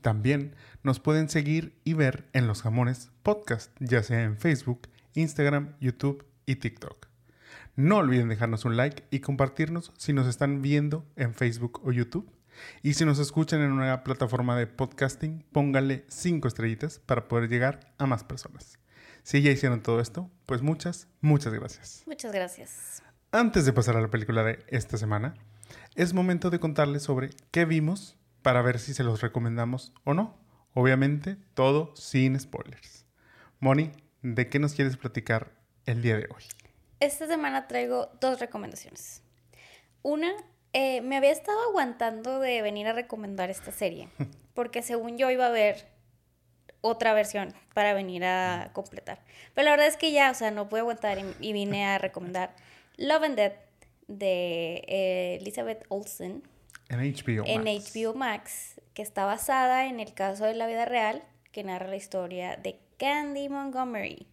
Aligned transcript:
También 0.00 0.54
nos 0.82 1.00
pueden 1.00 1.28
seguir 1.28 1.78
y 1.84 1.94
ver 1.94 2.28
en 2.32 2.46
Los 2.46 2.62
Jamones 2.62 3.10
Podcast, 3.22 3.72
ya 3.80 4.02
sea 4.02 4.22
en 4.22 4.38
Facebook, 4.38 4.88
Instagram, 5.14 5.74
YouTube 5.80 6.24
y 6.46 6.56
TikTok. 6.56 7.08
No 7.74 7.98
olviden 7.98 8.28
dejarnos 8.28 8.64
un 8.64 8.76
like 8.76 9.04
y 9.10 9.20
compartirnos 9.20 9.92
si 9.96 10.12
nos 10.12 10.26
están 10.26 10.62
viendo 10.62 11.06
en 11.16 11.34
Facebook 11.34 11.80
o 11.84 11.92
YouTube. 11.92 12.30
Y 12.82 12.94
si 12.94 13.04
nos 13.04 13.18
escuchan 13.18 13.60
en 13.60 13.72
una 13.72 14.02
plataforma 14.02 14.56
de 14.56 14.66
podcasting, 14.66 15.44
pónganle 15.52 16.04
5 16.08 16.48
estrellitas 16.48 16.98
para 16.98 17.28
poder 17.28 17.48
llegar 17.48 17.92
a 17.98 18.06
más 18.06 18.24
personas. 18.24 18.78
Si 19.22 19.42
ya 19.42 19.50
hicieron 19.50 19.82
todo 19.82 20.00
esto, 20.00 20.30
pues 20.46 20.62
muchas, 20.62 21.08
muchas 21.20 21.52
gracias. 21.52 22.02
Muchas 22.06 22.32
gracias. 22.32 23.02
Antes 23.30 23.64
de 23.64 23.72
pasar 23.72 23.96
a 23.96 24.00
la 24.00 24.10
película 24.10 24.42
de 24.42 24.64
esta 24.68 24.96
semana, 24.96 25.34
es 25.94 26.14
momento 26.14 26.50
de 26.50 26.60
contarles 26.60 27.02
sobre 27.02 27.30
qué 27.50 27.64
vimos 27.64 28.16
para 28.42 28.62
ver 28.62 28.78
si 28.78 28.94
se 28.94 29.04
los 29.04 29.20
recomendamos 29.20 29.92
o 30.04 30.14
no. 30.14 30.36
Obviamente, 30.74 31.36
todo 31.54 31.94
sin 31.96 32.38
spoilers. 32.38 33.04
Moni, 33.60 33.90
¿de 34.22 34.48
qué 34.48 34.58
nos 34.58 34.74
quieres 34.74 34.96
platicar 34.96 35.52
el 35.86 36.02
día 36.02 36.16
de 36.16 36.28
hoy? 36.34 36.44
Esta 37.00 37.26
semana 37.26 37.66
traigo 37.66 38.10
dos 38.20 38.40
recomendaciones. 38.40 39.22
Una, 40.02 40.32
eh, 40.72 41.00
me 41.00 41.16
había 41.16 41.32
estado 41.32 41.58
aguantando 41.68 42.40
de 42.40 42.62
venir 42.62 42.86
a 42.86 42.92
recomendar 42.92 43.50
esta 43.50 43.72
serie, 43.72 44.08
porque 44.54 44.82
según 44.82 45.18
yo 45.18 45.30
iba 45.30 45.46
a 45.46 45.50
ver 45.50 45.88
otra 46.80 47.12
versión 47.14 47.54
para 47.74 47.94
venir 47.94 48.24
a 48.24 48.70
completar. 48.72 49.20
Pero 49.54 49.64
la 49.64 49.70
verdad 49.72 49.88
es 49.88 49.96
que 49.96 50.12
ya, 50.12 50.30
o 50.30 50.34
sea, 50.34 50.50
no 50.50 50.68
pude 50.68 50.80
aguantar 50.80 51.18
y, 51.40 51.52
vine 51.52 51.86
a 51.86 51.98
recomendar 51.98 52.54
Love 52.96 53.24
and 53.24 53.36
Death 53.36 53.56
de 54.06 54.84
eh, 54.86 55.38
Elizabeth 55.40 55.84
Olsen 55.88 56.42
En 56.88 56.98
HBO. 57.00 57.44
en 57.46 57.64
Max. 57.64 57.92
HBO 57.94 58.14
Max, 58.14 58.80
que 58.94 59.02
está 59.02 59.24
basada 59.24 59.86
en 59.86 60.00
el 60.00 60.14
caso 60.14 60.44
de 60.44 60.54
la 60.54 60.66
vida 60.66 60.84
real, 60.84 61.22
que 61.52 61.62
narra 61.64 61.86
la 61.88 61.96
historia 61.96 62.56
de 62.56 62.78
Candy 62.98 63.48
Montgomery. 63.48 64.26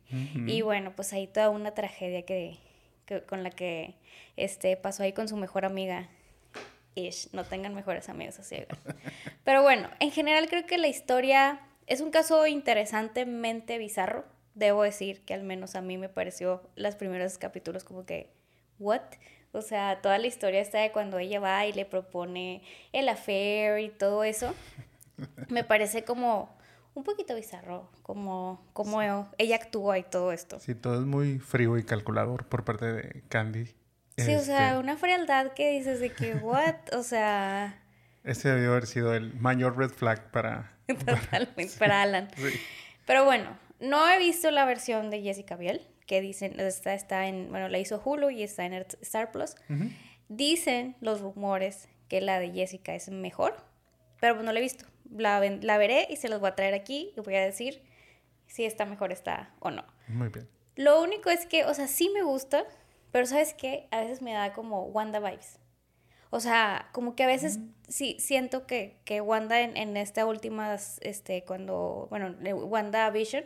Y 0.48 0.62
bueno, 0.62 0.94
pues 0.96 1.14
ahí 1.14 1.28
toda 1.28 1.50
una 1.50 1.72
tragedia 1.74 2.24
que, 2.26 2.58
que- 3.06 3.22
con 3.24 3.44
la 3.44 3.50
que 3.52 3.96
este, 4.38 4.76
pasó 4.78 5.04
ahí 5.04 5.14
con 5.14 5.28
su 5.28 5.36
mejor 5.38 5.66
amiga. 5.66 6.10
Ish, 6.96 7.30
no 7.34 7.44
tengan 7.44 7.76
mejores 7.76 8.08
amigos 8.10 8.40
así. 8.40 8.58
Pero 9.44 9.62
bueno, 9.62 9.90
en 10.00 10.12
general 10.12 10.48
creo 10.48 10.66
que 10.66 10.78
la 10.78 10.88
historia 10.88 11.60
es 11.88 12.00
un 12.02 12.10
caso 12.10 12.48
interesantemente 12.48 13.78
bizarro. 13.78 14.26
Debo 14.56 14.84
decir 14.84 15.22
que 15.26 15.34
al 15.34 15.44
menos 15.44 15.76
a 15.76 15.82
mí 15.82 15.98
me 15.98 16.08
pareció 16.08 16.64
los 16.76 16.96
primeros 16.96 17.38
capítulos 17.38 17.84
como 17.84 18.06
que, 18.06 18.32
¿what? 18.80 19.02
O 19.56 19.62
sea, 19.62 20.02
toda 20.02 20.18
la 20.18 20.28
historia 20.28 20.62
está 20.62 20.80
de 20.80 20.92
cuando 20.92 21.18
ella 21.18 21.40
va 21.40 21.66
y 21.66 21.74
le 21.74 21.86
propone 21.86 22.62
el 22.92 23.10
affair 23.10 23.80
y 23.80 23.90
todo 23.90 24.24
eso. 24.24 24.54
Me 25.50 25.64
parece 25.64 26.04
como 26.04 26.56
un 26.94 27.04
poquito 27.04 27.36
bizarro, 27.36 27.90
como, 28.04 28.66
como 28.74 29.02
ella 29.38 29.56
actúa 29.56 29.98
y 29.98 30.04
todo 30.04 30.32
esto. 30.32 30.60
Sí, 30.60 30.76
todo 30.76 30.96
es 30.96 31.06
muy 31.06 31.40
frío 31.40 31.78
y 31.78 31.84
calculador 31.84 32.46
por 32.46 32.64
parte 32.64 32.86
de 32.92 33.24
Candy. 33.30 33.66
Sí, 34.18 34.34
o 34.36 34.40
sea, 34.40 34.70
Este, 34.70 34.80
una 34.80 34.96
frialdad 34.96 35.52
que 35.54 35.72
dices 35.72 36.00
de 36.00 36.12
que, 36.12 36.36
what? 36.36 36.76
O 36.94 37.04
sea, 37.04 37.82
Ese 38.24 38.50
debió 38.50 38.72
haber 38.72 38.88
sido 38.88 39.14
el 39.14 39.34
mayor 39.34 39.78
red 39.78 39.90
flag 39.90 40.32
para... 40.32 40.72
totalmente 40.88 41.68
para 41.80 42.02
Alan. 42.02 42.30
Sí. 42.38 42.60
Pero 43.06 43.26
bueno, 43.26 43.58
no 43.80 44.10
he 44.10 44.18
visto 44.18 44.50
la 44.52 44.66
versión 44.66 45.10
de 45.10 45.22
Jessica 45.22 45.58
Biel, 45.58 45.86
que 46.06 46.22
dicen, 46.22 46.60
está, 46.60 46.94
está 46.94 47.28
en, 47.28 47.50
bueno, 47.50 47.68
la 47.70 47.80
hizo 47.80 48.02
Hulu 48.04 48.30
y 48.30 48.44
está 48.44 48.66
en 48.66 48.74
Star 48.74 49.32
Plus. 49.32 49.56
Ujú. 49.70 49.90
Dicen 50.30 50.96
los 51.02 51.22
rumores 51.22 51.88
que 52.08 52.22
la 52.22 52.40
de 52.40 52.52
Jessica 52.52 52.96
es 52.96 53.10
mejor, 53.10 53.56
pero 54.20 54.36
pues 54.36 54.46
no 54.46 54.54
la 54.54 54.60
he 54.60 54.64
visto. 54.64 54.86
La, 55.12 55.40
la 55.40 55.78
veré 55.78 56.08
y 56.10 56.16
se 56.16 56.30
los 56.30 56.40
voy 56.40 56.50
a 56.50 56.56
traer 56.56 56.74
aquí 56.74 57.14
y 57.16 57.20
voy 57.22 57.36
a 57.36 57.44
decir 57.44 57.84
si 58.48 58.66
está 58.66 58.86
mejor 58.86 59.12
está 59.12 59.54
o 59.60 59.72
no. 59.72 59.86
Muy 60.08 60.30
bien. 60.30 60.48
Lo 60.76 61.02
único 61.02 61.30
es 61.30 61.46
que, 61.46 61.66
o 61.66 61.74
sea, 61.74 61.88
sí 61.88 62.10
me 62.14 62.22
gusta, 62.22 62.66
pero 63.12 63.26
¿sabes 63.26 63.54
qué? 63.54 63.88
A 63.92 64.02
veces 64.02 64.22
me 64.22 64.34
da 64.34 64.54
como 64.54 64.84
Wanda 64.86 65.20
vibes. 65.20 65.60
O 66.32 66.40
sea, 66.40 66.90
como 66.92 67.16
que 67.16 67.24
a 67.24 67.28
veces 67.28 67.60
sí 67.88 68.18
siento 68.20 68.68
que, 68.68 68.98
que 69.06 69.22
Wanda 69.22 69.62
en, 69.62 69.78
en 69.78 69.96
esta 69.96 70.26
última, 70.26 70.76
este, 71.02 71.44
cuando, 71.46 72.08
bueno, 72.10 72.36
Wanda 72.56 73.10
Vision, 73.10 73.46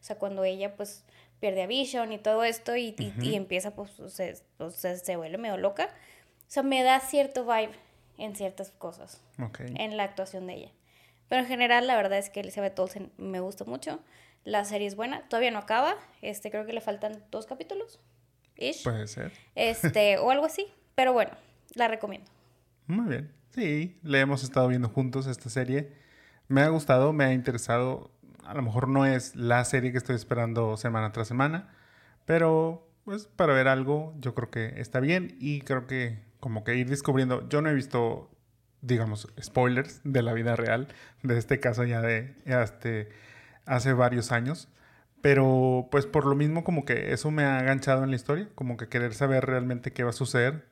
o 0.00 0.02
sea, 0.02 0.16
cuando 0.16 0.44
ella 0.44 0.74
pues 0.74 1.04
pierde 1.40 1.62
a 1.62 1.66
Vision 1.66 2.12
y 2.12 2.18
todo 2.18 2.44
esto 2.44 2.76
y, 2.76 2.94
y- 2.98 3.14
y 3.20 3.34
empieza 3.34 3.74
pues, 3.74 3.98
o 3.98 4.08
sea, 4.08 4.96
se 4.96 5.16
vuelve 5.16 5.38
medio 5.38 5.56
loca. 5.56 5.86
O 5.86 6.44
sea, 6.52 6.62
me 6.62 6.82
da 6.82 7.00
cierto 7.00 7.44
vibe 7.44 7.72
en 8.18 8.36
ciertas 8.36 8.70
cosas 8.72 9.22
Ok. 9.42 9.60
en 9.60 9.96
la 9.96 10.04
actuación 10.04 10.46
de 10.46 10.54
ella. 10.54 10.72
Pero 11.28 11.42
en 11.42 11.48
general, 11.48 11.86
la 11.86 11.96
verdad 11.96 12.18
es 12.18 12.28
que 12.28 12.40
Elizabeth 12.40 12.78
Olsen 12.78 13.12
me 13.16 13.40
gusta 13.40 13.64
mucho. 13.64 14.00
La 14.44 14.64
serie 14.64 14.86
es 14.88 14.96
buena. 14.96 15.28
Todavía 15.28 15.50
no 15.52 15.58
acaba. 15.60 15.94
Este, 16.22 16.50
creo 16.50 16.66
que 16.66 16.72
le 16.72 16.80
faltan 16.80 17.24
dos 17.30 17.46
capítulos. 17.46 18.00
Ish. 18.56 18.82
Puede 18.82 19.06
ser. 19.06 19.32
Este, 19.54 20.18
o 20.18 20.30
algo 20.30 20.44
así. 20.46 20.66
Pero 20.96 21.12
bueno, 21.12 21.30
la 21.74 21.86
recomiendo. 21.88 22.28
Muy 22.88 23.08
bien. 23.08 23.32
Sí, 23.54 23.96
le 24.02 24.20
hemos 24.20 24.42
estado 24.42 24.66
viendo 24.68 24.88
juntos 24.88 25.26
esta 25.28 25.48
serie. 25.50 25.92
Me 26.48 26.62
ha 26.62 26.68
gustado, 26.68 27.12
me 27.12 27.24
ha 27.24 27.32
interesado. 27.32 28.10
A 28.46 28.54
lo 28.54 28.62
mejor 28.62 28.88
no 28.88 29.06
es 29.06 29.36
la 29.36 29.64
serie 29.64 29.92
que 29.92 29.98
estoy 29.98 30.16
esperando 30.16 30.76
semana 30.76 31.12
tras 31.12 31.28
semana, 31.28 31.68
pero 32.26 32.86
pues 33.04 33.26
para 33.26 33.54
ver 33.54 33.68
algo 33.68 34.14
yo 34.18 34.34
creo 34.34 34.50
que 34.50 34.80
está 34.80 35.00
bien 35.00 35.36
y 35.40 35.62
creo 35.62 35.86
que 35.86 36.22
como 36.40 36.64
que 36.64 36.74
ir 36.76 36.88
descubriendo. 36.88 37.48
Yo 37.48 37.62
no 37.62 37.68
he 37.68 37.74
visto, 37.74 38.30
digamos, 38.80 39.28
spoilers 39.40 40.00
de 40.04 40.22
la 40.22 40.32
vida 40.32 40.56
real 40.56 40.88
de 41.22 41.38
este 41.38 41.60
caso 41.60 41.84
ya 41.84 42.00
de 42.00 42.34
este, 42.46 43.10
hace 43.66 43.92
varios 43.92 44.32
años. 44.32 44.68
Pero 45.22 45.88
pues 45.90 46.06
por 46.06 46.24
lo 46.24 46.34
mismo 46.34 46.64
como 46.64 46.84
que 46.84 47.12
eso 47.12 47.30
me 47.30 47.44
ha 47.44 47.60
enganchado 47.60 48.04
en 48.04 48.10
la 48.10 48.16
historia, 48.16 48.48
como 48.54 48.76
que 48.76 48.88
querer 48.88 49.12
saber 49.14 49.44
realmente 49.44 49.92
qué 49.92 50.02
va 50.02 50.10
a 50.10 50.14
suceder. 50.14 50.66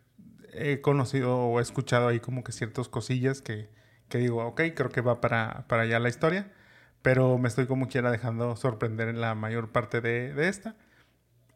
He 0.54 0.80
conocido 0.80 1.36
o 1.36 1.58
he 1.58 1.62
escuchado 1.62 2.08
ahí 2.08 2.20
como 2.20 2.42
que 2.44 2.52
ciertas 2.52 2.88
cosillas 2.88 3.42
que, 3.42 3.68
que 4.08 4.18
digo, 4.18 4.44
ok, 4.46 4.62
creo 4.74 4.88
que 4.88 5.02
va 5.02 5.20
para, 5.20 5.66
para 5.68 5.82
allá 5.82 5.98
la 5.98 6.08
historia, 6.08 6.50
pero 7.02 7.38
me 7.38 7.48
estoy 7.48 7.66
como 7.66 7.88
quiera 7.88 8.10
dejando 8.10 8.56
sorprender 8.56 9.08
en 9.08 9.20
la 9.20 9.34
mayor 9.34 9.70
parte 9.70 10.00
de, 10.00 10.32
de 10.34 10.48
esta. 10.48 10.76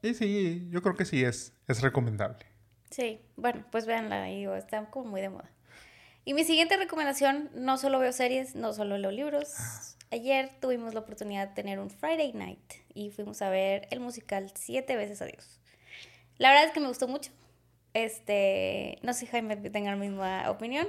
Y 0.03 0.15
sí, 0.15 0.69
yo 0.71 0.83
creo 0.83 0.97
que 0.97 1.05
sí 1.05 1.23
es, 1.25 1.53
es 1.69 1.81
recomendable. 1.81 2.47
Sí, 2.91 3.21
bueno, 3.37 3.65
pues 3.71 3.87
véanla, 3.87 4.25
digo, 4.25 4.55
está 4.55 4.85
como 4.91 5.11
muy 5.11 5.21
de 5.21 5.31
moda. 5.31 5.51
Y 6.25 6.35
mi 6.35 6.45
siguiente 6.45 6.77
recomendación, 6.77 7.51
no 7.55 7.79
solo 7.79 7.99
veo 7.99 8.13
series, 8.13 8.55
no 8.55 8.73
solo 8.73 8.99
leo 8.99 9.11
libros. 9.11 9.97
Ayer 10.11 10.51
tuvimos 10.61 10.95
la 10.95 11.01
oportunidad 11.01 11.49
de 11.49 11.55
tener 11.55 11.81
un 11.81 11.91
Friday 11.91 12.33
night 12.33 12.75
y 12.93 13.11
fuimos 13.11 13.43
a 13.43 13.49
ver 13.49 13.89
el 13.91 14.01
musical 14.01 14.53
Siete 14.55 14.95
veces 14.95 15.23
a 15.23 15.25
Dios. 15.25 15.59
La 16.37 16.51
verdad 16.51 16.67
es 16.67 16.73
que 16.73 16.81
me 16.81 16.89
gustó 16.89 17.09
mucho. 17.09 17.33
Este, 17.95 18.99
no 19.03 19.13
sé 19.13 19.21
si 19.21 19.27
Jaime 19.27 19.57
tenga 19.57 19.91
la 19.91 19.97
misma 19.97 20.51
opinión, 20.51 20.87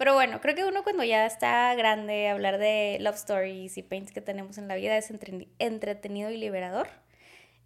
pero 0.00 0.14
bueno, 0.14 0.40
creo 0.40 0.54
que 0.54 0.64
uno 0.64 0.82
cuando 0.82 1.04
ya 1.04 1.26
está 1.26 1.74
grande, 1.74 2.26
hablar 2.28 2.56
de 2.56 2.96
love 3.00 3.16
stories 3.16 3.76
y 3.76 3.82
paints 3.82 4.12
que 4.12 4.22
tenemos 4.22 4.56
en 4.56 4.66
la 4.66 4.74
vida 4.76 4.96
es 4.96 5.10
entre- 5.10 5.46
entretenido 5.58 6.30
y 6.30 6.38
liberador. 6.38 6.88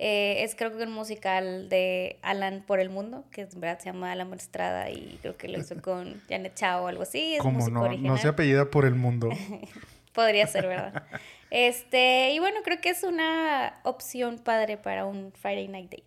Eh, 0.00 0.42
es 0.42 0.56
creo 0.56 0.76
que 0.76 0.82
un 0.82 0.90
musical 0.90 1.68
de 1.68 2.18
Alan 2.22 2.64
por 2.66 2.80
el 2.80 2.90
mundo, 2.90 3.24
que 3.30 3.42
en 3.42 3.60
verdad 3.60 3.78
se 3.78 3.84
llama 3.84 4.10
Alan 4.10 4.34
Estrada 4.34 4.90
y 4.90 5.16
creo 5.22 5.36
que 5.36 5.46
lo 5.46 5.60
hizo 5.60 5.76
con 5.80 6.20
Janet 6.28 6.56
Chao 6.56 6.82
o 6.82 6.88
algo 6.88 7.04
así. 7.04 7.34
Es 7.36 7.40
Como 7.40 7.68
no, 7.68 7.82
original. 7.82 8.12
no 8.14 8.18
se 8.18 8.26
apellida 8.26 8.68
por 8.68 8.84
el 8.84 8.96
mundo. 8.96 9.28
Podría 10.12 10.48
ser, 10.48 10.66
¿verdad? 10.66 11.04
Este, 11.50 12.32
y 12.32 12.40
bueno, 12.40 12.62
creo 12.64 12.80
que 12.80 12.88
es 12.90 13.04
una 13.04 13.78
opción 13.84 14.40
padre 14.40 14.76
para 14.76 15.06
un 15.06 15.30
Friday 15.30 15.68
Night 15.68 15.88
Date. 15.88 16.02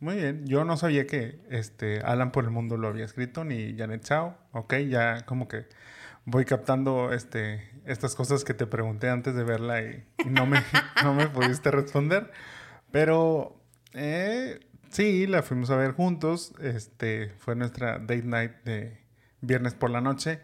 Muy 0.00 0.14
bien, 0.16 0.46
yo 0.46 0.64
no 0.64 0.76
sabía 0.76 1.06
que 1.08 1.40
este 1.50 2.00
Alan 2.02 2.30
por 2.30 2.44
el 2.44 2.50
mundo 2.50 2.76
lo 2.76 2.86
había 2.86 3.04
escrito 3.04 3.44
ni 3.44 3.76
Janet 3.76 4.04
Chao. 4.04 4.38
Ok, 4.52 4.74
ya 4.88 5.24
como 5.26 5.48
que 5.48 5.66
voy 6.24 6.44
captando 6.44 7.12
este 7.12 7.68
estas 7.84 8.14
cosas 8.14 8.44
que 8.44 8.54
te 8.54 8.66
pregunté 8.66 9.08
antes 9.08 9.34
de 9.34 9.42
verla 9.44 9.82
y, 9.82 10.04
no 10.26 10.46
me 10.46 10.62
no 11.02 11.14
me 11.14 11.26
pudiste 11.28 11.70
responder. 11.72 12.30
Pero 12.92 13.60
eh, 13.92 14.60
sí, 14.90 15.26
la 15.26 15.42
fuimos 15.42 15.70
a 15.70 15.76
ver 15.76 15.92
juntos. 15.92 16.54
Este 16.60 17.30
fue 17.38 17.56
nuestra 17.56 17.98
date 17.98 18.22
night 18.22 18.52
de 18.64 19.00
viernes 19.40 19.74
por 19.74 19.90
la 19.90 20.00
noche. 20.00 20.40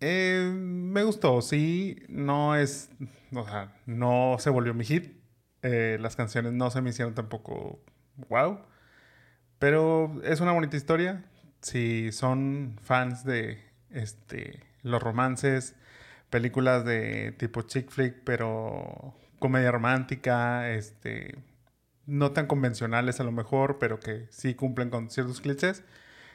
Eh, 0.00 0.52
me 0.54 1.02
gustó, 1.04 1.40
sí, 1.42 2.02
no 2.08 2.54
es, 2.54 2.90
o 3.32 3.44
sea, 3.44 3.74
no 3.86 4.36
se 4.38 4.50
volvió 4.50 4.74
mi 4.74 4.84
hit, 4.84 5.16
Eh, 5.62 5.98
las 6.00 6.16
canciones 6.16 6.52
no 6.52 6.70
se 6.70 6.80
me 6.82 6.90
hicieron 6.90 7.14
tampoco 7.14 7.80
wow. 8.28 8.60
Pero 9.58 10.20
es 10.24 10.40
una 10.40 10.52
bonita 10.52 10.76
historia. 10.76 11.24
Si 11.60 12.12
son 12.12 12.76
fans 12.82 13.24
de 13.24 13.62
este, 13.90 14.60
los 14.82 15.02
romances, 15.02 15.74
películas 16.30 16.84
de 16.84 17.32
tipo 17.32 17.62
chick 17.62 17.90
flick, 17.90 18.22
pero 18.24 19.14
comedia 19.38 19.70
romántica, 19.70 20.70
este, 20.70 21.38
no 22.06 22.32
tan 22.32 22.46
convencionales 22.46 23.20
a 23.20 23.24
lo 23.24 23.32
mejor, 23.32 23.78
pero 23.78 24.00
que 24.00 24.26
sí 24.30 24.54
cumplen 24.54 24.90
con 24.90 25.10
ciertos 25.10 25.40
clichés, 25.40 25.82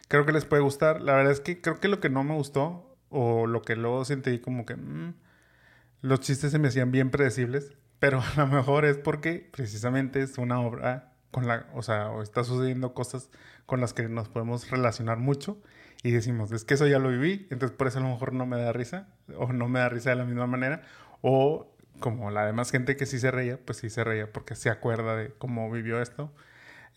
creo 0.07 0.25
que 0.25 0.33
les 0.33 0.45
puede 0.45 0.61
gustar. 0.63 1.01
La 1.01 1.13
verdad 1.13 1.31
es 1.31 1.39
que 1.39 1.61
creo 1.61 1.79
que 1.79 1.87
lo 1.87 1.99
que 1.99 2.09
no 2.09 2.23
me 2.23 2.35
gustó, 2.35 2.97
o 3.09 3.47
lo 3.47 3.61
que 3.61 3.75
luego 3.75 4.05
sentí 4.05 4.39
como 4.39 4.65
que 4.65 4.75
mm, 4.75 5.13
los 6.01 6.21
chistes 6.21 6.51
se 6.51 6.59
me 6.59 6.69
hacían 6.69 6.91
bien 6.91 7.11
predecibles, 7.11 7.73
pero 7.99 8.21
a 8.37 8.41
lo 8.41 8.47
mejor 8.47 8.85
es 8.85 8.97
porque 8.97 9.49
precisamente 9.51 10.21
es 10.21 10.37
una 10.37 10.59
obra 10.61 11.10
con 11.31 11.47
la, 11.47 11.65
o 11.73 11.81
sea, 11.81 12.11
o 12.11 12.21
está 12.21 12.43
sucediendo 12.43 12.93
cosas 12.93 13.29
con 13.65 13.81
las 13.81 13.93
que 13.93 14.07
nos 14.07 14.29
podemos 14.29 14.69
relacionar 14.69 15.17
mucho 15.17 15.57
y 16.03 16.11
decimos, 16.11 16.51
es 16.51 16.65
que 16.65 16.73
eso 16.73 16.87
ya 16.87 16.99
lo 16.99 17.09
viví, 17.09 17.47
entonces 17.51 17.75
por 17.77 17.87
eso 17.87 17.99
a 17.99 18.01
lo 18.01 18.09
mejor 18.09 18.33
no 18.33 18.45
me 18.45 18.59
da 18.59 18.73
risa, 18.73 19.07
o 19.37 19.53
no 19.53 19.69
me 19.69 19.79
da 19.79 19.89
risa 19.89 20.09
de 20.11 20.15
la 20.17 20.25
misma 20.25 20.47
manera, 20.47 20.81
o 21.21 21.71
como 21.99 22.31
la 22.31 22.45
demás 22.45 22.71
gente 22.71 22.95
que 22.97 23.05
sí 23.05 23.19
se 23.19 23.31
reía, 23.31 23.59
pues 23.63 23.77
sí 23.79 23.89
se 23.89 24.03
reía 24.03 24.31
porque 24.31 24.55
se 24.55 24.69
acuerda 24.69 25.15
de 25.15 25.33
cómo 25.37 25.69
vivió 25.71 26.01
esto. 26.01 26.33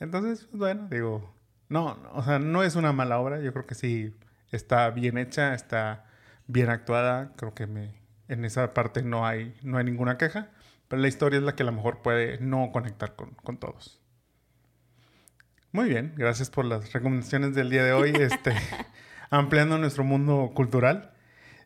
Entonces, 0.01 0.47
pues, 0.47 0.59
bueno, 0.59 0.89
digo, 0.91 1.35
no, 1.69 1.99
o 2.13 2.23
sea, 2.23 2.39
no 2.39 2.63
es 2.63 2.77
una 2.77 2.93
mala 2.93 3.19
obra, 3.21 3.41
yo 3.41 3.53
creo 3.53 3.67
que 3.67 3.75
sí 3.75 4.17
está 4.51 4.91
bien 4.91 5.19
hecha, 5.19 5.55
está 5.55 6.07
bien 6.47 6.71
actuada, 6.71 7.33
creo 7.37 7.55
que 7.55 7.67
me, 7.67 7.95
en 8.29 8.45
esa 8.45 8.75
parte 8.75 9.03
no 9.03 9.27
hay, 9.27 9.55
no 9.63 9.79
hay 9.79 9.85
ninguna 9.85 10.19
queja, 10.19 10.51
pero 10.89 11.03
la 11.03 11.09
historia 11.09 11.39
es 11.39 11.45
la 11.45 11.55
que 11.55 11.63
a 11.63 11.67
lo 11.67 11.73
mejor 11.73 12.03
puede 12.03 12.39
no 12.41 12.71
conectar 12.73 13.17
con, 13.17 13.31
con 13.35 13.59
todos. 13.59 14.04
Muy 15.75 15.89
bien, 15.89 16.13
gracias 16.17 16.51
por 16.51 16.65
las 16.65 16.93
recomendaciones 16.93 17.57
del 17.57 17.69
día 17.69 17.83
de 17.83 17.93
hoy, 17.93 18.13
este, 18.21 18.53
ampliando 19.29 19.77
nuestro 19.77 20.05
mundo 20.05 20.53
cultural. 20.55 21.11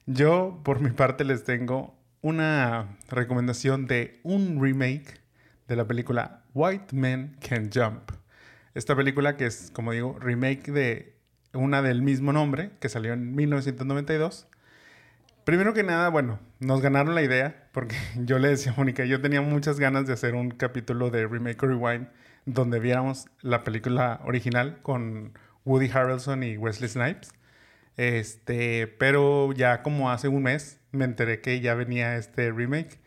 Yo, 0.07 0.63
por 0.65 0.81
mi 0.81 0.93
parte, 0.93 1.25
les 1.25 1.45
tengo 1.45 1.95
una 2.23 2.97
recomendación 3.11 3.87
de 3.87 4.19
un 4.23 4.63
remake 4.63 5.21
de 5.67 5.77
la 5.77 5.87
película 5.87 6.43
White 6.55 6.97
Men 6.97 7.37
Can 7.47 7.69
Jump. 7.71 8.13
Esta 8.73 8.97
película 8.97 9.37
que 9.37 9.45
es, 9.45 9.71
como 9.75 9.93
digo, 9.93 10.19
remake 10.19 10.73
de 10.73 11.15
una 11.53 11.83
del 11.83 12.01
mismo 12.01 12.33
nombre 12.33 12.71
que 12.81 12.89
salió 12.89 13.13
en 13.13 13.35
1992. 13.35 14.49
Primero 15.45 15.75
que 15.75 15.83
nada, 15.83 16.09
bueno, 16.09 16.41
nos 16.61 16.81
ganaron 16.81 17.15
la 17.15 17.21
idea 17.21 17.69
porque 17.73 17.97
yo 18.25 18.39
le 18.39 18.49
decía 18.49 18.73
a 18.73 18.75
Mónica, 18.75 19.05
yo 19.05 19.21
tenía 19.21 19.43
muchas 19.43 19.79
ganas 19.79 20.07
de 20.07 20.15
hacer 20.15 20.35
un 20.35 20.51
capítulo 20.51 21.11
de 21.11 21.27
Remake 21.27 21.61
Rewind 21.61 22.09
donde 22.49 22.81
viéramos 22.81 23.27
la 23.43 23.63
película 23.63 24.21
original 24.25 24.81
con 24.83 25.39
Woody 25.65 25.91
Harrelson 25.93 26.43
y 26.43 26.57
Wesley 26.57 26.89
Snipes. 26.89 27.31
Este, 27.97 28.87
pero 28.87 29.53
ya 29.53 29.83
como 29.83 30.11
hace 30.11 30.29
un 30.29 30.45
mes 30.45 30.81
me 30.93 31.05
enteré 31.05 31.41
que 31.41 31.61
ya 31.61 31.75
venía 31.75 32.17
este 32.17 32.51
remake 32.53 33.01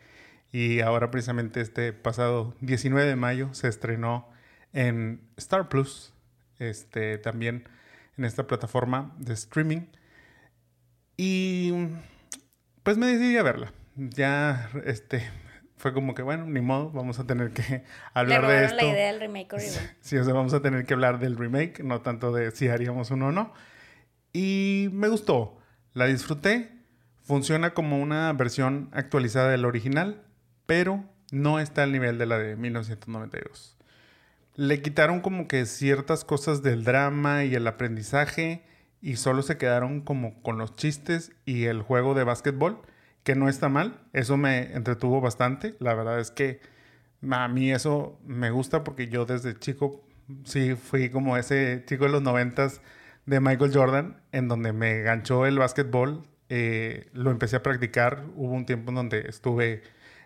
y 0.52 0.80
ahora 0.80 1.10
precisamente 1.10 1.60
este 1.60 1.92
pasado 1.92 2.54
19 2.60 3.08
de 3.08 3.16
mayo 3.16 3.52
se 3.52 3.68
estrenó 3.68 4.28
en 4.72 5.22
Star 5.36 5.68
Plus, 5.68 6.14
este, 6.58 7.18
también 7.18 7.68
en 8.16 8.24
esta 8.24 8.46
plataforma 8.46 9.14
de 9.18 9.34
streaming. 9.34 9.86
Y 11.16 11.72
pues 12.82 12.96
me 12.96 13.06
decidí 13.06 13.36
a 13.38 13.42
verla. 13.42 13.72
Ya 13.96 14.70
este, 14.84 15.28
fue 15.82 15.92
como 15.92 16.14
que, 16.14 16.22
bueno, 16.22 16.46
ni 16.46 16.60
modo, 16.60 16.92
vamos 16.92 17.18
a 17.18 17.26
tener 17.26 17.50
que 17.50 17.82
hablar 18.14 18.46
de 18.46 18.66
esto. 18.66 18.76
la 18.76 18.84
idea 18.84 19.06
del 19.08 19.20
remake 19.20 19.58
Sí, 20.00 20.16
o 20.16 20.22
sea, 20.22 20.32
vamos 20.32 20.54
a 20.54 20.62
tener 20.62 20.86
que 20.86 20.94
hablar 20.94 21.18
del 21.18 21.36
remake, 21.36 21.82
no 21.82 22.02
tanto 22.02 22.32
de 22.32 22.52
si 22.52 22.68
haríamos 22.68 23.10
uno 23.10 23.26
o 23.26 23.32
no. 23.32 23.52
Y 24.32 24.90
me 24.92 25.08
gustó, 25.08 25.58
la 25.92 26.06
disfruté, 26.06 26.70
funciona 27.24 27.74
como 27.74 28.00
una 28.00 28.32
versión 28.32 28.90
actualizada 28.92 29.50
del 29.50 29.64
original, 29.64 30.22
pero 30.66 31.02
no 31.32 31.58
está 31.58 31.82
al 31.82 31.90
nivel 31.90 32.16
de 32.16 32.26
la 32.26 32.38
de 32.38 32.54
1992. 32.54 33.76
Le 34.54 34.82
quitaron 34.82 35.20
como 35.20 35.48
que 35.48 35.66
ciertas 35.66 36.24
cosas 36.24 36.62
del 36.62 36.84
drama 36.84 37.42
y 37.42 37.56
el 37.56 37.66
aprendizaje 37.66 38.62
y 39.00 39.16
solo 39.16 39.42
se 39.42 39.58
quedaron 39.58 40.00
como 40.00 40.40
con 40.42 40.58
los 40.58 40.76
chistes 40.76 41.32
y 41.44 41.64
el 41.64 41.82
juego 41.82 42.14
de 42.14 42.22
básquetbol, 42.22 42.82
que 43.24 43.34
no 43.34 43.48
está 43.48 43.68
mal, 43.68 44.00
eso 44.12 44.36
me 44.36 44.72
entretuvo 44.74 45.20
bastante, 45.20 45.74
la 45.78 45.94
verdad 45.94 46.18
es 46.20 46.30
que 46.30 46.60
a 47.30 47.48
mí 47.48 47.72
eso 47.72 48.18
me 48.26 48.50
gusta 48.50 48.84
porque 48.84 49.08
yo 49.08 49.24
desde 49.24 49.58
chico 49.58 50.04
sí 50.44 50.74
fui 50.74 51.10
como 51.10 51.36
ese 51.36 51.84
chico 51.86 52.04
de 52.04 52.10
los 52.10 52.22
noventas 52.22 52.80
de 53.26 53.40
Michael 53.40 53.72
Jordan, 53.72 54.20
en 54.32 54.48
donde 54.48 54.72
me 54.72 55.02
ganchó 55.02 55.46
el 55.46 55.58
básquetbol. 55.58 56.26
Eh, 56.48 57.08
lo 57.12 57.30
empecé 57.30 57.56
a 57.56 57.62
practicar. 57.62 58.24
Hubo 58.36 58.52
un 58.52 58.66
tiempo 58.66 58.90
en 58.90 58.96
donde 58.96 59.20
estuve 59.28 59.82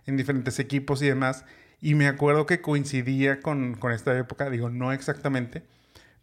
en 0.06 0.16
diferentes 0.16 0.58
equipos 0.58 1.02
y 1.02 1.06
demás. 1.06 1.44
Y 1.80 1.94
me 1.94 2.06
acuerdo 2.06 2.46
que 2.46 2.60
coincidía 2.60 3.40
con, 3.40 3.74
con 3.74 3.92
esta 3.92 4.16
época, 4.18 4.48
digo, 4.48 4.70
no 4.70 4.92
exactamente, 4.92 5.62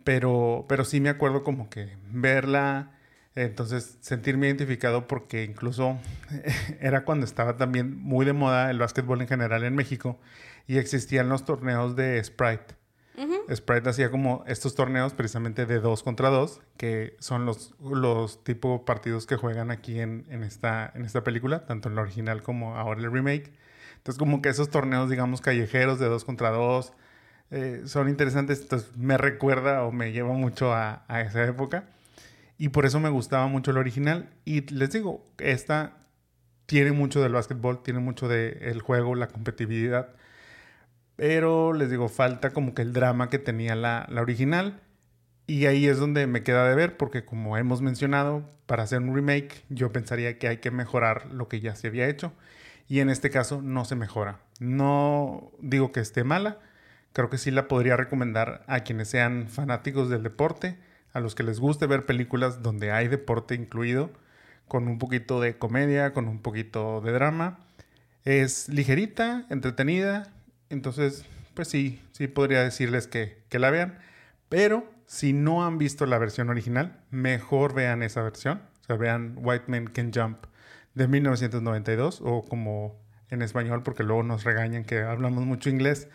pero, 0.04 0.66
pero 0.68 0.84
sí 0.84 1.00
me 1.00 1.10
acuerdo 1.10 1.44
como 1.44 1.70
que 1.70 1.96
verla, 2.12 2.92
entonces 3.36 3.98
sentirme 4.02 4.48
identificado 4.48 5.08
porque 5.08 5.44
incluso 5.44 5.98
era 6.80 7.04
cuando 7.04 7.26
estaba 7.26 7.58
también 7.58 7.98
muy 7.98 8.26
de 8.26 8.34
moda 8.34 8.70
el 8.70 8.80
básquetbol 8.80 9.22
en 9.22 9.28
general 9.28 9.64
en 9.64 9.76
México 9.76 10.20
y 10.68 10.78
existían 10.78 11.30
los 11.30 11.46
torneos 11.46 11.96
de 11.96 12.24
Sprite. 12.24 12.76
Sprite 13.54 13.90
hacía 13.90 14.10
como 14.10 14.44
estos 14.48 14.74
torneos 14.74 15.14
precisamente 15.14 15.66
de 15.66 15.80
dos 15.80 16.02
contra 16.02 16.30
dos, 16.30 16.62
que 16.78 17.16
son 17.20 17.46
los, 17.46 17.76
los 17.80 18.44
tipo 18.44 18.86
partidos 18.86 19.28
que 19.28 19.36
juegan 19.36 19.70
aquí 19.70 20.00
en, 20.00 20.26
esta, 20.44 20.92
en 20.96 21.06
esta 21.06 21.24
película, 21.24 21.66
tanto 21.66 21.90
en 21.90 21.96
la 21.96 22.02
original 22.02 22.42
como 22.42 22.76
ahora 22.76 23.02
el 23.02 23.12
remake. 23.12 23.54
Entonces 23.98 24.18
como 24.18 24.42
que 24.42 24.50
esos 24.50 24.70
torneos, 24.70 25.10
digamos, 25.10 25.42
callejeros 25.42 26.00
de 26.00 26.08
dos 26.08 26.26
contra 26.26 26.50
dos, 26.50 26.94
eh, 27.52 27.84
son 27.86 28.10
interesantes. 28.10 28.62
Entonces 28.62 28.98
me 28.98 29.18
recuerda 29.18 29.84
o 29.84 29.92
me 29.92 30.12
lleva 30.12 30.34
mucho 30.34 30.74
a, 30.74 31.04
a 31.08 31.22
esa 31.22 31.44
época. 31.44 31.84
Y 32.58 32.70
por 32.70 32.86
eso 32.86 33.00
me 33.00 33.10
gustaba 33.10 33.48
mucho 33.48 33.72
el 33.72 33.78
original. 33.78 34.30
Y 34.46 34.62
les 34.74 34.92
digo, 34.92 35.26
esta 35.40 35.98
tiene 36.66 36.92
mucho 36.92 37.22
del 37.22 37.34
básquetbol, 37.34 37.84
tiene 37.84 38.00
mucho 38.00 38.28
del 38.28 38.82
juego, 38.82 39.16
la 39.16 39.28
competitividad 39.28 40.16
pero 41.16 41.74
les 41.74 41.90
digo, 41.90 42.10
falta 42.10 42.52
como 42.52 42.74
que 42.74 42.82
el 42.82 42.94
drama 42.94 43.30
que 43.30 43.40
tenía 43.40 43.76
la, 43.76 44.08
la 44.10 44.22
original. 44.22 44.82
Y 45.46 45.66
ahí 45.66 45.88
es 45.88 46.00
donde 46.00 46.26
me 46.26 46.44
queda 46.44 46.68
de 46.70 46.76
ver, 46.76 46.98
porque 46.98 47.26
como 47.26 47.58
hemos 47.58 47.82
mencionado, 47.82 48.50
para 48.66 48.84
hacer 48.84 49.00
un 49.00 49.14
remake 49.14 49.64
yo 49.70 49.92
pensaría 49.92 50.40
que 50.40 50.48
hay 50.48 50.58
que 50.58 50.72
mejorar 50.72 51.28
lo 51.32 51.50
que 51.50 51.60
ya 51.60 51.76
se 51.76 51.88
había 51.88 52.08
hecho. 52.08 52.34
Y 52.88 53.00
en 53.00 53.10
este 53.10 53.30
caso 53.30 53.62
no 53.62 53.86
se 53.86 53.96
mejora. 53.96 54.40
No 54.60 55.52
digo 55.60 55.92
que 55.92 56.00
esté 56.00 56.24
mala, 56.24 56.60
creo 57.14 57.30
que 57.30 57.38
sí 57.38 57.52
la 57.52 57.68
podría 57.68 57.98
recomendar 57.98 58.64
a 58.68 58.82
quienes 58.82 59.10
sean 59.10 59.48
fanáticos 59.50 60.10
del 60.10 60.24
deporte, 60.24 60.78
a 61.14 61.20
los 61.20 61.36
que 61.36 61.44
les 61.44 61.60
guste 61.60 61.88
ver 61.88 62.06
películas 62.06 62.62
donde 62.62 62.92
hay 62.92 63.08
deporte 63.08 63.56
incluido, 63.56 64.12
con 64.68 64.88
un 64.88 64.98
poquito 64.98 65.40
de 65.40 65.58
comedia, 65.58 66.14
con 66.14 66.28
un 66.28 66.40
poquito 66.40 67.02
de 67.02 67.12
drama. 67.12 67.60
Es 68.26 68.70
ligerita, 68.70 69.46
entretenida, 69.50 70.34
entonces, 70.74 71.26
pues 71.54 71.68
sí, 71.68 72.02
sí 72.12 72.28
podría 72.28 72.64
decirles 72.64 73.08
que, 73.08 73.44
la 73.52 73.70
vean. 73.70 74.00
Pero 74.50 74.92
si 75.06 75.34
no 75.34 75.66
han 75.66 75.78
visto 75.78 76.06
la 76.06 76.18
versión 76.18 76.50
original, 76.50 77.00
mejor 77.12 77.76
vean 77.76 78.02
esa 78.02 78.24
versión. 78.24 78.62
O 78.82 78.86
sea, 78.86 78.96
vean 78.96 79.36
White 79.38 79.66
Men 79.68 79.88
Can 79.88 80.12
Jump 80.14 80.46
de 80.96 81.08
1992 81.08 82.22
o 82.24 82.44
como 82.44 83.00
en 83.30 83.42
español, 83.42 83.84
porque 83.84 84.04
luego 84.04 84.24
nos 84.24 84.44
regañan 84.44 84.84
que 84.84 85.02
hablamos 85.02 85.46
mucho 85.46 85.70
inglés. 85.70 86.08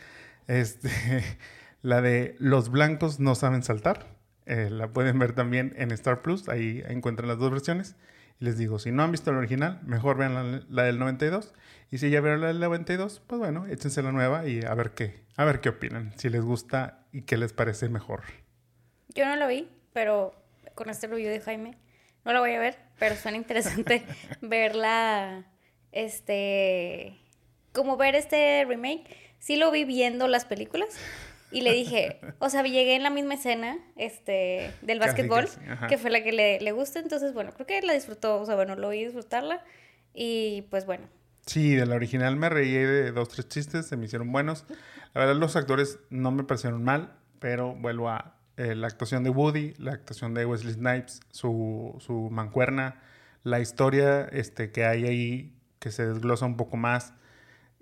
Este, 0.49 0.91
la 1.83 2.01
de 2.01 2.35
Los 2.39 2.71
blancos 2.71 3.21
no 3.21 3.35
saben 3.37 3.63
saltar. 3.63 4.18
Eh, 4.49 4.71
la 4.71 4.89
pueden 4.89 5.19
ver 5.19 5.35
también 5.35 5.75
en 5.77 5.93
Star 5.93 6.23
Plus. 6.23 6.49
Ahí 6.49 6.83
encuentran 6.89 7.29
las 7.29 7.39
dos 7.39 7.51
versiones. 7.51 7.97
Y 8.41 8.47
les 8.47 8.57
digo, 8.57 8.79
si 8.79 8.91
no 8.91 9.03
han 9.03 9.13
visto 9.13 9.31
la 9.31 9.39
original, 9.39 9.81
mejor 9.85 10.17
vean 10.17 10.35
la, 10.35 10.63
la 10.71 10.85
del 10.85 10.99
92. 10.99 11.53
Y 11.91 11.99
si 11.99 12.09
ya 12.09 12.23
vieron 12.23 12.41
la 12.41 12.47
del 12.49 12.59
92, 12.59 13.23
pues 13.27 13.39
bueno, 13.39 13.67
échense 13.67 14.03
la 14.03 14.11
nueva 14.11 14.47
y 14.47 14.65
a 14.65 14.73
ver 14.75 14.93
qué, 14.93 15.23
a 15.37 15.45
ver 15.45 15.61
qué 15.61 15.69
opinan, 15.69 16.13
si 16.17 16.31
les 16.31 16.43
gusta 16.43 17.07
y 17.13 17.23
qué 17.23 17.37
les 17.37 17.53
parece 17.53 17.91
mejor. 17.91 18.23
Yo 19.15 19.27
no 19.27 19.37
lo 19.37 19.49
vi, 19.49 19.69
pero 19.93 20.35
con 20.75 20.89
este 20.89 21.09
review 21.09 21.29
de 21.31 21.41
Jaime, 21.41 21.77
no 22.25 22.33
lo 22.33 22.41
voy 22.41 22.53
a 22.53 22.59
ver, 22.59 22.79
pero 22.99 23.17
suena 23.17 23.37
interesante 23.37 24.05
verla, 24.41 25.47
este, 25.93 27.19
como 27.73 27.97
ver 27.97 28.15
este 28.15 28.65
remake. 28.67 29.05
Sí 29.39 29.57
lo 29.57 29.71
vi 29.71 29.85
viendo 29.85 30.27
las 30.27 30.45
películas 30.45 30.89
y 31.51 31.63
le 31.63 31.73
dije, 31.73 32.21
o 32.39 32.51
sea, 32.51 32.63
llegué 32.63 32.97
en 32.97 33.03
la 33.03 33.11
misma 33.11 33.35
escena 33.35 33.79
este, 33.97 34.71
del 34.83 34.99
básquetbol, 34.99 35.49
que 35.89 35.99
fue 35.99 36.11
la 36.11 36.23
que 36.23 36.33
le, 36.33 36.61
le 36.61 36.73
gusta, 36.73 36.99
entonces 36.99 37.33
bueno, 37.35 37.53
creo 37.53 37.67
que 37.67 37.81
la 37.83 37.93
disfrutó, 37.95 38.41
o 38.41 38.47
sea, 38.47 38.55
bueno, 38.55 38.77
lo 38.77 38.91
vi 38.91 39.05
disfrutarla 39.05 39.63
y 40.15 40.63
pues 40.71 40.87
bueno, 40.87 41.09
Sí, 41.49 41.75
de 41.75 41.87
la 41.87 41.95
original 41.95 42.37
me 42.37 42.51
reí 42.51 42.73
de 42.73 43.11
dos, 43.11 43.31
tres 43.31 43.49
chistes, 43.49 43.87
se 43.87 43.97
me 43.97 44.05
hicieron 44.05 44.31
buenos. 44.31 44.67
La 45.15 45.23
verdad, 45.23 45.37
los 45.37 45.57
actores 45.57 45.99
no 46.11 46.31
me 46.31 46.45
parecieron 46.45 46.85
mal, 46.85 47.15
pero 47.39 47.75
vuelvo 47.75 48.11
a 48.11 48.35
eh, 48.59 48.75
la 48.75 48.87
actuación 48.87 49.25
de 49.25 49.31
Woody, 49.31 49.73
la 49.79 49.93
actuación 49.93 50.35
de 50.35 50.45
Wesley 50.45 50.75
Snipes, 50.75 51.21
su, 51.31 51.97
su 52.01 52.29
mancuerna, 52.31 53.01
la 53.45 53.61
historia 53.61 54.27
este, 54.27 54.73
que 54.73 54.85
hay 54.85 55.07
ahí 55.07 55.55
que 55.79 55.91
se 55.91 56.07
desglosa 56.07 56.45
un 56.45 56.59
poco 56.59 56.77
más 56.77 57.15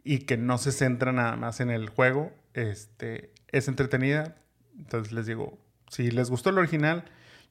y 0.05 0.21
que 0.21 0.37
no 0.37 0.59
se 0.59 0.71
centra 0.71 1.11
nada 1.11 1.35
más 1.35 1.59
en 1.59 1.71
el 1.71 1.89
juego, 1.89 2.33
este, 2.55 3.33
es 3.57 3.69
entretenida. 3.69 4.37
Entonces 4.79 5.13
les 5.13 5.27
digo, 5.27 5.59
si 5.91 6.11
les 6.11 6.31
gustó 6.31 6.51
el 6.51 6.59
original, 6.59 7.05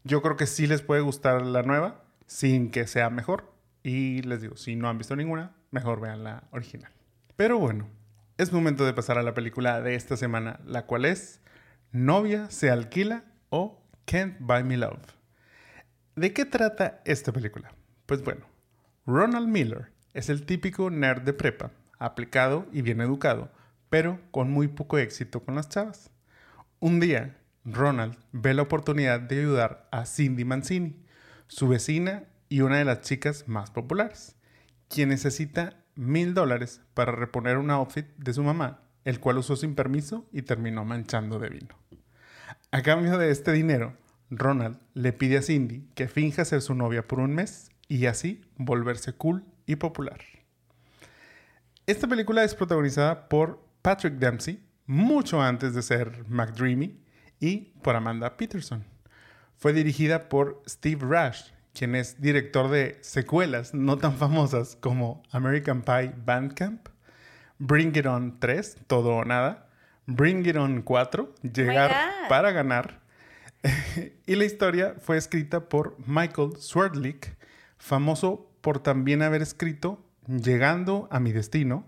yo 0.03 0.21
creo 0.21 0.38
que 0.38 0.45
sí 0.45 0.67
les 0.67 0.81
puede 0.81 1.01
gustar 1.01 1.41
la 1.41 1.63
nueva, 1.63 2.03
sin 2.27 2.71
que 2.71 2.88
sea 2.88 3.09
mejor. 3.09 3.51
Y 3.83 4.21
les 4.24 4.41
digo, 4.41 4.57
si 4.57 4.75
no 4.75 4.89
han 4.89 4.97
visto 4.97 5.15
ninguna, 5.15 5.55
mejor 5.71 6.00
vean 6.00 6.24
la 6.24 6.43
original. 6.51 6.91
Pero 7.35 7.59
bueno, 7.59 7.88
es 8.38 8.51
momento 8.51 8.85
de 8.85 8.93
pasar 8.93 9.17
a 9.17 9.24
la 9.24 9.33
película 9.33 9.81
de 9.81 9.95
esta 9.95 10.17
semana, 10.17 10.59
la 10.65 10.85
cual 10.85 11.05
es 11.05 11.41
Novia 11.91 12.50
se 12.50 12.69
alquila 12.69 13.24
o 13.50 13.81
Can't 14.05 14.38
Buy 14.39 14.63
Me 14.63 14.77
Love. 14.77 15.00
¿De 16.15 16.33
qué 16.33 16.45
trata 16.45 17.01
esta 17.05 17.31
película? 17.31 17.74
Pues 18.05 18.24
bueno, 18.24 18.45
Ronald 19.05 19.47
Miller 19.47 19.91
es 20.13 20.29
el 20.29 20.45
típico 20.45 20.89
nerd 20.89 21.21
de 21.21 21.33
prepa, 21.33 21.71
aplicado 22.00 22.67
y 22.71 22.81
bien 22.81 23.01
educado, 23.01 23.51
pero 23.95 24.19
con 24.31 24.51
muy 24.51 24.67
poco 24.67 24.97
éxito 24.97 25.45
con 25.45 25.55
las 25.55 25.69
chavas. 25.69 26.11
Un 26.81 26.99
día, 26.99 27.37
Ronald 27.63 28.17
ve 28.33 28.53
la 28.53 28.63
oportunidad 28.63 29.21
de 29.21 29.39
ayudar 29.39 29.87
a 29.89 30.05
Cindy 30.05 30.43
Mancini, 30.43 31.01
su 31.47 31.69
vecina 31.69 32.25
y 32.49 32.59
una 32.59 32.79
de 32.79 32.83
las 32.83 32.99
chicas 32.99 33.47
más 33.47 33.71
populares, 33.71 34.35
quien 34.89 35.07
necesita 35.07 35.77
mil 35.95 36.33
dólares 36.33 36.81
para 36.93 37.13
reponer 37.13 37.57
un 37.57 37.71
outfit 37.71 38.05
de 38.17 38.33
su 38.33 38.43
mamá, 38.43 38.81
el 39.05 39.21
cual 39.21 39.37
usó 39.37 39.55
sin 39.55 39.75
permiso 39.75 40.27
y 40.33 40.41
terminó 40.41 40.83
manchando 40.83 41.39
de 41.39 41.47
vino. 41.51 41.79
A 42.71 42.81
cambio 42.81 43.17
de 43.17 43.31
este 43.31 43.53
dinero, 43.53 43.95
Ronald 44.29 44.77
le 44.93 45.13
pide 45.13 45.37
a 45.37 45.41
Cindy 45.41 45.87
que 45.95 46.09
finja 46.09 46.43
ser 46.43 46.61
su 46.61 46.75
novia 46.75 47.07
por 47.07 47.21
un 47.21 47.33
mes 47.33 47.71
y 47.87 48.07
así 48.07 48.41
volverse 48.57 49.13
cool 49.13 49.45
y 49.65 49.77
popular. 49.77 50.19
Esta 51.87 52.07
película 52.07 52.43
es 52.43 52.55
protagonizada 52.55 53.29
por 53.29 53.64
Patrick 53.85 54.15
Dempsey, 54.15 54.59
mucho 54.87 55.39
antes 55.39 55.75
de 55.75 55.83
ser 55.83 56.25
McDreamy, 56.27 56.99
y 57.39 57.71
por 57.83 57.95
Amanda 57.95 58.35
Peterson. 58.35 58.83
Fue 59.57 59.73
dirigida 59.73 60.27
por 60.27 60.63
Steve 60.67 61.05
Rash, 61.07 61.51
quien 61.71 61.93
es 61.93 62.19
director 62.19 62.71
de 62.71 62.97
secuelas 63.01 63.75
no 63.75 63.99
tan 63.99 64.17
famosas 64.17 64.75
como 64.75 65.21
American 65.29 65.83
Pie 65.83 66.15
Bandcamp, 66.25 66.87
Bring 67.59 67.95
It 67.95 68.07
On 68.07 68.39
3, 68.39 68.75
Todo 68.87 69.17
o 69.17 69.23
Nada, 69.23 69.69
Bring 70.07 70.43
It 70.47 70.55
On 70.55 70.81
4, 70.81 71.35
Llegar 71.43 71.91
para 72.27 72.51
Ganar. 72.51 73.01
y 74.25 74.35
la 74.35 74.45
historia 74.45 74.95
fue 74.99 75.17
escrita 75.17 75.69
por 75.69 75.95
Michael 76.07 76.53
Swerdlick, 76.57 77.37
famoso 77.77 78.51
por 78.61 78.79
también 78.79 79.21
haber 79.21 79.43
escrito 79.43 80.03
Llegando 80.27 81.07
a 81.11 81.19
mi 81.19 81.31
destino, 81.31 81.85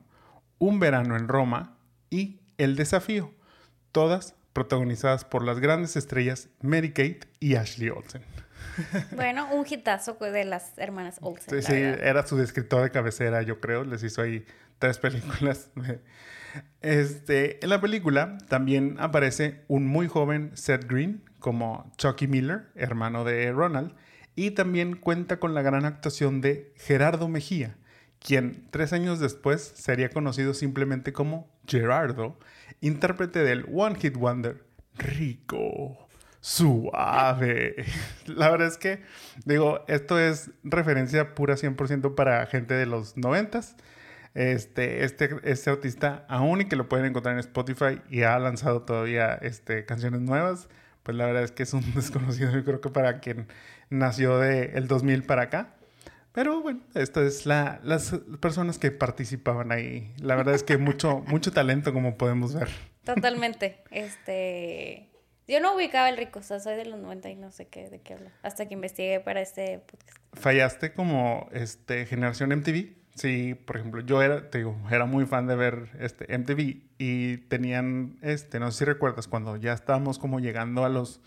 Un 0.60 0.80
verano 0.80 1.16
en 1.16 1.28
Roma 1.28 1.74
y 2.10 2.40
El 2.58 2.76
desafío, 2.76 3.34
todas 3.92 4.36
protagonizadas 4.54 5.24
por 5.24 5.44
las 5.44 5.60
grandes 5.60 5.96
estrellas 5.96 6.50
Mary 6.62 6.90
Kate 6.90 7.22
y 7.40 7.56
Ashley 7.56 7.90
Olsen. 7.90 8.24
Bueno, 9.16 9.54
un 9.54 9.66
hitazo 9.68 10.14
de 10.14 10.46
las 10.46 10.78
hermanas 10.78 11.18
Olsen. 11.22 11.62
Sí, 11.62 11.68
sí 11.68 11.74
era 11.76 12.26
su 12.26 12.40
escritor 12.42 12.84
de 12.84 12.92
cabecera, 12.92 13.42
yo 13.42 13.60
creo. 13.60 13.84
Les 13.84 14.04
hizo 14.04 14.22
ahí 14.22 14.46
tres 14.80 14.98
películas. 14.98 15.70
Este, 16.82 17.64
en 17.64 17.70
la 17.70 17.82
película 17.82 18.40
también 18.48 18.96
aparece 19.00 19.62
un 19.68 19.86
muy 19.86 20.08
joven 20.08 20.52
Seth 20.56 20.90
Green 20.90 21.22
como 21.40 21.92
Chucky 21.98 22.26
Miller, 22.28 22.70
hermano 22.74 23.24
de 23.24 23.52
Ronald, 23.52 23.94
y 24.36 24.52
también 24.52 24.96
cuenta 24.96 25.40
con 25.40 25.54
la 25.54 25.62
gran 25.62 25.86
actuación 25.86 26.42
de 26.42 26.74
Gerardo 26.78 27.28
Mejía, 27.28 27.76
quien 28.20 28.68
tres 28.72 28.94
años 28.94 29.20
después 29.20 29.74
sería 29.76 30.10
conocido 30.10 30.54
simplemente 30.54 31.14
como 31.14 31.48
Gerardo, 31.68 32.38
intérprete 32.82 33.44
del 33.44 33.66
One 33.72 34.00
Hit 34.00 34.16
Wonder 34.18 34.64
Rico 34.96 36.08
suave. 36.42 37.86
La 38.26 38.50
verdad 38.50 38.68
es 38.68 38.78
que, 38.78 39.04
digo, 39.46 39.84
esto 39.88 40.20
es 40.20 40.52
referencia 40.64 41.36
pura 41.36 41.56
100% 41.56 42.16
para 42.16 42.46
gente 42.46 42.74
de 42.74 42.86
los 42.86 43.18
noventas. 43.18 43.76
Este, 44.34 45.04
este, 45.04 45.36
este 45.44 45.70
artista, 45.72 46.26
aún 46.30 46.62
y 46.62 46.66
que 46.66 46.76
lo 46.76 46.88
pueden 46.88 47.08
encontrar 47.08 47.34
en 47.34 47.40
Spotify 47.40 48.02
y 48.10 48.22
ha 48.22 48.38
lanzado 48.38 48.84
todavía 48.84 49.34
este, 49.34 49.84
canciones 49.86 50.22
nuevas, 50.22 50.70
pues 51.02 51.18
la 51.18 51.26
verdad 51.26 51.44
es 51.44 51.52
que 51.52 51.64
es 51.64 51.74
un 51.74 51.84
desconocido, 51.96 52.52
yo 52.52 52.64
creo 52.64 52.80
que 52.80 52.90
para 52.90 53.20
quien 53.20 53.48
nació 53.90 54.38
del 54.38 54.72
el 54.76 54.88
2000 54.88 55.24
para 55.24 55.44
acá. 55.44 55.74
Pero 56.38 56.62
bueno, 56.62 56.82
esta 56.94 57.24
es 57.24 57.48
la, 57.48 57.80
las 57.84 58.14
personas 58.40 58.78
que 58.78 58.92
participaban 58.92 59.72
ahí. 59.72 60.14
La 60.22 60.36
verdad 60.36 60.54
es 60.54 60.62
que 60.62 60.78
mucho, 60.78 61.22
mucho 61.26 61.52
talento, 61.52 61.94
como 61.94 62.16
podemos 62.16 62.54
ver. 62.54 62.70
Totalmente. 63.04 63.82
Este, 63.90 65.10
yo 65.48 65.60
no 65.62 65.76
ubicaba 65.76 66.10
el 66.10 66.16
rico, 66.16 66.38
o 66.38 66.44
sea, 66.44 66.60
soy 66.60 66.76
de 66.76 66.86
los 66.86 67.00
90 67.00 67.32
y 67.32 67.36
no 67.38 67.52
sé 67.52 67.66
qué, 67.70 67.90
de 67.90 68.02
qué 68.02 68.14
habla. 68.14 68.32
Hasta 68.44 68.68
que 68.68 68.76
investigué 68.76 69.20
para 69.20 69.42
este 69.42 69.80
podcast. 69.80 70.20
¿Fallaste 70.34 70.94
como 70.94 71.50
este, 71.54 72.06
generación 72.06 72.52
MTV? 72.52 72.94
Sí, 73.16 73.56
por 73.56 73.78
ejemplo, 73.78 74.02
yo 74.02 74.22
era, 74.22 74.52
te 74.52 74.60
digo, 74.60 74.78
era 74.92 75.06
muy 75.06 75.26
fan 75.26 75.48
de 75.48 75.56
ver 75.56 75.90
este 76.00 76.38
MTV 76.38 76.84
y 77.00 77.38
tenían, 77.50 78.20
este, 78.22 78.60
no 78.60 78.70
sé 78.70 78.78
si 78.78 78.86
recuerdas, 78.86 79.28
cuando 79.28 79.56
ya 79.58 79.74
estábamos 79.74 80.20
como 80.20 80.40
llegando 80.40 80.86
a 80.86 80.90
los 80.90 81.20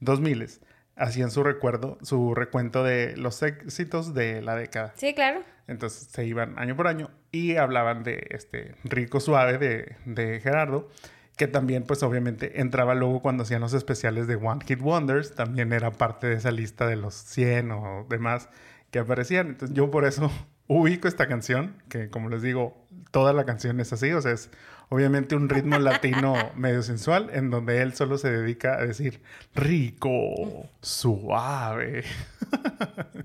2000 0.00 0.58
hacían 0.96 1.30
su 1.30 1.42
recuerdo, 1.42 1.98
su 2.02 2.34
recuento 2.34 2.84
de 2.84 3.16
los 3.16 3.42
éxitos 3.42 4.14
de 4.14 4.42
la 4.42 4.54
década. 4.54 4.92
Sí, 4.96 5.14
claro. 5.14 5.42
Entonces 5.66 6.08
se 6.10 6.26
iban 6.26 6.58
año 6.58 6.76
por 6.76 6.86
año 6.86 7.10
y 7.32 7.56
hablaban 7.56 8.02
de 8.02 8.26
este 8.30 8.74
rico 8.84 9.20
suave 9.20 9.58
de, 9.58 9.96
de 10.04 10.40
Gerardo 10.40 10.88
que 11.36 11.48
también 11.48 11.82
pues 11.84 12.02
obviamente 12.02 12.60
entraba 12.60 12.94
luego 12.94 13.20
cuando 13.20 13.42
hacían 13.42 13.60
los 13.60 13.74
especiales 13.74 14.26
de 14.26 14.36
One 14.36 14.64
Hit 14.64 14.80
Wonders, 14.80 15.34
también 15.34 15.72
era 15.72 15.90
parte 15.90 16.28
de 16.28 16.34
esa 16.34 16.52
lista 16.52 16.86
de 16.86 16.96
los 16.96 17.14
100 17.14 17.72
o 17.72 18.06
demás 18.08 18.48
que 18.90 19.00
aparecían. 19.00 19.48
Entonces 19.48 19.76
yo 19.76 19.90
por 19.90 20.04
eso 20.04 20.30
ubico 20.68 21.08
esta 21.08 21.26
canción, 21.26 21.82
que 21.88 22.08
como 22.08 22.28
les 22.28 22.42
digo, 22.42 22.86
toda 23.10 23.32
la 23.32 23.44
canción 23.44 23.80
es 23.80 23.92
así, 23.92 24.12
o 24.12 24.20
sea, 24.20 24.32
es 24.32 24.50
obviamente 24.88 25.36
un 25.36 25.48
ritmo 25.48 25.78
latino 25.78 26.34
medio 26.56 26.82
sensual 26.82 27.30
en 27.32 27.50
donde 27.50 27.82
él 27.82 27.94
solo 27.94 28.18
se 28.18 28.30
dedica 28.30 28.74
a 28.74 28.86
decir 28.86 29.20
rico, 29.54 30.68
suave. 30.80 32.04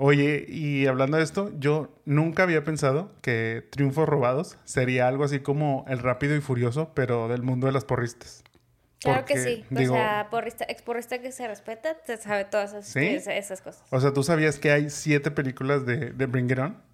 Oye, 0.00 0.46
y 0.48 0.86
hablando 0.86 1.16
de 1.16 1.24
esto, 1.24 1.50
yo 1.58 1.92
nunca 2.04 2.44
había 2.44 2.62
pensado 2.62 3.10
que 3.20 3.66
Triunfos 3.70 4.08
Robados 4.08 4.56
sería 4.64 5.08
algo 5.08 5.24
así 5.24 5.40
como 5.40 5.84
el 5.88 5.98
rápido 5.98 6.36
y 6.36 6.40
furioso, 6.40 6.92
pero 6.94 7.26
del 7.26 7.42
mundo 7.42 7.66
de 7.66 7.72
las 7.72 7.84
porristas. 7.84 8.44
Claro 9.00 9.24
que 9.24 9.38
sí. 9.38 9.64
o 9.70 9.78
sea, 9.78 10.28
porrista, 10.30 10.64
exporrista 10.68 11.20
que 11.20 11.32
se 11.32 11.46
respeta, 11.46 11.94
te 11.94 12.16
sabe 12.16 12.44
todas 12.44 12.74
esas, 12.96 13.60
cosas. 13.60 13.82
O 13.90 14.00
sea, 14.00 14.12
¿tú 14.12 14.22
sabías 14.22 14.58
que 14.58 14.70
hay 14.70 14.90
siete 14.90 15.30
películas 15.30 15.84
de, 15.84 16.10
de 16.10 16.26
Bring 16.26 16.50
It 16.50 16.58
On? 16.58 16.87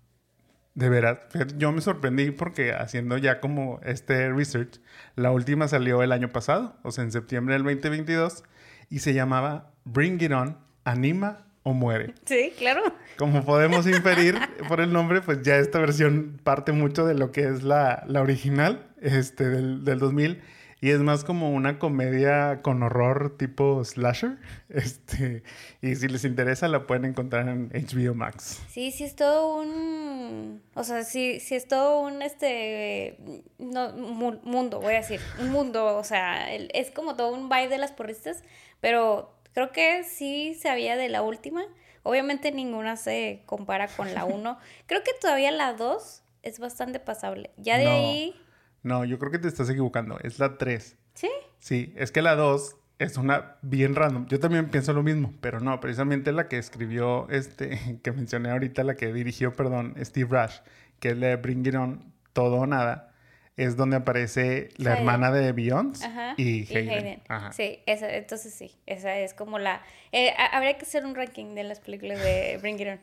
De 0.74 0.88
veras. 0.88 1.20
Yo 1.56 1.70
me 1.70 1.80
sorprendí 1.80 2.32
porque 2.32 2.72
haciendo 2.72 3.16
ya 3.16 3.40
como 3.40 3.80
este 3.84 4.32
research, 4.32 4.80
la 5.14 5.30
última 5.30 5.68
salió 5.68 6.02
el 6.02 6.10
año 6.10 6.32
pasado, 6.32 6.76
o 6.82 6.90
sea, 6.90 7.04
en 7.04 7.12
septiembre 7.12 7.54
del 7.54 7.62
2022, 7.62 8.42
y 8.90 8.98
se 8.98 9.14
llamaba 9.14 9.72
Bring 9.84 10.20
It 10.20 10.32
On, 10.32 10.58
Anima 10.84 11.46
o 11.62 11.74
muere. 11.74 12.14
Sí, 12.24 12.52
claro. 12.58 12.82
Como 13.16 13.44
podemos 13.44 13.86
inferir 13.86 14.36
por 14.68 14.80
el 14.80 14.92
nombre, 14.92 15.20
pues 15.20 15.42
ya 15.42 15.56
esta 15.58 15.78
versión 15.78 16.40
parte 16.42 16.72
mucho 16.72 17.06
de 17.06 17.14
lo 17.14 17.30
que 17.30 17.48
es 17.48 17.62
la, 17.62 18.02
la 18.06 18.20
original 18.20 18.88
este, 19.00 19.48
del, 19.48 19.84
del 19.84 19.98
2000 20.00 20.42
y 20.84 20.90
es 20.90 21.00
más 21.00 21.24
como 21.24 21.50
una 21.50 21.78
comedia 21.78 22.60
con 22.62 22.82
horror 22.82 23.36
tipo 23.36 23.84
slasher. 23.84 24.38
Este, 24.68 25.44
y 25.80 25.94
si 25.94 26.08
les 26.08 26.24
interesa 26.24 26.66
la 26.66 26.86
pueden 26.86 27.04
encontrar 27.04 27.48
en 27.48 27.68
HBO 27.70 28.14
Max. 28.14 28.60
Sí, 28.68 28.90
sí 28.90 29.04
es 29.04 29.14
todo 29.14 29.60
un 29.60 30.62
o 30.74 30.84
sea, 30.84 31.04
sí, 31.04 31.38
sí 31.40 31.54
es 31.54 31.68
todo 31.68 32.00
un 32.00 32.22
este 32.22 33.18
no, 33.58 33.92
mundo, 33.92 34.80
voy 34.80 34.94
a 34.94 34.98
decir, 34.98 35.20
un 35.40 35.50
mundo, 35.50 35.96
o 35.96 36.04
sea, 36.04 36.52
es 36.52 36.90
como 36.90 37.14
todo 37.14 37.32
un 37.32 37.48
vibe 37.48 37.68
de 37.68 37.78
las 37.78 37.92
porristas, 37.92 38.42
pero 38.80 39.34
Creo 39.54 39.70
que 39.70 40.02
sí 40.02 40.54
sabía 40.54 40.96
de 40.96 41.08
la 41.08 41.22
última. 41.22 41.64
Obviamente 42.02 42.50
ninguna 42.50 42.96
se 42.96 43.42
compara 43.46 43.88
con 43.88 44.12
la 44.12 44.24
1. 44.24 44.58
creo 44.86 45.02
que 45.02 45.12
todavía 45.20 45.52
la 45.52 45.72
2 45.72 46.22
es 46.42 46.58
bastante 46.58 46.98
pasable. 46.98 47.50
Ya 47.56 47.78
de 47.78 47.86
ahí... 47.86 48.40
No, 48.84 49.04
yo 49.04 49.18
creo 49.18 49.32
que 49.32 49.38
te 49.40 49.48
estás 49.48 49.68
equivocando. 49.68 50.18
Es 50.22 50.38
la 50.38 50.56
3. 50.56 50.96
¿Sí? 51.14 51.28
Sí, 51.58 51.92
es 51.96 52.12
que 52.12 52.22
la 52.22 52.36
2 52.36 52.76
es 53.00 53.16
una 53.16 53.56
bien 53.62 53.96
random. 53.96 54.26
Yo 54.28 54.38
también 54.38 54.68
pienso 54.70 54.92
lo 54.92 55.02
mismo, 55.02 55.34
pero 55.40 55.58
no, 55.58 55.80
precisamente 55.80 56.30
la 56.30 56.46
que 56.46 56.58
escribió, 56.58 57.28
este, 57.30 57.98
que 58.04 58.12
mencioné 58.12 58.50
ahorita, 58.50 58.84
la 58.84 58.94
que 58.94 59.12
dirigió, 59.12 59.52
perdón, 59.52 59.94
Steve 60.00 60.28
Rush, 60.30 60.58
que 61.00 61.08
es 61.08 61.16
la 61.16 61.26
de 61.28 61.36
Bring 61.36 61.66
It 61.66 61.74
On, 61.74 62.12
Todo 62.32 62.56
o 62.58 62.66
Nada, 62.66 63.10
es 63.56 63.76
donde 63.76 63.96
aparece 63.96 64.68
la 64.76 64.90
Hayden. 64.94 64.98
hermana 65.04 65.30
de 65.30 65.52
Beyoncé 65.52 66.08
y 66.36 66.62
y 66.72 66.76
Hayden. 66.76 66.90
Hayden. 66.90 67.22
Ajá. 67.28 67.52
Sí, 67.52 67.78
esa, 67.86 68.10
entonces 68.14 68.52
sí, 68.52 68.76
esa 68.84 69.16
es 69.18 69.32
como 69.32 69.58
la... 69.60 69.80
eh, 70.12 70.34
ha- 70.36 70.56
habría 70.56 70.76
que 70.76 70.84
hacer 70.84 71.06
un 71.06 71.14
ranking 71.14 71.54
de 71.54 71.62
las 71.64 71.78
películas 71.80 72.20
de 72.22 72.58
Bring 72.62 72.80
It 72.80 72.88
On. 72.88 72.98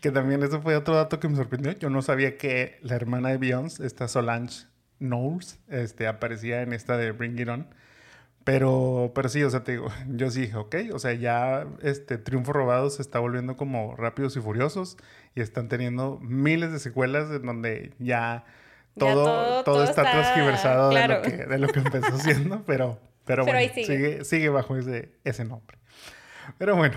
Que 0.00 0.10
también 0.10 0.42
eso 0.42 0.60
fue 0.60 0.74
otro 0.76 0.96
dato 0.96 1.20
que 1.20 1.28
me 1.28 1.36
sorprendió. 1.36 1.70
Yo 1.72 1.88
no 1.88 2.02
sabía 2.02 2.36
que 2.36 2.78
la 2.82 2.96
hermana 2.96 3.28
de 3.30 3.38
Beyoncé, 3.38 3.86
esta 3.86 4.08
Solange 4.08 4.66
Knowles, 5.00 5.58
este, 5.68 6.06
aparecía 6.06 6.62
en 6.62 6.72
esta 6.72 6.96
de 6.96 7.10
Bring 7.12 7.38
It 7.40 7.48
On. 7.48 7.66
Pero, 8.44 9.12
pero 9.14 9.28
sí, 9.28 9.42
o 9.42 9.50
sea, 9.50 9.64
te 9.64 9.72
digo, 9.72 9.88
yo 10.08 10.30
sí 10.30 10.42
dije, 10.42 10.56
ok, 10.56 10.76
o 10.94 10.98
sea, 10.98 11.12
ya 11.12 11.66
este 11.82 12.16
Triunfo 12.18 12.52
Robado 12.52 12.88
se 12.90 13.02
está 13.02 13.18
volviendo 13.18 13.56
como 13.56 13.96
Rápidos 13.96 14.36
y 14.36 14.40
Furiosos 14.40 14.96
y 15.34 15.40
están 15.42 15.68
teniendo 15.68 16.18
miles 16.22 16.72
de 16.72 16.78
secuelas 16.78 17.30
en 17.30 17.42
donde 17.42 17.94
ya 17.98 18.44
Ya 18.96 19.12
todo, 19.14 19.62
todo- 19.64 19.84
está, 19.84 20.02
está 20.02 20.12
transgiversado 20.12 20.90
de, 20.90 21.06
lo 21.08 21.22
que, 21.22 21.30
de 21.46 21.58
lo 21.58 21.68
que 21.68 21.80
empezó 21.80 22.16
siendo, 22.18 22.64
pero, 22.64 22.98
pero, 23.26 23.44
Pero 23.44 23.58
bueno, 23.58 23.74
sigue. 23.74 23.86
sigue, 23.86 24.24
sigue 24.24 24.48
bajo 24.48 24.76
ese, 24.76 25.12
ese 25.24 25.44
nombre. 25.44 25.78
Pero 26.58 26.74
bueno, 26.76 26.96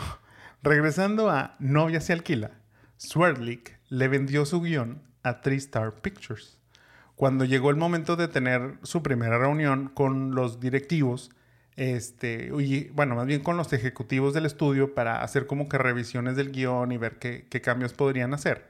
regresando 0.63 1.29
a 1.29 1.55
Novia 1.59 1.99
se 2.01 2.13
alquila, 2.13 2.51
Swerdlick 2.97 3.77
le 3.89 4.07
vendió 4.07 4.45
su 4.45 4.61
guion 4.61 5.03
a 5.23 5.41
Three-Star 5.41 5.95
Pictures. 6.01 6.57
Cuando 7.15 7.45
llegó 7.45 7.69
el 7.69 7.75
momento 7.75 8.15
de 8.15 8.27
tener 8.27 8.77
su 8.83 9.03
primera 9.03 9.37
reunión 9.37 9.89
con 9.89 10.35
los 10.35 10.59
directivos, 10.59 11.29
este, 11.75 12.51
y, 12.59 12.89
bueno, 12.89 13.15
más 13.15 13.25
bien 13.25 13.41
con 13.41 13.57
los 13.57 13.73
ejecutivos 13.73 14.33
del 14.33 14.45
estudio 14.45 14.93
para 14.93 15.23
hacer 15.23 15.47
como 15.47 15.67
que 15.69 15.77
revisiones 15.77 16.35
del 16.35 16.51
guion 16.51 16.91
y 16.91 16.97
ver 16.97 17.17
qué, 17.19 17.47
cambios 17.61 17.93
podrían 17.93 18.33
hacer. 18.33 18.67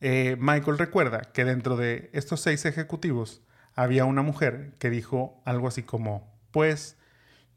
Eh, 0.00 0.36
Michael 0.38 0.78
recuerda 0.78 1.22
que 1.32 1.44
dentro 1.44 1.76
de 1.76 2.10
estos 2.12 2.40
seis 2.40 2.64
ejecutivos 2.66 3.42
había 3.74 4.04
una 4.04 4.22
mujer 4.22 4.74
que 4.78 4.90
dijo 4.90 5.40
algo 5.44 5.68
así 5.68 5.82
como, 5.82 6.32
pues, 6.50 6.96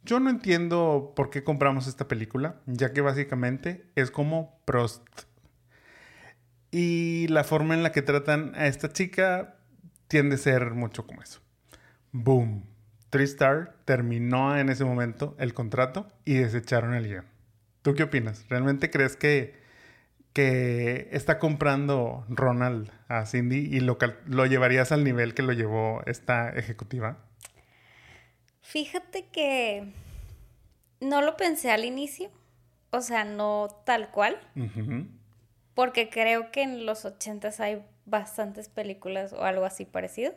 yo 0.04 0.20
no 0.20 0.30
entiendo 0.30 1.14
por 1.16 1.30
qué 1.30 1.44
compramos 1.44 1.88
esta 1.88 2.08
película, 2.08 2.62
ya 2.66 2.94
que 2.94 3.02
básicamente 3.02 3.86
es 3.96 4.12
como 4.12 4.60
Prost. 4.66 5.04
Y 6.72 7.28
la 7.30 7.44
forma 7.44 7.74
en 7.74 7.84
la 7.84 7.92
que 7.92 8.02
tratan 8.02 8.54
a 8.56 8.68
esta 8.68 8.92
chica 8.92 9.59
tiende 10.10 10.36
a 10.36 10.40
ser 10.40 10.72
mucho 10.72 11.08
como 11.08 11.22
eso. 11.22 11.40
Boom. 12.12 12.66
Tristar 13.10 13.76
terminó 13.86 14.58
en 14.58 14.70
ese 14.70 14.84
momento 14.84 15.36
el 15.40 15.54
contrato 15.54 16.12
y 16.26 16.36
desecharon 16.36 16.94
el 16.94 17.08
guion. 17.08 17.26
¿Tú 17.82 17.96
qué 17.96 18.04
opinas? 18.04 18.46
¿Realmente 18.50 18.92
crees 18.92 19.16
que, 19.16 19.56
que 20.34 21.08
está 21.12 21.40
comprando 21.40 22.26
Ronald 22.28 22.92
a 23.08 23.26
Cindy 23.26 23.70
y 23.72 23.80
lo, 23.80 23.98
lo 24.26 24.46
llevarías 24.46 24.92
al 24.92 25.04
nivel 25.04 25.34
que 25.34 25.44
lo 25.44 25.54
llevó 25.54 26.04
esta 26.06 26.50
ejecutiva? 26.50 27.18
Fíjate 28.62 29.28
que 29.32 29.92
no 31.00 31.22
lo 31.22 31.38
pensé 31.38 31.72
al 31.72 31.86
inicio, 31.86 32.30
o 32.92 33.02
sea, 33.02 33.24
no 33.24 33.68
tal 33.86 34.12
cual, 34.12 34.40
porque 35.74 36.10
creo 36.10 36.52
que 36.52 36.64
en 36.64 36.86
los 36.86 37.06
ochentas 37.06 37.60
hay 37.60 37.84
bastantes 38.10 38.70
películas 38.70 39.34
o 39.34 39.44
algo 39.44 39.66
así 39.66 39.86
parecido, 39.86 40.34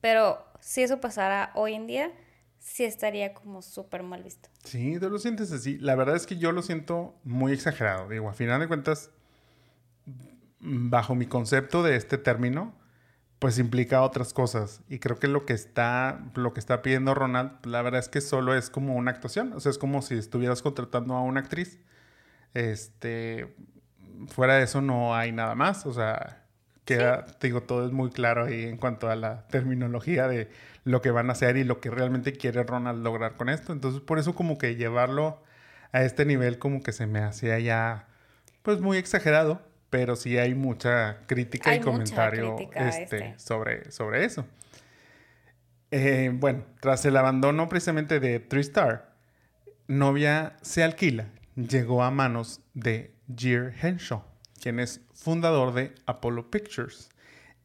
pero 0.00 0.44
si 0.60 0.82
eso 0.82 1.00
pasara 1.00 1.50
hoy 1.54 1.74
en 1.74 1.86
día, 1.86 2.12
sí 2.58 2.84
estaría 2.84 3.34
como 3.34 3.62
súper 3.62 4.02
mal 4.02 4.22
visto. 4.22 4.48
Sí, 4.64 4.98
tú 4.98 5.10
lo 5.10 5.18
sientes 5.18 5.52
así. 5.52 5.78
La 5.78 5.94
verdad 5.94 6.16
es 6.16 6.26
que 6.26 6.36
yo 6.36 6.52
lo 6.52 6.62
siento 6.62 7.18
muy 7.24 7.52
exagerado. 7.52 8.08
Digo, 8.08 8.28
a 8.28 8.32
final 8.32 8.60
de 8.60 8.68
cuentas, 8.68 9.10
bajo 10.60 11.14
mi 11.14 11.26
concepto 11.26 11.82
de 11.82 11.96
este 11.96 12.18
término, 12.18 12.74
pues 13.38 13.58
implica 13.58 14.02
otras 14.02 14.32
cosas. 14.32 14.82
Y 14.88 14.98
creo 14.98 15.18
que 15.18 15.28
lo 15.28 15.44
que 15.44 15.52
está, 15.52 16.24
lo 16.34 16.52
que 16.52 16.60
está 16.60 16.82
pidiendo 16.82 17.14
Ronald, 17.14 17.64
la 17.64 17.82
verdad 17.82 18.00
es 18.00 18.08
que 18.08 18.20
solo 18.20 18.54
es 18.54 18.70
como 18.70 18.96
una 18.96 19.10
actuación. 19.10 19.52
O 19.52 19.60
sea, 19.60 19.70
es 19.70 19.78
como 19.78 20.02
si 20.02 20.14
estuvieras 20.14 20.62
contratando 20.62 21.14
a 21.14 21.22
una 21.22 21.40
actriz. 21.40 21.78
Este, 22.54 23.54
fuera 24.28 24.54
de 24.54 24.64
eso 24.64 24.80
no 24.80 25.14
hay 25.14 25.32
nada 25.32 25.54
más. 25.54 25.86
O 25.86 25.92
sea, 25.92 26.45
queda, 26.86 27.26
te 27.26 27.48
digo, 27.48 27.62
todo 27.62 27.84
es 27.84 27.92
muy 27.92 28.10
claro 28.10 28.44
ahí 28.46 28.64
en 28.64 28.78
cuanto 28.78 29.10
a 29.10 29.16
la 29.16 29.46
terminología 29.48 30.26
de 30.28 30.48
lo 30.84 31.02
que 31.02 31.10
van 31.10 31.28
a 31.28 31.32
hacer 31.32 31.58
y 31.58 31.64
lo 31.64 31.80
que 31.80 31.90
realmente 31.90 32.32
quiere 32.32 32.62
Ronald 32.62 33.04
lograr 33.04 33.36
con 33.36 33.50
esto. 33.50 33.74
Entonces, 33.74 34.00
por 34.00 34.18
eso 34.18 34.34
como 34.34 34.56
que 34.56 34.76
llevarlo 34.76 35.42
a 35.92 36.02
este 36.02 36.24
nivel 36.24 36.58
como 36.58 36.82
que 36.82 36.92
se 36.92 37.06
me 37.06 37.20
hacía 37.20 37.58
ya, 37.58 38.06
pues 38.62 38.80
muy 38.80 38.96
exagerado, 38.96 39.60
pero 39.90 40.16
sí 40.16 40.38
hay 40.38 40.54
mucha 40.54 41.18
crítica 41.26 41.70
Hay 41.70 41.78
y 41.78 41.82
comentario 41.82 42.56
crítica 42.56 42.88
este, 42.88 43.02
este. 43.02 43.38
Sobre, 43.38 43.90
sobre 43.90 44.24
eso. 44.24 44.46
Eh, 45.90 46.30
bueno, 46.32 46.64
tras 46.80 47.04
el 47.04 47.16
abandono 47.16 47.68
precisamente 47.68 48.20
de 48.20 48.40
Three 48.40 48.62
Star, 48.62 49.12
Novia 49.86 50.56
se 50.62 50.82
alquila 50.82 51.26
llegó 51.56 52.02
a 52.02 52.10
manos 52.10 52.60
de 52.74 53.14
Gear 53.34 53.72
Henshaw, 53.82 54.22
quien 54.60 54.80
es 54.80 55.00
fundador 55.14 55.74
de 55.74 55.94
Apollo 56.06 56.50
Pictures, 56.50 57.10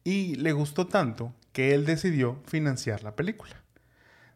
y 0.04 0.36
le 0.36 0.52
gustó 0.52 0.86
tanto 0.86 1.34
que 1.52 1.74
él 1.74 1.84
decidió 1.86 2.40
financiar 2.46 3.02
la 3.02 3.14
película, 3.14 3.54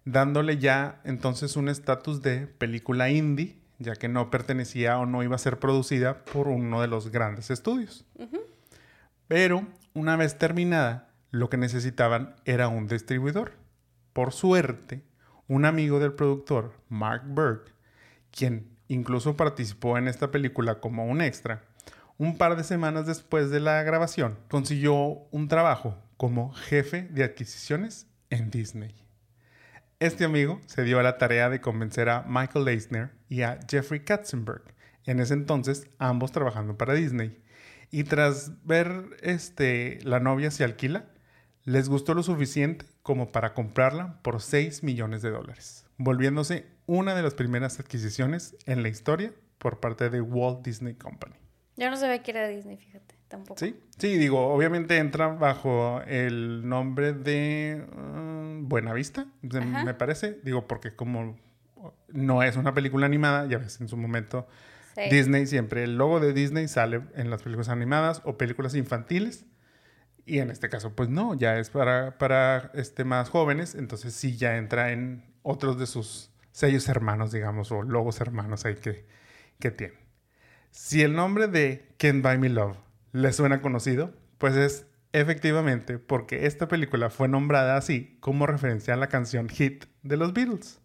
dándole 0.05 0.59
ya 0.59 1.01
entonces 1.05 1.57
un 1.57 1.69
estatus 1.69 2.23
de 2.23 2.47
película 2.47 3.11
indie, 3.11 3.59
ya 3.79 3.97
que 3.97 4.09
no 4.09 4.31
pertenecía 4.31 4.99
o 4.99 5.07
no 5.07 5.23
iba 5.23 5.37
a 5.37 5.40
ser 5.40 5.59
producida 5.59 6.25
por 6.25 6.49
uno 6.49 6.81
de 6.81 6.88
los 6.88 7.11
grandes 7.11 7.51
estudios. 7.51 8.05
Pero 9.29 9.66
una 9.95 10.16
vez 10.16 10.38
terminada, 10.38 11.11
lo 11.31 11.51
que 11.51 11.57
necesitaban 11.57 12.37
era 12.45 12.69
un 12.69 12.87
distribuidor. 12.87 13.53
Por 14.12 14.33
suerte, 14.33 15.03
un 15.49 15.64
amigo 15.64 15.99
del 15.99 16.12
productor, 16.12 16.73
Mark 16.88 17.25
Burke, 17.27 17.73
quien 18.31 18.71
incluso 18.88 19.37
participó 19.37 19.99
en 19.99 20.09
esta 20.09 20.31
película 20.31 20.81
como 20.81 21.07
un 21.07 21.21
extra, 21.21 21.64
un 22.18 22.38
par 22.38 22.57
de 22.57 22.64
semanas 22.64 23.07
después 23.07 23.50
de 23.50 23.61
la 23.61 23.83
grabación, 23.83 24.38
consiguió 24.48 24.94
un 25.31 25.48
trabajo 25.48 25.96
como 26.16 26.52
jefe 26.52 27.09
de 27.11 27.24
adquisiciones 27.24 28.07
en 28.31 28.50
Disney. 28.50 28.94
Este 29.98 30.24
amigo 30.24 30.61
se 30.66 30.85
dio 30.85 30.98
a 30.98 31.02
la 31.02 31.18
tarea 31.18 31.48
de 31.50 31.61
convencer 31.61 32.09
a 32.09 32.24
Michael 32.26 32.68
Eisner 32.68 33.12
y 33.29 33.42
a 33.42 33.59
Jeffrey 33.68 34.00
Katzenberg, 34.00 34.62
en 35.05 35.20
ese 35.20 35.35
entonces 35.35 35.88
ambos 35.98 36.33
trabajando 36.33 36.76
para 36.76 36.94
Disney. 36.94 37.42
Y 37.90 38.05
tras 38.05 38.64
ver 38.64 39.16
este, 39.22 40.00
La 40.02 40.20
novia 40.20 40.50
se 40.50 40.64
alquila, 40.64 41.07
les 41.64 41.88
gustó 41.88 42.14
lo 42.14 42.22
suficiente 42.22 42.87
como 43.02 43.33
para 43.33 43.55
comprarla 43.55 44.20
por 44.22 44.40
6 44.40 44.83
millones 44.83 45.22
de 45.22 45.31
dólares, 45.31 45.87
volviéndose 45.96 46.66
una 46.87 47.14
de 47.14 47.22
las 47.22 47.35
primeras 47.35 47.81
adquisiciones 47.81 48.57
en 48.66 48.83
la 48.83 48.88
historia 48.88 49.33
por 49.59 49.81
parte 49.81 50.11
de 50.11 50.20
Walt 50.20 50.64
Disney 50.64 50.94
Company. 50.94 51.45
Yo 51.77 51.91
no 51.91 51.97
sabía 51.97 52.23
que 52.23 52.31
era 52.31 52.49
Disney, 52.49 52.77
fíjate, 52.79 53.15
tampoco. 53.29 53.59
Sí, 53.59 53.77
sí, 53.99 54.17
digo, 54.17 54.49
obviamente 54.49 54.97
entra 54.97 55.29
bajo 55.29 56.01
el 56.07 56.67
nombre 56.69 57.12
de 57.12 57.85
uh, 57.93 58.67
Buenavista, 58.67 59.27
Ajá. 59.53 59.85
me 59.85 59.95
parece. 59.95 60.39
Digo, 60.43 60.67
porque 60.67 60.97
como 60.97 61.37
no 62.09 62.43
es 62.43 62.57
una 62.57 62.73
película 62.73 63.07
animada, 63.07 63.47
ya 63.47 63.59
ves, 63.59 63.81
en 63.81 63.89
su 63.89 63.97
momento 63.97 64.47
Sí. 64.97 65.11
Disney 65.11 65.47
siempre, 65.47 65.85
el 65.85 65.99
logo 65.99 66.21
de 66.21 66.33
Disney 66.33 66.69
sale 66.69 67.03
en 67.15 67.29
las 67.29 67.43
películas 67.43 67.69
animadas 67.69 68.23
o 68.25 68.39
películas 68.39 68.75
infantiles. 68.75 69.45
Y 70.25 70.39
en 70.39 70.51
este 70.51 70.71
caso, 70.71 70.97
pues 70.97 71.09
no, 71.11 71.35
ya 71.35 71.59
es 71.59 71.69
para, 71.71 72.17
para 72.19 72.71
este, 72.75 73.05
más 73.05 73.29
jóvenes, 73.29 73.75
entonces 73.75 74.15
sí 74.15 74.37
ya 74.37 74.57
entra 74.57 74.93
en 74.93 75.23
otros 75.43 75.79
de 75.79 75.87
sus 75.87 76.31
sellos 76.51 76.89
hermanos, 76.89 77.31
digamos, 77.31 77.71
o 77.71 77.83
logos 77.83 78.21
hermanos 78.21 78.65
ahí 78.65 78.75
que, 78.77 79.07
que 79.61 79.71
tienen. 79.71 79.99
Si 80.70 81.02
el 81.02 81.14
nombre 81.14 81.48
de 81.48 81.88
Can't 81.98 82.22
Buy 82.22 82.38
Me 82.38 82.48
Love 82.48 82.76
le 83.12 83.33
suena 83.33 83.62
conocido, 83.62 84.12
pues 84.38 84.57
es 84.57 84.87
efectivamente 85.12 85.98
porque 85.98 86.46
esta 86.46 86.68
película 86.68 87.09
fue 87.11 87.29
nombrada 87.29 87.76
así 87.76 88.18
como 88.20 88.46
referencia 88.46 88.94
a 88.94 88.98
la 88.98 89.09
canción 89.09 89.48
hit 89.48 89.87
de 90.02 90.16
los 90.16 90.33
Beatles. 90.35 90.81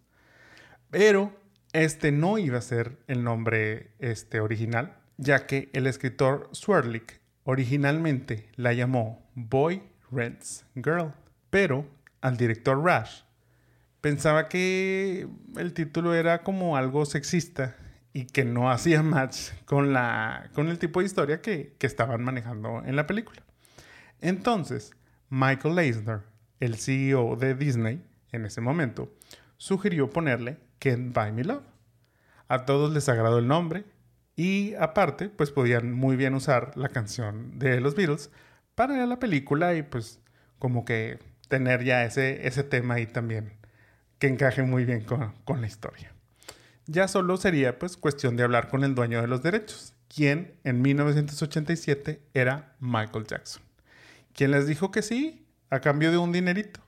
Pero 0.89 1.33
este 1.73 2.11
no 2.11 2.37
iba 2.37 2.57
a 2.57 2.61
ser 2.61 2.97
el 3.07 3.23
nombre 3.23 3.91
este, 3.99 4.39
original, 4.39 4.97
ya 5.17 5.45
que 5.47 5.69
el 5.73 5.87
escritor 5.87 6.49
Swerdlick 6.53 7.21
originalmente 7.43 8.49
la 8.55 8.73
llamó 8.73 9.29
Boy 9.35 9.83
Rents 10.11 10.65
Girl. 10.75 11.13
Pero 11.49 11.85
al 12.21 12.37
director 12.37 12.81
Rash 12.83 13.23
pensaba 13.99 14.47
que 14.47 15.27
el 15.57 15.73
título 15.73 16.13
era 16.13 16.43
como 16.43 16.77
algo 16.77 17.05
sexista 17.05 17.75
y 18.13 18.25
que 18.25 18.45
no 18.45 18.71
hacía 18.71 19.03
match 19.03 19.51
con, 19.65 19.93
la, 19.93 20.49
con 20.53 20.67
el 20.67 20.79
tipo 20.79 20.99
de 20.99 21.05
historia 21.05 21.41
que, 21.41 21.75
que 21.77 21.87
estaban 21.87 22.23
manejando 22.23 22.83
en 22.85 22.95
la 22.95 23.07
película. 23.07 23.41
Entonces, 24.19 24.91
Michael 25.29 25.79
Eisner, 25.79 26.21
el 26.59 26.75
CEO 26.75 27.35
de 27.35 27.55
Disney 27.55 28.03
en 28.31 28.45
ese 28.45 28.61
momento, 28.61 29.13
sugirió 29.57 30.09
ponerle 30.09 30.57
Can't 30.79 31.13
Buy 31.15 31.31
Me 31.31 31.43
Love. 31.43 31.63
A 32.47 32.65
todos 32.65 32.93
les 32.93 33.07
agradó 33.09 33.39
el 33.39 33.47
nombre 33.47 33.85
y 34.35 34.73
aparte, 34.75 35.29
pues 35.29 35.51
podían 35.51 35.93
muy 35.93 36.15
bien 36.15 36.33
usar 36.33 36.75
la 36.75 36.89
canción 36.89 37.59
de 37.59 37.79
los 37.79 37.95
Beatles 37.95 38.31
para 38.75 39.05
la 39.05 39.19
película 39.19 39.73
y 39.75 39.83
pues 39.83 40.19
como 40.59 40.83
que 40.85 41.19
tener 41.47 41.83
ya 41.83 42.03
ese, 42.03 42.47
ese 42.47 42.63
tema 42.63 42.95
ahí 42.95 43.05
también 43.05 43.53
que 44.19 44.27
encaje 44.27 44.63
muy 44.63 44.85
bien 44.85 45.01
con, 45.01 45.33
con 45.43 45.61
la 45.61 45.67
historia. 45.67 46.13
Ya 46.87 47.07
solo 47.07 47.37
sería 47.37 47.79
pues 47.79 47.97
cuestión 47.97 48.35
de 48.35 48.43
hablar 48.43 48.69
con 48.69 48.83
el 48.83 48.95
dueño 48.95 49.21
de 49.21 49.27
los 49.27 49.43
derechos, 49.43 49.93
quien 50.07 50.57
en 50.63 50.81
1987 50.81 52.21
era 52.33 52.75
Michael 52.79 53.25
Jackson, 53.27 53.63
quien 54.33 54.51
les 54.51 54.67
dijo 54.67 54.91
que 54.91 55.01
sí 55.01 55.47
a 55.69 55.79
cambio 55.79 56.11
de 56.11 56.17
un 56.17 56.31
dinerito. 56.31 56.81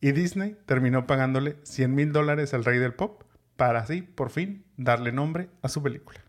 Y 0.00 0.12
Disney 0.12 0.56
terminó 0.64 1.06
pagándole 1.06 1.58
100 1.64 1.94
mil 1.94 2.12
dólares 2.12 2.54
al 2.54 2.64
rey 2.64 2.78
del 2.78 2.94
pop 2.94 3.22
para 3.56 3.80
así, 3.80 4.00
por 4.00 4.30
fin, 4.30 4.64
darle 4.78 5.12
nombre 5.12 5.50
a 5.60 5.68
su 5.68 5.82
película. 5.82 6.20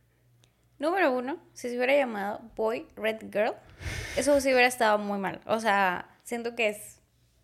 Número 0.79 1.13
uno, 1.13 1.37
si 1.53 1.69
se 1.69 1.77
hubiera 1.77 1.95
llamado 1.95 2.41
Boy 2.55 2.87
Red 2.97 3.31
Girl, 3.31 3.53
eso 4.17 4.41
sí 4.41 4.49
hubiera 4.49 4.67
estado 4.67 4.97
muy 4.97 5.19
mal. 5.19 5.39
O 5.45 5.59
sea, 5.59 6.17
siento 6.23 6.55
que 6.55 6.69
es... 6.69 6.99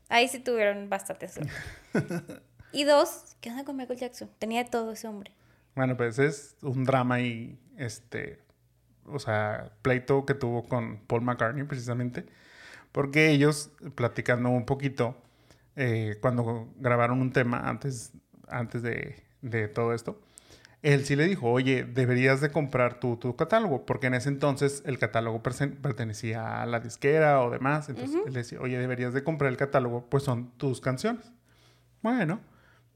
Ahí 0.10 0.28
sí 0.28 0.40
tuvieron 0.40 0.90
bastante 0.90 1.30
suerte. 1.30 1.54
y 2.74 2.84
dos, 2.84 3.38
¿qué 3.40 3.52
onda 3.52 3.64
con 3.64 3.78
Michael 3.78 4.00
Jackson? 4.00 4.30
Tenía 4.40 4.66
todo 4.66 4.92
ese 4.92 5.08
hombre. 5.08 5.37
Bueno, 5.78 5.96
pues 5.96 6.18
es 6.18 6.58
un 6.64 6.86
drama 6.86 7.20
y 7.22 7.60
este, 7.78 8.40
o 9.06 9.20
sea, 9.20 9.74
pleito 9.84 10.26
que 10.26 10.34
tuvo 10.34 10.68
con 10.68 10.98
Paul 11.06 11.22
McCartney 11.22 11.66
precisamente, 11.66 12.26
porque 12.92 13.30
ellos, 13.30 13.70
platicando 13.94 14.50
un 14.50 14.66
poquito, 14.66 15.16
eh, 15.76 16.18
cuando 16.20 16.68
grabaron 16.78 17.22
un 17.22 17.32
tema 17.32 17.70
antes, 17.70 18.12
antes 18.48 18.82
de, 18.82 19.24
de, 19.44 19.68
todo 19.68 19.94
esto, 19.94 20.20
él 20.82 21.06
sí 21.06 21.16
le 21.16 21.26
dijo, 21.28 21.52
oye, 21.52 21.84
deberías 21.84 22.42
de 22.42 22.50
comprar 22.50 23.00
tu, 23.00 23.18
tu 23.18 23.36
catálogo, 23.36 23.86
porque 23.86 24.08
en 24.08 24.16
ese 24.16 24.30
entonces 24.30 24.82
el 24.84 24.98
catálogo 24.98 25.44
pertenecía 25.44 26.64
a 26.64 26.66
la 26.66 26.80
disquera 26.80 27.44
o 27.44 27.52
demás, 27.52 27.88
entonces 27.88 28.20
él 28.26 28.34
le 28.34 28.40
decía, 28.40 28.60
oye, 28.62 28.80
deberías 28.80 29.14
de 29.14 29.24
comprar 29.24 29.52
el 29.52 29.58
catálogo, 29.58 30.10
pues 30.10 30.24
son 30.24 30.50
tus 30.58 30.82
canciones. 30.82 31.32
Bueno, 32.02 32.42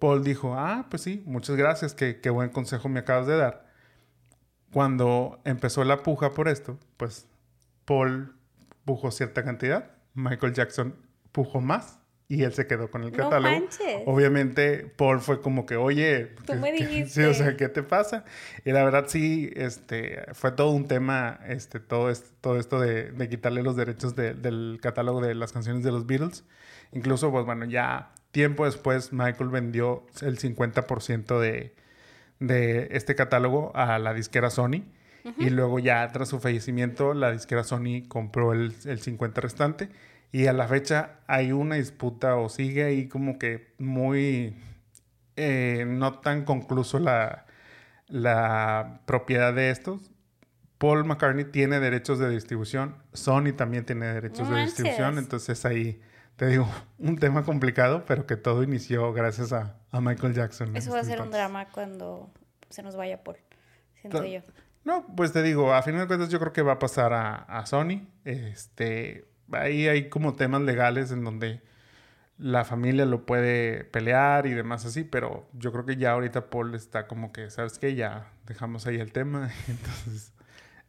Paul 0.02 0.24
dijo, 0.24 0.56
ah, 0.56 0.88
pues 0.90 1.04
sí, 1.04 1.22
muchas 1.28 1.56
gracias, 1.56 1.94
qué, 1.94 2.20
qué 2.20 2.32
buen 2.32 2.50
consejo 2.50 2.90
me 2.90 3.02
acabas 3.02 3.28
de 3.28 3.38
dar. 3.38 3.68
Cuando 4.74 5.40
empezó 5.46 5.84
la 5.84 6.02
puja 6.02 6.32
por 6.32 6.48
esto, 6.48 6.80
pues 6.98 7.28
Paul 7.86 8.36
pujó 8.84 9.12
cierta 9.12 9.44
cantidad, 9.44 9.92
Michael 10.16 10.56
Jackson 10.56 10.96
pujó 11.32 11.62
más 11.62 12.00
y 12.28 12.42
él 12.42 12.52
se 12.52 12.66
quedó 12.66 12.90
con 12.90 13.04
el 13.04 13.12
catálogo. 13.12 13.60
No 13.60 14.12
Obviamente 14.12 14.92
Paul 14.98 15.20
fue 15.20 15.40
como 15.40 15.68
que, 15.68 15.76
oye, 15.76 16.34
tú 16.48 16.56
me 16.56 16.72
dijiste. 16.72 17.06
Sí, 17.22 17.22
o 17.22 17.36
sea, 17.36 17.56
¿qué 17.56 17.70
te 17.70 17.84
pasa? 17.84 18.26
Y 18.66 18.72
la 18.72 18.84
verdad 18.84 19.06
sí, 19.08 19.52
este, 19.56 20.24
fue 20.34 20.52
todo 20.54 20.72
un 20.72 20.88
tema, 20.88 21.42
este, 21.48 21.80
todo 21.80 22.10
esto, 22.10 22.28
todo 22.42 22.58
esto 22.58 22.80
de, 22.80 23.12
de 23.12 23.30
quitarle 23.30 23.62
los 23.62 23.76
derechos 23.76 24.16
de, 24.16 24.34
del 24.34 24.80
catálogo 24.82 25.22
de 25.22 25.36
las 25.36 25.52
canciones 25.52 25.84
de 25.84 25.92
los 25.92 26.08
Beatles. 26.08 26.44
Incluso, 26.92 27.30
pues 27.30 27.46
bueno, 27.46 27.66
ya 27.66 28.14
Tiempo 28.32 28.66
después, 28.66 29.12
Michael 29.12 29.50
vendió 29.50 30.06
el 30.22 30.40
50% 30.40 31.40
de, 31.40 31.76
de 32.40 32.88
este 32.92 33.16
catálogo 33.16 33.72
a 33.76 34.00
la 34.00 34.14
disquera 34.14 34.50
Sony. 34.50 34.84
Y 35.38 35.52
luego 35.52 35.78
ya 35.78 36.08
tras 36.12 36.30
su 36.30 36.40
fallecimiento, 36.40 37.14
la 37.14 37.32
disquera 37.32 37.64
Sony 37.64 38.08
compró 38.08 38.54
el, 38.54 38.74
el 38.86 39.00
50 39.00 39.42
restante. 39.42 39.90
Y 40.32 40.48
a 40.48 40.54
la 40.54 40.68
fecha 40.68 41.20
hay 41.28 41.52
una 41.52 41.76
disputa 41.76 42.38
o 42.38 42.50
sigue 42.50 42.84
ahí 42.84 43.08
como 43.08 43.38
que 43.38 43.74
muy... 43.78 44.56
Eh, 45.36 45.86
no 45.88 46.20
tan 46.20 46.44
concluso 46.44 47.00
la, 47.00 47.46
la 48.08 49.02
propiedad 49.06 49.54
de 49.54 49.70
estos. 49.70 50.12
Paul 50.78 51.06
McCartney 51.06 51.46
tiene 51.46 51.80
derechos 51.80 52.18
de 52.18 52.30
distribución, 52.30 52.96
Sony 53.14 53.54
también 53.56 53.86
tiene 53.86 54.08
derechos 54.08 54.50
de 54.50 54.62
distribución, 54.62 55.20
entonces 55.20 55.64
ahí 55.64 56.02
te 56.36 56.48
digo, 56.48 56.68
un 56.98 57.18
tema 57.18 57.44
complicado, 57.44 58.06
pero 58.06 58.26
que 58.26 58.36
todo 58.36 58.64
inició 58.64 59.14
gracias 59.14 59.54
a, 59.54 59.76
Michael 59.92 60.34
Jackson. 60.34 60.76
Eso 60.76 60.92
va 60.92 61.00
a 61.00 61.04
ser 61.04 61.22
un 61.22 61.32
drama 61.32 61.68
cuando 61.70 62.32
se 62.70 62.82
nos 62.82 62.96
vaya 62.96 63.24
por, 63.24 63.38
siento 64.00 64.24
yo. 64.24 64.42
No, 64.84 65.06
pues 65.16 65.32
te 65.32 65.44
digo, 65.44 65.74
a 65.74 65.82
fin 65.84 65.98
de 65.98 66.08
cuentas 66.08 66.30
yo 66.30 66.40
creo 66.40 66.54
que 66.54 66.62
va 66.62 66.74
a 66.74 66.80
pasar 66.80 67.14
a, 67.14 67.66
Sony. 67.66 68.08
Este, 68.26 69.28
ahí 69.52 69.88
hay 69.88 70.10
como 70.10 70.36
temas 70.36 70.62
legales 70.62 71.12
en 71.12 71.24
donde 71.24 71.62
la 72.38 72.66
familia 72.66 73.06
lo 73.06 73.26
puede 73.26 73.84
pelear 73.84 74.48
y 74.48 74.54
demás 74.54 74.86
así, 74.86 75.04
pero 75.04 75.48
yo 75.54 75.72
creo 75.72 75.86
que 75.86 75.98
ya 75.98 76.12
ahorita 76.12 76.50
Paul 76.50 76.74
está 76.74 77.06
como 77.06 77.32
que, 77.32 77.52
¿sabes 77.52 77.78
qué? 77.78 77.94
Ya 77.94 78.32
dejamos 78.48 78.88
ahí 78.88 78.96
el 78.96 79.12
tema. 79.12 79.52
Entonces, 79.68 80.34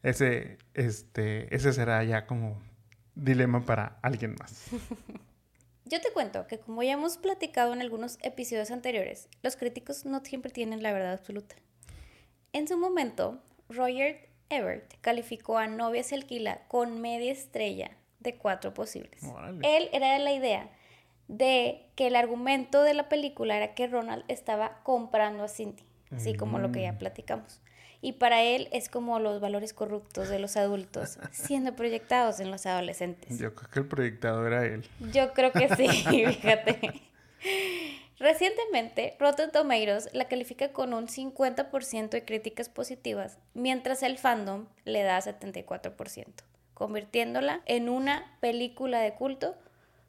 ese, 0.02 0.58
este, 0.72 1.54
ese 1.54 1.72
será 1.72 2.02
ya 2.04 2.26
como 2.26 2.62
dilema 3.14 3.66
para 3.66 3.98
alguien 4.02 4.36
más. 4.38 4.70
Yo 5.84 6.00
te 6.00 6.12
cuento 6.12 6.46
que 6.46 6.58
como 6.58 6.82
ya 6.82 6.92
hemos 6.92 7.18
platicado 7.18 7.72
en 7.72 7.80
algunos 7.80 8.18
episodios 8.22 8.70
anteriores, 8.70 9.28
los 9.42 9.56
críticos 9.56 10.04
no 10.04 10.24
siempre 10.24 10.50
tienen 10.50 10.82
la 10.82 10.92
verdad 10.92 11.12
absoluta. 11.12 11.56
En 12.52 12.68
su 12.68 12.78
momento, 12.78 13.42
Roger 13.68 14.28
Ebert 14.48 14.94
calificó 15.00 15.58
a 15.58 15.66
Novia 15.66 16.02
se 16.04 16.14
alquila 16.14 16.62
con 16.68 17.00
media 17.00 17.32
estrella 17.32 17.96
de 18.20 18.36
cuatro 18.36 18.74
posibles. 18.74 19.22
Él 19.62 19.88
era 19.92 20.12
de 20.12 20.18
la 20.20 20.32
idea 20.32 20.70
de 21.28 21.86
que 21.96 22.06
el 22.06 22.16
argumento 22.16 22.82
de 22.82 22.94
la 22.94 23.08
película 23.08 23.56
era 23.56 23.74
que 23.74 23.86
Ronald 23.86 24.24
estaba 24.28 24.82
comprando 24.82 25.44
a 25.44 25.48
Cindy, 25.48 25.82
así 26.10 26.34
como 26.34 26.58
lo 26.58 26.70
que 26.70 26.82
ya 26.82 26.92
mm. 26.92 26.98
platicamos 26.98 27.60
y 28.02 28.12
para 28.12 28.42
él 28.42 28.68
es 28.72 28.88
como 28.88 29.18
los 29.20 29.40
valores 29.40 29.72
corruptos 29.72 30.28
de 30.28 30.40
los 30.40 30.56
adultos 30.56 31.18
siendo 31.30 31.74
proyectados 31.74 32.40
en 32.40 32.50
los 32.50 32.66
adolescentes. 32.66 33.38
Yo 33.38 33.54
creo 33.54 33.70
que 33.70 33.78
el 33.78 33.86
proyectado 33.86 34.46
era 34.46 34.66
él. 34.66 34.84
Yo 35.12 35.32
creo 35.32 35.52
que 35.52 35.74
sí, 35.74 35.88
fíjate. 36.10 37.00
Recientemente, 38.18 39.16
Rotten 39.18 39.50
Tomatoes 39.50 40.10
la 40.12 40.26
califica 40.28 40.72
con 40.72 40.92
un 40.94 41.06
50% 41.06 42.10
de 42.10 42.24
críticas 42.24 42.68
positivas, 42.68 43.38
mientras 43.54 44.02
el 44.02 44.18
fandom 44.18 44.66
le 44.84 45.02
da 45.02 45.18
74%, 45.20 46.26
convirtiéndola 46.74 47.62
en 47.66 47.88
una 47.88 48.36
película 48.40 49.00
de 49.00 49.14
culto 49.14 49.56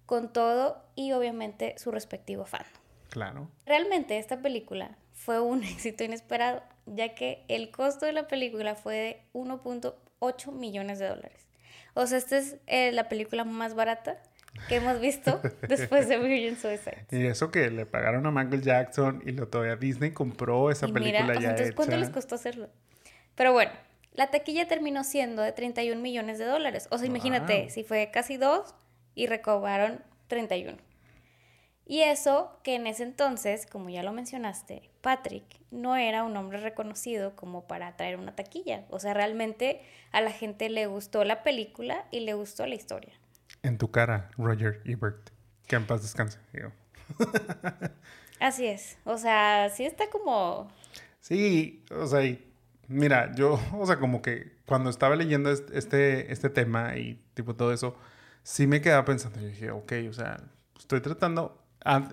con 0.06 0.34
todo 0.34 0.84
y 0.96 1.12
obviamente 1.14 1.76
su 1.78 1.92
respectivo 1.92 2.46
fandom. 2.46 2.72
Claro. 3.10 3.48
Realmente 3.66 4.18
esta 4.18 4.42
película 4.42 4.98
fue 5.24 5.40
un 5.40 5.64
éxito 5.64 6.04
inesperado, 6.04 6.64
ya 6.86 7.16
que 7.16 7.44
el 7.48 7.72
costo 7.72 8.06
de 8.06 8.14
la 8.14 8.28
película 8.28 8.76
fue 8.76 8.96
de 8.96 9.22
1.8 9.34 10.52
millones 10.52 11.00
de 11.00 11.08
dólares. 11.08 11.48
O 11.94 12.08
sea, 12.08 12.18
esta 12.18 12.38
es 12.38 12.58
eh, 12.68 12.92
la 12.92 13.08
película 13.08 13.44
más 13.46 13.76
barata 13.76 14.22
que 14.68 14.76
hemos 14.76 15.00
visto 15.00 15.42
después 15.68 16.10
de 16.10 16.18
Virgin 16.18 16.58
Suicide. 16.58 17.06
Y 17.12 17.26
eso 17.26 17.52
que 17.52 17.70
le 17.70 17.86
pagaron 17.86 18.26
a 18.26 18.32
Michael 18.32 18.62
Jackson 18.62 19.22
y 19.26 19.32
lo 19.32 19.48
todavía 19.48 19.76
Disney 19.76 20.12
compró 20.12 20.72
esa 20.72 20.88
película 20.88 21.40
ya 21.40 21.52
entonces, 21.52 21.74
¿cuánto 21.76 21.98
les 21.98 22.10
costó 22.10 22.36
hacerlo? 22.36 22.70
Pero 23.36 23.54
bueno, 23.54 23.72
la 24.14 24.28
taquilla 24.28 24.68
terminó 24.68 25.04
siendo 25.04 25.42
de 25.42 25.52
31 25.52 26.00
millones 26.02 26.38
de 26.38 26.46
dólares. 26.46 26.88
O 26.92 26.98
sea, 26.98 27.08
imagínate, 27.08 27.70
si 27.70 27.84
fue 27.84 28.12
casi 28.12 28.38
dos 28.38 28.76
y 29.16 29.28
recobraron 29.28 30.04
31. 30.28 30.78
Y 31.86 32.02
eso 32.02 32.58
que 32.64 32.76
en 32.76 32.88
ese 32.88 33.04
entonces, 33.04 33.66
como 33.66 33.90
ya 33.90 34.04
lo 34.04 34.14
mencionaste, 34.14 34.90
Patrick 35.02 35.44
no 35.70 35.96
era 35.96 36.24
un 36.24 36.38
hombre 36.38 36.60
reconocido 36.60 37.36
como 37.36 37.68
para 37.68 37.96
traer 37.98 38.18
una 38.18 38.36
taquilla. 38.36 38.86
O 38.90 39.00
sea, 39.00 39.14
realmente 39.14 39.82
a 40.12 40.22
la 40.22 40.32
gente 40.32 40.70
le 40.70 40.88
gustó 40.88 41.24
la 41.26 41.44
película 41.44 42.06
y 42.12 42.22
le 42.22 42.34
gustó 42.34 42.66
la 42.66 42.76
historia. 42.76 43.14
En 43.64 43.78
tu 43.78 43.92
cara, 43.92 44.30
Roger 44.38 44.82
Ebert. 44.86 45.30
Que 45.68 45.76
en 45.76 45.86
paz 45.86 46.02
descanse. 46.02 46.40
Así 48.40 48.66
es. 48.66 48.98
O 49.04 49.18
sea, 49.18 49.70
sí 49.70 49.86
está 49.86 50.10
como... 50.10 50.70
Sí, 51.20 51.84
o 51.92 52.06
sea, 52.06 52.22
mira, 52.88 53.34
yo, 53.36 53.60
o 53.74 53.86
sea, 53.86 54.00
como 54.00 54.22
que 54.22 54.54
cuando 54.66 54.90
estaba 54.90 55.16
leyendo 55.16 55.52
este, 55.52 56.32
este 56.32 56.50
tema 56.50 56.98
y 56.98 57.22
tipo 57.34 57.56
todo 57.56 57.74
eso, 57.74 57.96
sí 58.44 58.68
me 58.68 58.82
quedaba 58.82 59.06
pensando, 59.06 59.40
yo 59.40 59.48
dije, 59.48 59.72
ok, 59.72 59.94
o 60.10 60.14
sea, 60.14 60.44
estoy 60.78 61.02
tratando, 61.02 61.63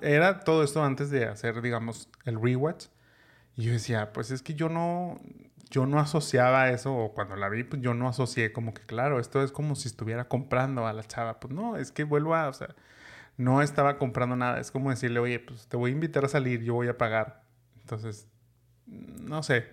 era 0.02 0.40
todo 0.40 0.62
esto 0.64 0.82
antes 0.82 1.10
de 1.10 1.26
hacer, 1.26 1.60
digamos, 1.62 2.08
el 2.24 2.40
rewatch. 2.40 2.86
Y 3.56 3.64
yo 3.64 3.72
decía, 3.72 4.12
pues 4.12 4.30
es 4.30 4.42
que 4.42 4.54
yo 4.54 4.68
no, 4.68 5.20
yo 5.70 5.86
no 5.86 6.00
asociaba 6.00 6.70
eso, 6.70 6.94
o 6.94 7.12
cuando 7.12 7.36
la 7.36 7.48
vi, 7.48 7.64
pues 7.64 7.82
yo 7.82 7.94
no 7.94 8.08
asocié 8.08 8.52
como 8.52 8.74
que, 8.74 8.82
claro, 8.82 9.20
esto 9.20 9.42
es 9.42 9.52
como 9.52 9.74
si 9.74 9.88
estuviera 9.88 10.28
comprando 10.28 10.86
a 10.86 10.92
la 10.92 11.04
chava. 11.04 11.40
Pues 11.40 11.52
no, 11.52 11.76
es 11.76 11.92
que 11.92 12.04
vuelvo 12.04 12.34
a, 12.34 12.48
o 12.48 12.52
sea, 12.52 12.74
no 13.36 13.62
estaba 13.62 13.98
comprando 13.98 14.36
nada. 14.36 14.60
Es 14.60 14.70
como 14.70 14.90
decirle, 14.90 15.20
oye, 15.20 15.38
pues 15.40 15.66
te 15.66 15.76
voy 15.76 15.90
a 15.90 15.94
invitar 15.94 16.24
a 16.24 16.28
salir, 16.28 16.62
yo 16.62 16.74
voy 16.74 16.88
a 16.88 16.98
pagar. 16.98 17.42
Entonces, 17.80 18.26
no 18.86 19.42
sé. 19.42 19.66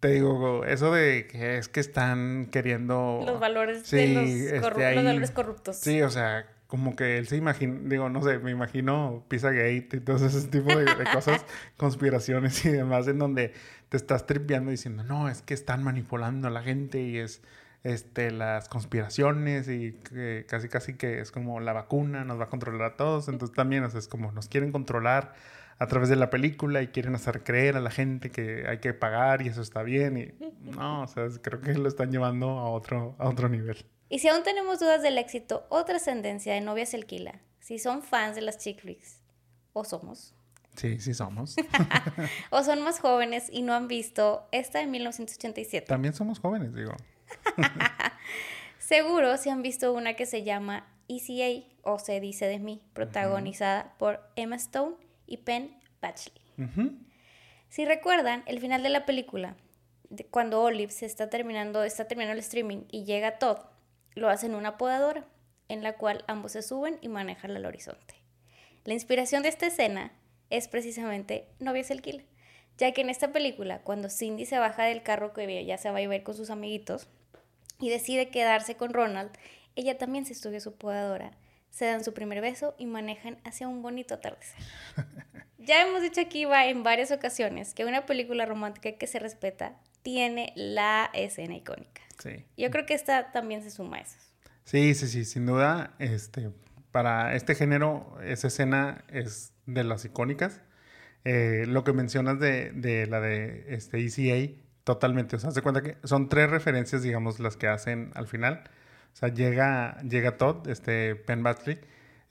Te 0.00 0.08
digo, 0.08 0.64
eso 0.66 0.92
de 0.92 1.26
que 1.26 1.56
es 1.56 1.68
que 1.68 1.80
están 1.80 2.48
queriendo... 2.52 3.22
Los 3.24 3.40
valores 3.40 3.90
de 3.90 4.08
los, 4.08 4.24
este, 4.28 4.60
los 4.60 4.74
valores 4.74 5.30
corruptos. 5.30 5.76
Sí, 5.76 6.02
o 6.02 6.10
sea, 6.10 6.46
como 6.74 6.96
que 6.96 7.18
él 7.18 7.28
se 7.28 7.36
imagina, 7.36 7.78
digo, 7.84 8.08
no 8.08 8.20
sé, 8.20 8.40
me 8.40 8.50
imagino 8.50 9.24
Pizzagate 9.28 9.88
y 9.92 10.00
todo 10.00 10.16
ese 10.26 10.48
tipo 10.48 10.76
de, 10.76 10.86
cosas, 11.12 11.46
conspiraciones 11.76 12.64
y 12.64 12.70
demás, 12.70 13.06
en 13.06 13.20
donde 13.20 13.52
te 13.90 13.96
estás 13.96 14.26
tripeando 14.26 14.72
diciendo, 14.72 15.04
no, 15.04 15.28
es 15.28 15.40
que 15.40 15.54
están 15.54 15.84
manipulando 15.84 16.48
a 16.48 16.50
la 16.50 16.62
gente 16.62 17.00
y 17.00 17.18
es, 17.18 17.42
este, 17.84 18.32
las 18.32 18.68
conspiraciones 18.68 19.68
y 19.68 19.92
que 19.92 20.46
casi 20.48 20.68
casi 20.68 20.94
que 20.94 21.20
es 21.20 21.30
como 21.30 21.60
la 21.60 21.72
vacuna 21.72 22.24
nos 22.24 22.40
va 22.40 22.44
a 22.44 22.48
controlar 22.48 22.92
a 22.92 22.96
todos. 22.96 23.28
Entonces 23.28 23.54
también 23.54 23.84
es 23.84 24.08
como 24.08 24.32
nos 24.32 24.48
quieren 24.48 24.72
controlar 24.72 25.34
a 25.78 25.86
través 25.86 26.08
de 26.08 26.16
la 26.16 26.28
película 26.28 26.82
y 26.82 26.88
quieren 26.88 27.14
hacer 27.14 27.44
creer 27.44 27.76
a 27.76 27.80
la 27.80 27.90
gente 27.90 28.30
que 28.30 28.66
hay 28.66 28.78
que 28.78 28.94
pagar 28.94 29.42
y 29.42 29.48
eso 29.48 29.62
está 29.62 29.84
bien. 29.84 30.18
Y 30.18 30.70
no, 30.72 31.02
o 31.02 31.06
sea, 31.06 31.28
creo 31.40 31.60
que 31.60 31.74
lo 31.74 31.86
están 31.86 32.10
llevando 32.10 32.58
a 32.58 32.68
otro, 32.68 33.14
a 33.18 33.28
otro 33.28 33.48
nivel. 33.48 33.86
Y 34.14 34.20
si 34.20 34.28
aún 34.28 34.44
tenemos 34.44 34.78
dudas 34.78 35.02
del 35.02 35.18
éxito 35.18 35.66
o 35.70 35.84
trascendencia 35.84 36.54
de 36.54 36.60
Novias 36.60 36.94
Elquila, 36.94 37.40
si 37.58 37.80
son 37.80 38.00
fans 38.00 38.36
de 38.36 38.42
las 38.42 38.58
chick 38.58 38.80
flicks, 38.80 39.20
o 39.72 39.84
somos. 39.84 40.36
Sí, 40.76 41.00
sí 41.00 41.14
somos. 41.14 41.56
o 42.50 42.62
son 42.62 42.82
más 42.82 43.00
jóvenes 43.00 43.48
y 43.50 43.62
no 43.62 43.74
han 43.74 43.88
visto 43.88 44.46
esta 44.52 44.78
de 44.78 44.86
1987. 44.86 45.88
También 45.88 46.14
somos 46.14 46.38
jóvenes, 46.38 46.72
digo. 46.76 46.92
Seguro 48.78 49.36
si 49.36 49.50
han 49.50 49.62
visto 49.62 49.92
una 49.92 50.14
que 50.14 50.26
se 50.26 50.44
llama 50.44 50.86
ECA 51.08 51.66
o 51.82 51.98
Se 51.98 52.20
dice 52.20 52.46
de 52.46 52.60
mí, 52.60 52.82
protagonizada 52.92 53.94
por 53.98 54.20
Emma 54.36 54.54
Stone 54.54 54.94
y 55.26 55.38
Penn 55.38 55.76
Badgley. 56.00 57.00
Si 57.68 57.84
recuerdan, 57.84 58.44
el 58.46 58.60
final 58.60 58.84
de 58.84 58.90
la 58.90 59.06
película, 59.06 59.56
cuando 60.30 60.62
Olive 60.62 60.92
se 60.92 61.04
está 61.04 61.28
terminando, 61.30 61.82
está 61.82 62.06
terminando 62.06 62.34
el 62.34 62.44
streaming 62.44 62.84
y 62.92 63.02
llega 63.02 63.40
Todd, 63.40 63.58
lo 64.14 64.28
hace 64.28 64.46
en 64.46 64.54
una 64.54 64.78
podadora, 64.78 65.26
en 65.68 65.82
la 65.82 65.94
cual 65.94 66.24
ambos 66.26 66.52
se 66.52 66.62
suben 66.62 66.98
y 67.00 67.08
manejan 67.08 67.50
al 67.52 67.66
horizonte. 67.66 68.14
La 68.84 68.94
inspiración 68.94 69.42
de 69.42 69.48
esta 69.48 69.66
escena 69.66 70.12
es 70.50 70.68
precisamente 70.68 71.48
Novias 71.58 71.90
Elquila, 71.90 72.22
ya 72.76 72.92
que 72.92 73.00
en 73.00 73.10
esta 73.10 73.32
película, 73.32 73.80
cuando 73.80 74.10
Cindy 74.10 74.46
se 74.46 74.58
baja 74.58 74.84
del 74.84 75.02
carro 75.02 75.32
que 75.32 75.64
ya 75.64 75.78
se 75.78 75.90
va 75.90 75.98
a 75.98 76.02
ir 76.02 76.22
con 76.22 76.34
sus 76.34 76.50
amiguitos 76.50 77.08
y 77.80 77.88
decide 77.88 78.30
quedarse 78.30 78.76
con 78.76 78.92
Ronald, 78.92 79.30
ella 79.76 79.98
también 79.98 80.26
se 80.26 80.34
sube 80.34 80.58
a 80.58 80.60
su 80.60 80.74
podadora, 80.74 81.32
se 81.70 81.86
dan 81.86 82.04
su 82.04 82.14
primer 82.14 82.40
beso 82.40 82.74
y 82.78 82.86
manejan 82.86 83.38
hacia 83.44 83.68
un 83.68 83.82
bonito 83.82 84.14
atardecer. 84.14 84.60
ya 85.58 85.82
hemos 85.82 86.02
dicho 86.02 86.20
aquí 86.20 86.44
va 86.44 86.66
en 86.66 86.82
varias 86.82 87.10
ocasiones 87.10 87.74
que 87.74 87.84
una 87.84 88.06
película 88.06 88.46
romántica 88.46 88.92
que 88.92 89.06
se 89.06 89.18
respeta 89.18 89.76
tiene 90.02 90.52
la 90.54 91.10
escena 91.14 91.56
icónica. 91.56 92.03
Sí. 92.18 92.44
Yo 92.56 92.70
creo 92.70 92.86
que 92.86 92.94
esta 92.94 93.32
también 93.32 93.62
se 93.62 93.70
suma 93.70 93.98
a 93.98 94.00
eso. 94.00 94.16
Sí, 94.64 94.94
sí, 94.94 95.08
sí, 95.08 95.24
sin 95.24 95.46
duda, 95.46 95.94
este, 95.98 96.50
para 96.90 97.34
este 97.34 97.54
género, 97.54 98.16
esa 98.24 98.48
escena 98.48 99.04
es 99.08 99.52
de 99.66 99.84
las 99.84 100.04
icónicas. 100.04 100.60
Eh, 101.24 101.64
lo 101.66 101.84
que 101.84 101.92
mencionas 101.92 102.38
de, 102.38 102.70
de, 102.72 103.06
la 103.06 103.20
de 103.20 103.66
este 103.74 104.04
ECA, 104.04 104.54
totalmente. 104.84 105.36
O 105.36 105.38
sea, 105.38 105.50
se 105.50 105.62
cuenta 105.62 105.82
que 105.82 105.96
son 106.04 106.28
tres 106.28 106.50
referencias, 106.50 107.02
digamos, 107.02 107.40
las 107.40 107.56
que 107.56 107.68
hacen 107.68 108.10
al 108.14 108.26
final. 108.26 108.64
O 109.12 109.16
sea, 109.16 109.28
llega, 109.28 110.00
llega 110.02 110.36
Todd, 110.36 110.68
este 110.68 111.14
Penn 111.14 111.42
Badgley, 111.42 111.80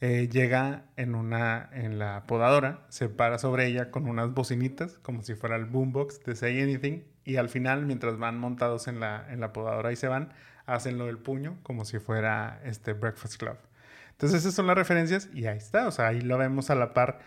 eh, 0.01 0.27
llega 0.29 0.85
en 0.97 1.15
una, 1.15 1.69
en 1.73 1.97
la 1.97 2.25
podadora, 2.27 2.85
se 2.89 3.09
para 3.09 3.39
sobre 3.39 3.67
ella 3.67 3.89
con 3.89 4.07
unas 4.07 4.33
bocinitas, 4.33 4.99
como 4.99 5.23
si 5.23 5.33
fuera 5.35 5.55
el 5.55 5.65
boombox 5.65 6.23
de 6.25 6.35
Say 6.35 6.61
Anything, 6.61 7.03
y 7.25 7.37
al 7.37 7.49
final, 7.49 7.85
mientras 7.85 8.17
van 8.17 8.37
montados 8.37 8.87
en 8.87 8.99
la, 8.99 9.25
en 9.29 9.39
la 9.39 9.53
podadora 9.53 9.91
y 9.91 9.95
se 9.95 10.07
van, 10.07 10.33
hacen 10.65 10.97
lo 10.97 11.05
del 11.05 11.17
puño, 11.17 11.57
como 11.63 11.85
si 11.85 11.99
fuera 11.99 12.61
este 12.63 12.93
Breakfast 12.93 13.37
Club. 13.37 13.57
Entonces 14.11 14.41
esas 14.41 14.53
son 14.53 14.67
las 14.67 14.77
referencias 14.77 15.29
y 15.33 15.47
ahí 15.47 15.57
está, 15.57 15.87
o 15.87 15.91
sea, 15.91 16.07
ahí 16.07 16.21
lo 16.21 16.37
vemos 16.37 16.69
a 16.69 16.75
la 16.75 16.93
par. 16.93 17.19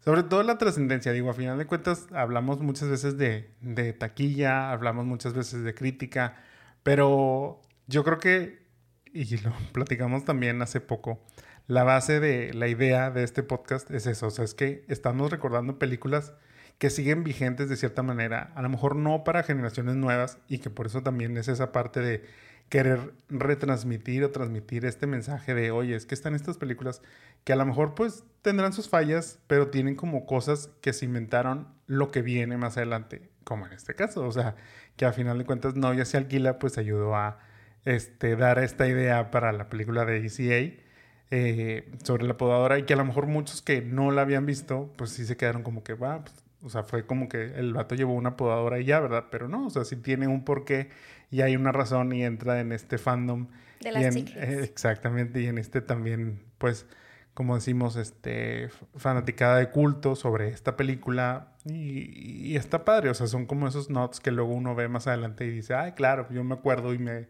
Sobre 0.00 0.22
todo 0.22 0.42
la 0.42 0.58
trascendencia, 0.58 1.12
digo, 1.12 1.30
a 1.30 1.34
final 1.34 1.58
de 1.58 1.66
cuentas 1.66 2.06
hablamos 2.12 2.60
muchas 2.60 2.88
veces 2.88 3.18
de, 3.18 3.50
de 3.60 3.92
taquilla, 3.92 4.70
hablamos 4.70 5.04
muchas 5.04 5.34
veces 5.34 5.64
de 5.64 5.74
crítica, 5.74 6.36
pero 6.82 7.60
yo 7.86 8.04
creo 8.04 8.18
que, 8.18 8.62
y 9.12 9.36
lo 9.38 9.52
platicamos 9.72 10.24
también 10.24 10.62
hace 10.62 10.80
poco, 10.80 11.20
la 11.66 11.84
base 11.84 12.20
de 12.20 12.54
la 12.54 12.68
idea 12.68 13.10
de 13.10 13.24
este 13.24 13.42
podcast 13.42 13.90
es 13.90 14.06
eso, 14.06 14.28
o 14.28 14.30
sea, 14.30 14.44
es 14.44 14.54
que 14.54 14.84
estamos 14.88 15.30
recordando 15.30 15.78
películas 15.78 16.32
que 16.78 16.90
siguen 16.90 17.24
vigentes 17.24 17.68
de 17.68 17.76
cierta 17.76 18.02
manera, 18.02 18.52
a 18.54 18.62
lo 18.62 18.68
mejor 18.68 18.96
no 18.96 19.24
para 19.24 19.42
generaciones 19.42 19.96
nuevas 19.96 20.38
y 20.48 20.58
que 20.58 20.70
por 20.70 20.86
eso 20.86 21.02
también 21.02 21.36
es 21.36 21.48
esa 21.48 21.72
parte 21.72 22.00
de 22.00 22.24
querer 22.68 23.14
retransmitir 23.28 24.24
o 24.24 24.30
transmitir 24.30 24.84
este 24.84 25.06
mensaje 25.06 25.54
de, 25.54 25.70
oye, 25.70 25.96
es 25.96 26.06
que 26.06 26.14
están 26.14 26.34
estas 26.34 26.58
películas 26.58 27.02
que 27.44 27.52
a 27.52 27.56
lo 27.56 27.64
mejor 27.66 27.94
pues 27.94 28.24
tendrán 28.42 28.72
sus 28.72 28.88
fallas, 28.88 29.40
pero 29.46 29.68
tienen 29.68 29.96
como 29.96 30.26
cosas 30.26 30.70
que 30.80 30.92
se 30.92 31.04
inventaron 31.04 31.68
lo 31.86 32.10
que 32.10 32.22
viene 32.22 32.56
más 32.56 32.76
adelante, 32.76 33.28
como 33.44 33.66
en 33.66 33.72
este 33.72 33.94
caso, 33.94 34.26
o 34.26 34.32
sea, 34.32 34.54
que 34.96 35.06
a 35.06 35.12
final 35.12 35.38
de 35.38 35.46
cuentas 35.46 35.74
no 35.74 35.92
ya 35.94 36.04
se 36.04 36.18
alquila, 36.18 36.58
pues 36.58 36.78
ayudó 36.78 37.16
a 37.16 37.38
este, 37.84 38.36
dar 38.36 38.58
esta 38.58 38.86
idea 38.86 39.30
para 39.30 39.52
la 39.52 39.68
película 39.68 40.04
de 40.04 40.18
ECA. 40.24 40.84
Eh, 41.30 41.92
sobre 42.04 42.26
la 42.26 42.38
podadora 42.38 42.78
y 42.78 42.84
que 42.84 42.94
a 42.94 42.96
lo 42.96 43.04
mejor 43.04 43.26
muchos 43.26 43.60
que 43.60 43.82
no 43.82 44.10
la 44.10 44.22
habían 44.22 44.46
visto, 44.46 44.94
pues 44.96 45.10
sí 45.10 45.26
se 45.26 45.36
quedaron 45.36 45.62
como 45.62 45.84
que, 45.84 45.92
va, 45.92 46.24
pues, 46.24 46.42
o 46.62 46.70
sea, 46.70 46.82
fue 46.82 47.06
como 47.06 47.28
que 47.28 47.58
el 47.58 47.72
vato 47.74 47.94
llevó 47.94 48.14
una 48.14 48.36
podadora 48.36 48.80
y 48.80 48.84
ya, 48.84 49.00
¿verdad? 49.00 49.26
Pero 49.30 49.48
no, 49.48 49.66
o 49.66 49.70
sea, 49.70 49.84
sí 49.84 49.96
tiene 49.96 50.26
un 50.26 50.44
porqué 50.44 50.90
y 51.30 51.42
hay 51.42 51.56
una 51.56 51.72
razón 51.72 52.12
y 52.12 52.24
entra 52.24 52.60
en 52.60 52.72
este 52.72 52.98
fandom. 52.98 53.48
De 53.80 53.92
las 53.92 54.16
eh, 54.16 54.60
Exactamente, 54.62 55.40
y 55.40 55.46
en 55.46 55.58
este 55.58 55.80
también, 55.80 56.42
pues, 56.58 56.86
como 57.34 57.54
decimos, 57.54 57.94
este, 57.94 58.70
fanaticada 58.96 59.58
de 59.58 59.70
culto 59.70 60.16
sobre 60.16 60.48
esta 60.48 60.76
película 60.76 61.52
y, 61.64 62.56
está 62.56 62.84
padre, 62.84 63.10
o 63.10 63.14
sea, 63.14 63.28
son 63.28 63.46
como 63.46 63.68
esos 63.68 63.90
notes 63.90 64.18
que 64.18 64.32
luego 64.32 64.52
uno 64.52 64.74
ve 64.74 64.88
más 64.88 65.06
adelante 65.06 65.46
y 65.46 65.50
dice, 65.50 65.74
ay, 65.74 65.92
claro, 65.92 66.26
yo 66.30 66.42
me 66.42 66.54
acuerdo 66.54 66.92
y 66.92 66.98
me, 66.98 67.28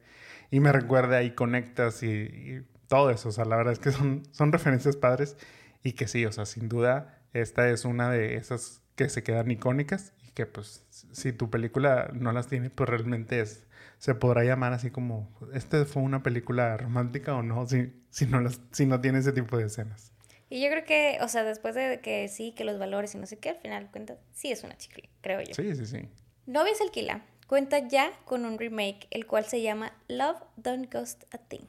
y 0.51 0.61
me 0.61 0.73
recuerda 0.73 1.23
y 1.23 1.33
conectas 1.33 2.03
y, 2.03 2.63
todo 2.87 3.11
eso, 3.11 3.29
o 3.29 3.33
sea, 3.33 3.45
la 3.45 3.57
verdad 3.57 3.75
es 3.75 3.81
que 3.81 3.93
son, 3.93 4.23
son 4.33 4.51
referencias 4.51 4.97
padres 4.97 5.37
y 5.83 5.93
que 5.93 6.09
sí, 6.09 6.25
o 6.25 6.33
sea, 6.33 6.47
sin 6.47 6.71
duda, 6.71 7.21
esta 7.35 7.69
es 7.69 7.85
una 7.85 8.11
de 8.11 8.37
esas 8.37 8.81
que 8.99 9.09
se 9.09 9.23
quedan 9.23 9.49
icónicas 9.49 10.13
y 10.27 10.33
que 10.33 10.45
pues 10.45 10.85
si 10.91 11.33
tu 11.33 11.51
película 11.51 12.11
no 12.13 12.33
las 12.33 12.49
tiene, 12.49 12.69
pues 12.69 12.91
realmente 12.91 13.41
es 13.41 13.65
se 13.99 14.15
podrá 14.17 14.43
llamar 14.43 14.73
así 14.73 14.91
como, 14.91 15.31
¿este 15.55 15.85
fue 15.85 16.03
una 16.03 16.23
película 16.23 16.77
romántica 16.77 17.35
o 17.35 17.43
no? 17.43 17.65
Si, 17.67 17.93
si, 18.11 18.27
no, 18.27 18.41
las, 18.41 18.61
si 18.73 18.87
no 18.87 19.01
tiene 19.01 19.21
ese 19.21 19.33
tipo 19.33 19.57
de 19.57 19.67
escenas. 19.67 20.13
Y 20.51 20.63
yo 20.63 20.69
creo 20.69 20.85
que, 20.85 21.19
o 21.21 21.29
sea, 21.29 21.45
después 21.45 21.77
de 21.77 22.01
que 22.01 22.27
sí, 22.27 22.53
que 22.57 22.65
los 22.65 22.79
valores 22.79 23.15
y 23.15 23.19
no 23.19 23.27
sé 23.27 23.39
qué, 23.39 23.51
al 23.51 23.57
final 23.57 23.89
cuenta, 23.93 24.17
sí 24.33 24.51
es 24.51 24.65
una 24.65 24.77
chicle, 24.77 25.09
creo 25.21 25.41
yo. 25.43 25.55
Sí, 25.55 25.77
sí, 25.77 25.87
sí. 25.87 26.09
Novias 26.47 26.81
Alquila 26.81 27.23
cuenta 27.47 27.87
ya 27.87 28.11
con 28.25 28.45
un 28.45 28.59
remake, 28.59 29.07
el 29.11 29.27
cual 29.27 29.45
se 29.45 29.63
llama 29.63 29.93
Love 30.09 30.43
Don't 30.57 30.91
Cost 30.91 31.23
a 31.33 31.39
Thing. 31.39 31.67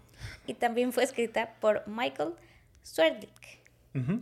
Y 0.47 0.55
también 0.55 0.93
fue 0.93 1.03
escrita 1.03 1.55
por 1.59 1.87
Michael 1.87 2.33
Swerdlick. 2.81 3.59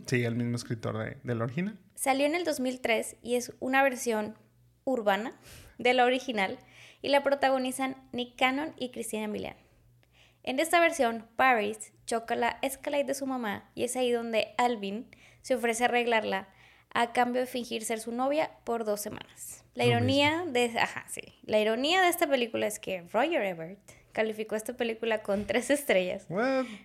Sí, 0.06 0.24
el 0.24 0.34
mismo 0.34 0.56
escritor 0.56 0.98
de, 0.98 1.18
del 1.24 1.40
original. 1.40 1.78
Salió 1.98 2.26
en 2.26 2.36
el 2.36 2.44
2003 2.44 3.16
y 3.22 3.34
es 3.34 3.52
una 3.58 3.82
versión 3.82 4.38
urbana 4.84 5.36
de 5.78 5.94
la 5.94 6.04
original 6.04 6.56
y 7.02 7.08
la 7.08 7.24
protagonizan 7.24 7.96
Nick 8.12 8.36
Cannon 8.36 8.72
y 8.76 8.90
Cristina 8.90 9.26
Milian. 9.26 9.56
En 10.44 10.60
esta 10.60 10.78
versión, 10.78 11.26
Paris 11.34 11.92
choca 12.06 12.36
la 12.36 12.60
Escalade 12.62 13.02
de 13.02 13.14
su 13.14 13.26
mamá 13.26 13.68
y 13.74 13.82
es 13.82 13.96
ahí 13.96 14.12
donde 14.12 14.54
Alvin 14.58 15.08
se 15.42 15.56
ofrece 15.56 15.82
a 15.82 15.86
arreglarla 15.88 16.48
a 16.94 17.12
cambio 17.12 17.40
de 17.40 17.48
fingir 17.48 17.84
ser 17.84 17.98
su 17.98 18.12
novia 18.12 18.52
por 18.62 18.84
dos 18.84 19.00
semanas. 19.00 19.64
La 19.74 19.84
ironía 19.84 20.44
de, 20.46 20.78
ajá, 20.78 21.04
sí. 21.08 21.22
La 21.42 21.58
ironía 21.58 22.00
de 22.02 22.10
esta 22.10 22.28
película 22.28 22.68
es 22.68 22.78
que 22.78 23.02
Roger 23.12 23.42
Ebert 23.42 23.80
calificó 24.18 24.56
esta 24.56 24.72
película 24.72 25.22
con 25.22 25.44
tres 25.44 25.70
estrellas, 25.70 26.26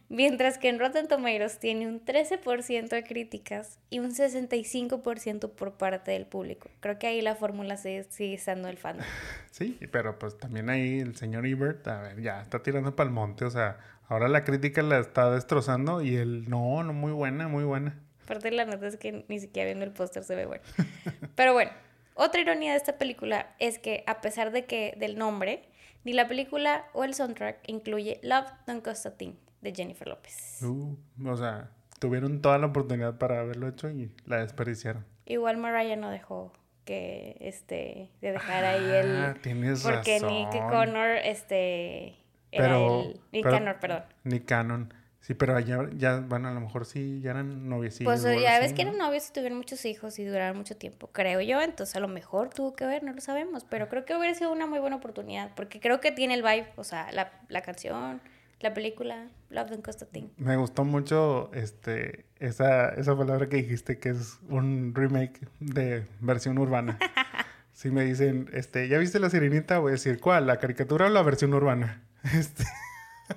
mientras 0.08 0.60
que 0.60 0.70
en 0.70 0.78
Rotten 0.78 1.08
Tomatoes 1.08 1.58
tiene 1.58 1.88
un 1.88 2.06
13% 2.06 2.90
de 2.90 3.04
críticas 3.04 3.80
y 3.90 3.98
un 3.98 4.14
65% 4.14 5.50
por 5.50 5.74
parte 5.74 6.12
del 6.12 6.28
público. 6.28 6.70
Creo 6.80 7.00
que 7.00 7.08
ahí 7.08 7.24
la 7.24 7.34
fórmula 7.34 7.76
sigue, 7.78 8.04
sigue 8.12 8.36
estando 8.36 8.68
el 8.68 8.78
fan. 8.78 9.00
Sí, 9.50 9.80
pero 9.92 10.20
pues 10.20 10.38
también 10.38 10.70
ahí 10.70 11.00
el 11.00 11.16
señor 11.16 11.48
Ebert, 11.48 11.88
a 11.88 12.02
ver, 12.02 12.22
ya 12.22 12.42
está 12.42 12.62
tirando 12.62 12.96
para 12.96 13.08
el 13.08 13.14
monte, 13.14 13.46
o 13.46 13.50
sea, 13.50 13.80
ahora 14.08 14.28
la 14.28 14.44
crítica 14.44 14.84
la 14.84 15.00
está 15.00 15.32
destrozando 15.32 16.04
y 16.04 16.16
él, 16.16 16.48
no, 16.48 16.84
no, 16.84 16.94
muy 16.94 17.12
buena, 17.12 17.48
muy 17.48 17.64
buena. 17.64 18.00
Aparte 18.26 18.52
la 18.52 18.66
nota 18.66 18.86
es 18.86 18.98
que 18.98 19.26
ni 19.28 19.40
siquiera 19.40 19.66
viendo 19.66 19.86
el 19.86 19.92
póster 19.92 20.24
se 20.24 20.36
ve 20.36 20.46
bueno. 20.46 20.64
Pero 21.36 21.54
bueno, 21.54 21.72
otra 22.14 22.42
ironía 22.42 22.72
de 22.72 22.78
esta 22.78 22.98
película 23.00 23.56
es 23.58 23.80
que 23.80 24.04
a 24.06 24.22
pesar 24.22 24.52
de 24.52 24.66
que 24.66 24.96
del 24.98 25.18
nombre, 25.18 25.64
ni 26.04 26.14
la 26.14 26.28
película 26.28 26.86
o 26.94 27.04
el 27.04 27.14
soundtrack 27.14 27.68
incluye 27.68 28.20
Love 28.24 28.48
Don't 28.68 28.84
Cost 28.84 29.06
a 29.06 29.18
Thing 29.18 29.34
de 29.62 29.74
Jennifer 29.74 30.08
López. 30.08 30.60
Uh, 30.62 30.96
o 31.26 31.38
sea, 31.38 31.72
tuvieron 32.00 32.42
toda 32.42 32.58
la 32.58 32.68
oportunidad 32.68 33.18
para 33.18 33.40
haberlo 33.40 33.68
hecho 33.68 33.90
y 33.90 34.12
la 34.26 34.40
desperdiciaron. 34.40 35.06
Igual 35.26 35.58
Mariah 35.58 35.96
no 35.96 36.10
dejó 36.10 36.52
que 36.86 37.38
este 37.40 38.10
de 38.22 38.32
dejar 38.34 38.66
ahí 38.66 38.84
el 38.84 39.16
ah, 39.16 39.38
tienes 39.42 39.84
porque 39.84 40.20
Nick 40.20 40.52
Connor 40.70 41.12
este 41.24 42.18
era 42.52 42.78
el 42.78 43.22
Nick 43.32 43.44
Cannon, 43.50 43.76
perdón. 43.80 44.04
Nick 44.26 44.46
Cannon 44.46 44.94
Sí, 45.24 45.36
pero 45.36 45.58
ya, 45.58 45.90
ya, 45.96 46.20
bueno, 46.20 46.50
a 46.50 46.52
lo 46.52 46.60
mejor 46.60 46.86
sí, 46.86 47.22
ya 47.22 47.32
eran 47.32 47.70
noviecitos. 47.70 48.22
Pues 48.22 48.42
ya 48.42 48.60
ves 48.60 48.74
que 48.74 48.82
eran 48.82 48.98
novios 48.98 49.30
y 49.30 49.32
tuvieron 49.32 49.58
muchos 49.58 49.86
hijos 49.86 50.20
y 50.20 50.26
duraron 50.26 50.58
mucho 50.58 50.76
tiempo, 50.76 51.08
creo 51.14 51.40
yo. 51.40 51.62
Entonces 51.62 51.96
a 51.96 52.02
lo 52.02 52.10
mejor 52.10 52.50
tuvo 52.50 52.76
que 52.76 52.86
ver, 52.86 53.04
no 53.04 53.14
lo 53.14 53.22
sabemos. 53.22 53.64
Pero 53.70 53.88
creo 53.88 54.04
que 54.04 54.18
hubiera 54.18 54.36
sido 54.36 54.52
una 54.52 54.68
muy 54.68 54.80
buena 54.80 54.98
oportunidad. 54.98 55.52
Porque 55.56 55.80
creo 55.80 56.02
que 56.02 56.12
tiene 56.12 56.34
el 56.34 56.42
vibe, 56.42 56.68
o 56.76 56.84
sea, 56.84 57.10
la, 57.14 57.32
la 57.48 57.62
canción, 57.62 58.20
la 58.60 58.74
película, 58.74 59.30
Love 59.50 59.70
Don't 59.70 59.86
Cost 59.86 60.02
a 60.02 60.08
Thing. 60.08 60.28
Me 60.36 60.58
gustó 60.58 60.84
mucho 60.84 61.50
este, 61.54 62.26
esa, 62.40 62.90
esa 62.90 63.18
palabra 63.18 63.48
que 63.48 63.56
dijiste, 63.56 64.00
que 64.00 64.10
es 64.10 64.40
un 64.50 64.94
remake 64.94 65.48
de 65.62 66.06
versión 66.20 66.58
urbana. 66.58 67.00
si 67.72 67.92
me 67.92 68.04
dicen, 68.04 68.50
este, 68.52 68.90
¿ya 68.90 68.98
viste 68.98 69.20
la 69.20 69.30
sirenita? 69.30 69.80
Voy 69.80 69.92
a 69.92 69.94
decir, 69.94 70.20
¿cuál? 70.20 70.48
¿La 70.48 70.58
caricatura 70.58 71.06
o 71.06 71.10
la 71.10 71.22
versión 71.22 71.54
urbana? 71.54 72.04
Este. 72.38 72.66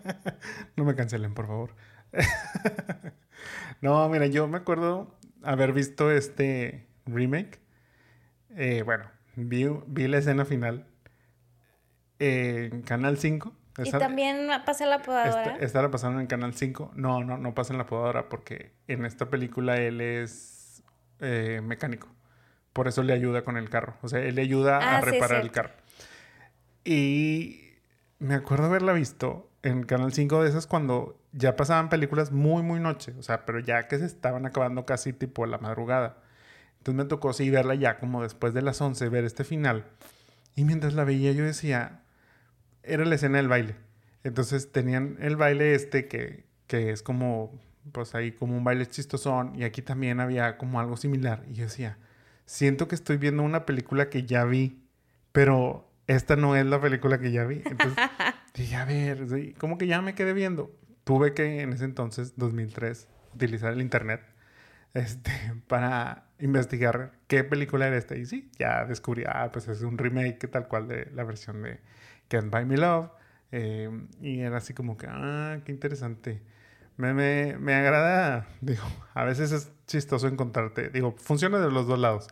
no 0.76 0.84
me 0.84 0.94
cancelen, 0.94 1.34
por 1.34 1.46
favor. 1.46 1.74
no, 3.80 4.08
mira, 4.08 4.26
yo 4.26 4.48
me 4.48 4.58
acuerdo 4.58 5.16
haber 5.42 5.72
visto 5.72 6.10
este 6.10 6.86
remake. 7.06 7.60
Eh, 8.56 8.82
bueno, 8.82 9.10
vi, 9.34 9.68
vi, 9.86 10.08
la 10.08 10.18
escena 10.18 10.44
final 10.44 10.86
en 12.18 12.82
Canal 12.82 13.18
5. 13.18 13.52
¿Y 13.84 13.90
también 13.90 14.48
pasa 14.64 14.84
en 14.84 14.90
la 14.90 15.02
podadora? 15.02 15.58
Esta, 15.60 15.82
la 15.82 15.90
pasaron 15.90 16.20
en 16.20 16.26
Canal 16.26 16.54
5. 16.54 16.92
No, 16.94 17.22
no, 17.22 17.36
no 17.36 17.54
pasa 17.54 17.74
en 17.74 17.78
la 17.78 17.86
podadora 17.86 18.28
porque 18.28 18.72
en 18.88 19.04
esta 19.04 19.28
película 19.28 19.76
él 19.76 20.00
es 20.00 20.82
eh, 21.20 21.60
mecánico. 21.62 22.08
Por 22.72 22.88
eso 22.88 23.02
le 23.02 23.12
ayuda 23.12 23.42
con 23.44 23.56
el 23.56 23.68
carro. 23.68 23.96
O 24.02 24.08
sea, 24.08 24.20
él 24.20 24.34
le 24.34 24.42
ayuda 24.42 24.78
a 24.78 24.98
ah, 24.98 25.00
reparar 25.02 25.42
el 25.42 25.50
carro. 25.50 25.72
Y 26.84 27.74
me 28.18 28.34
acuerdo 28.34 28.66
haberla 28.66 28.92
visto 28.92 29.50
en 29.66 29.82
Canal 29.82 30.12
5 30.12 30.42
de 30.42 30.48
esas 30.48 30.66
cuando 30.66 31.20
ya 31.32 31.56
pasaban 31.56 31.88
películas 31.88 32.32
muy, 32.32 32.62
muy 32.62 32.80
noche. 32.80 33.14
O 33.18 33.22
sea, 33.22 33.44
pero 33.44 33.58
ya 33.58 33.88
que 33.88 33.98
se 33.98 34.06
estaban 34.06 34.46
acabando 34.46 34.86
casi 34.86 35.12
tipo 35.12 35.46
la 35.46 35.58
madrugada. 35.58 36.18
Entonces 36.78 37.04
me 37.04 37.08
tocó 37.08 37.32
sí 37.32 37.50
verla 37.50 37.74
ya 37.74 37.98
como 37.98 38.22
después 38.22 38.54
de 38.54 38.62
las 38.62 38.80
11, 38.80 39.08
ver 39.08 39.24
este 39.24 39.44
final. 39.44 39.84
Y 40.54 40.64
mientras 40.64 40.94
la 40.94 41.04
veía 41.04 41.32
yo 41.32 41.44
decía, 41.44 42.02
era 42.82 43.04
la 43.04 43.16
escena 43.16 43.38
del 43.38 43.48
baile. 43.48 43.76
Entonces 44.24 44.72
tenían 44.72 45.16
el 45.20 45.36
baile 45.36 45.74
este 45.74 46.08
que, 46.08 46.46
que 46.66 46.90
es 46.90 47.02
como, 47.02 47.52
pues 47.92 48.14
ahí 48.14 48.32
como 48.32 48.56
un 48.56 48.64
baile 48.64 48.86
chistosón. 48.86 49.54
Y 49.56 49.64
aquí 49.64 49.82
también 49.82 50.20
había 50.20 50.58
como 50.58 50.80
algo 50.80 50.96
similar. 50.96 51.44
Y 51.50 51.54
yo 51.54 51.64
decía, 51.64 51.98
siento 52.44 52.88
que 52.88 52.94
estoy 52.94 53.16
viendo 53.16 53.42
una 53.42 53.66
película 53.66 54.08
que 54.08 54.24
ya 54.24 54.44
vi, 54.44 54.80
pero 55.32 55.90
esta 56.06 56.36
no 56.36 56.56
es 56.56 56.64
la 56.66 56.80
película 56.80 57.18
que 57.18 57.32
ya 57.32 57.44
vi. 57.44 57.62
Entonces 57.64 57.96
dije, 58.62 58.76
a 58.76 58.84
ver, 58.84 59.28
sí, 59.28 59.54
como 59.58 59.78
que 59.78 59.86
ya 59.86 60.02
me 60.02 60.14
quedé 60.14 60.32
viendo. 60.32 60.74
Tuve 61.04 61.34
que 61.34 61.60
en 61.60 61.72
ese 61.72 61.84
entonces, 61.84 62.34
2003, 62.36 63.08
utilizar 63.34 63.72
el 63.72 63.80
internet 63.80 64.22
este, 64.94 65.30
para 65.68 66.26
investigar 66.38 67.12
qué 67.28 67.44
película 67.44 67.86
era 67.86 67.96
esta. 67.96 68.16
Y 68.16 68.26
sí, 68.26 68.50
ya 68.58 68.84
descubrí, 68.84 69.24
ah, 69.26 69.50
pues 69.52 69.68
es 69.68 69.82
un 69.82 69.98
remake 69.98 70.48
tal 70.48 70.68
cual 70.68 70.88
de 70.88 71.10
la 71.14 71.24
versión 71.24 71.62
de 71.62 71.80
Can't 72.28 72.50
Buy 72.50 72.64
Me 72.64 72.76
Love. 72.76 73.10
Eh, 73.52 73.90
y 74.20 74.40
era 74.40 74.58
así 74.58 74.74
como 74.74 74.96
que, 74.96 75.06
ah, 75.08 75.60
qué 75.64 75.72
interesante. 75.72 76.42
Me, 76.96 77.12
me, 77.14 77.56
me 77.58 77.74
agrada, 77.74 78.46
digo, 78.60 78.84
a 79.14 79.24
veces 79.24 79.52
es 79.52 79.72
chistoso 79.86 80.28
encontrarte, 80.28 80.88
digo, 80.88 81.14
funciona 81.18 81.58
de 81.58 81.70
los 81.70 81.86
dos 81.86 81.98
lados 81.98 82.28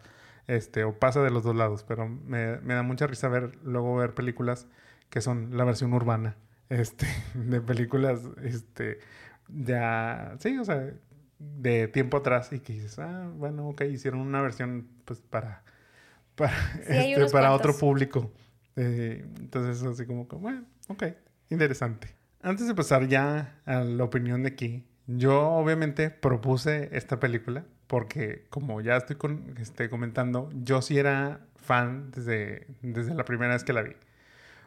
este, 0.47 0.85
o 0.85 0.99
pasa 0.99 1.23
de 1.23 1.31
los 1.31 1.43
dos 1.45 1.57
lados, 1.57 1.85
pero 1.87 2.09
me, 2.09 2.59
me, 2.61 2.75
da 2.75 2.83
mucha 2.83 3.07
risa 3.07 3.29
ver, 3.29 3.59
luego 3.63 3.97
ver 3.97 4.15
películas 4.15 4.67
que 5.15 5.21
son 5.21 5.57
la 5.57 5.63
versión 5.63 5.93
urbana, 5.93 6.35
este, 6.69 7.07
de 7.35 7.61
películas, 7.61 8.19
este, 8.43 8.99
ya, 9.49 10.35
sí, 10.41 10.59
o 10.59 10.65
sea, 10.65 10.91
de 11.39 11.87
tiempo 11.87 12.17
atrás 12.17 12.53
y 12.53 12.59
que 12.59 12.73
dices, 12.73 12.99
ah, 12.99 13.31
bueno, 13.37 13.69
ok, 13.69 13.83
hicieron 13.83 14.19
una 14.19 14.43
versión, 14.43 14.89
pues, 15.05 15.21
para, 15.21 15.63
para, 16.35 16.53
este, 16.89 17.27
para 17.31 17.53
otro 17.53 17.79
público. 17.79 18.33
Eh, 18.75 19.25
entonces, 19.39 19.85
así 19.85 20.05
como, 20.05 20.25
bueno, 20.25 20.65
ok, 20.89 21.05
interesante. 21.49 22.17
Antes 22.43 22.67
de 22.67 22.75
pasar 22.75 23.07
ya 23.07 23.61
a 23.67 23.85
la 23.85 24.03
opinión 24.03 24.43
de 24.43 24.49
aquí, 24.49 24.85
yo 25.07 25.49
obviamente 25.49 26.11
propuse 26.11 26.89
esta 26.91 27.21
película 27.21 27.65
porque 27.87 28.47
como 28.51 28.81
ya 28.81 28.97
estoy 28.97 29.15
con, 29.15 29.55
este, 29.61 29.89
comentando, 29.89 30.51
yo 30.55 30.83
sí 30.83 30.99
era 30.99 31.47
fan 31.55 32.11
desde, 32.11 32.67
desde 32.83 33.15
la 33.15 33.25
primera 33.25 33.53
vez 33.53 33.63
que 33.63 33.73
la 33.73 33.83
vi. 33.83 33.93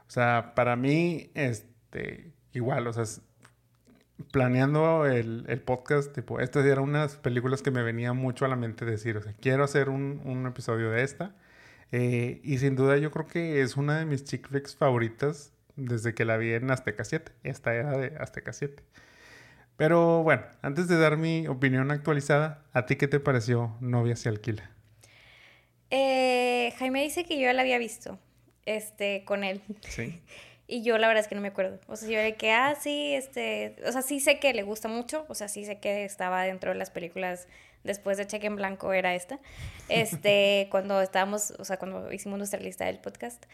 O 0.08 0.12
sea, 0.12 0.54
para 0.56 0.76
mí, 0.76 1.32
este, 1.34 2.32
igual, 2.54 2.88
o 2.88 2.94
sea, 2.94 3.04
planeando 4.32 5.06
el, 5.06 5.46
el, 5.48 5.62
podcast, 5.62 6.14
tipo, 6.14 6.40
estas 6.40 6.66
eran 6.66 6.84
unas 6.84 7.18
películas 7.18 7.62
que 7.62 7.72
me 7.72 7.84
venía 7.84 8.14
mucho 8.14 8.46
a 8.46 8.48
la 8.48 8.56
mente 8.56 8.86
decir, 8.86 9.18
o 9.18 9.22
sea, 9.22 9.34
quiero 9.34 9.64
hacer 9.64 9.90
un, 9.90 10.22
un 10.26 10.46
episodio 10.48 10.90
de 10.92 11.04
esta. 11.04 11.36
Eh, 11.92 12.42
y 12.44 12.58
sin 12.58 12.76
duda 12.76 12.98
yo 12.98 13.12
creo 13.12 13.28
que 13.28 13.62
es 13.62 13.78
una 13.78 14.00
de 14.00 14.06
mis 14.06 14.26
chick 14.26 14.48
flicks 14.50 14.76
favoritas 14.76 15.54
desde 15.78 16.14
que 16.14 16.26
la 16.26 16.38
vi 16.38 16.54
en 16.54 16.70
Azteca 16.72 17.04
7. 17.04 17.32
Esta 17.44 17.74
era 17.76 17.98
de 17.98 18.18
Azteca 18.18 18.54
7. 18.54 18.84
Pero 19.78 20.24
bueno, 20.24 20.44
antes 20.62 20.88
de 20.88 20.98
dar 20.98 21.18
mi 21.18 21.48
opinión 21.48 21.92
actualizada, 21.92 22.64
¿a 22.74 22.86
ti 22.86 22.96
qué 22.96 23.08
te 23.08 23.20
pareció 23.20 23.78
Novia 23.80 24.16
se 24.16 24.28
alquila? 24.28 24.72
Eh, 25.92 26.74
Jaime 26.80 27.04
dice 27.04 27.24
que 27.24 27.40
yo 27.40 27.52
la 27.54 27.62
había 27.62 27.78
visto 27.78 28.20
este, 28.68 29.24
con 29.26 29.44
él. 29.44 29.62
Sí. 29.90 30.22
Y 30.70 30.82
yo 30.82 30.98
la 30.98 31.08
verdad 31.08 31.22
es 31.22 31.30
que 31.30 31.36
no 31.36 31.40
me 31.40 31.48
acuerdo. 31.48 31.80
O 31.88 31.96
sea, 31.96 32.10
yo 32.10 32.20
de 32.20 32.36
que, 32.36 32.52
ah, 32.52 32.76
sí, 32.76 33.14
este, 33.14 33.78
o 33.86 33.92
sea, 33.94 34.02
sí 34.02 34.20
sé 34.20 34.38
que 34.38 34.54
le 34.54 34.64
gusta 34.64 34.90
mucho, 34.90 35.26
o 35.30 35.34
sea, 35.34 35.48
sí 35.48 35.64
sé 35.64 35.80
que 35.80 36.04
estaba 36.04 36.44
dentro 36.44 36.72
de 36.72 36.78
las 36.78 36.90
películas 36.90 37.48
después 37.86 38.18
de 38.18 38.28
Cheque 38.28 38.48
en 38.48 38.58
Blanco 38.58 38.92
era 38.92 39.16
esta. 39.16 39.40
Este, 39.88 40.68
cuando 40.70 41.02
estábamos, 41.02 41.52
o 41.52 41.64
sea, 41.64 41.78
cuando 41.78 42.12
hicimos 42.12 42.38
nuestra 42.38 42.60
lista 42.60 42.84
del 42.84 43.00
podcast 43.00 43.46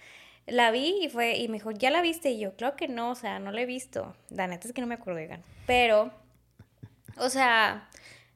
la 0.46 0.72
vi 0.72 1.04
y 1.04 1.10
fue, 1.10 1.38
y 1.38 1.48
me 1.48 1.54
dijo, 1.54 1.72
¿ya 1.72 1.90
la 1.90 2.02
viste? 2.02 2.32
Y 2.32 2.40
yo, 2.40 2.56
claro 2.56 2.76
que 2.76 2.88
no, 2.88 3.12
o 3.12 3.16
sea, 3.16 3.40
no 3.40 3.52
la 3.52 3.62
he 3.62 3.66
visto. 3.66 4.16
La 4.30 4.48
neta 4.48 4.68
es 4.68 4.74
que 4.74 4.82
no 4.82 4.88
me 4.88 4.96
acuerdo, 4.96 5.20
digan. 5.20 5.42
Pero, 5.68 6.12
o 7.18 7.30
sea, 7.30 7.90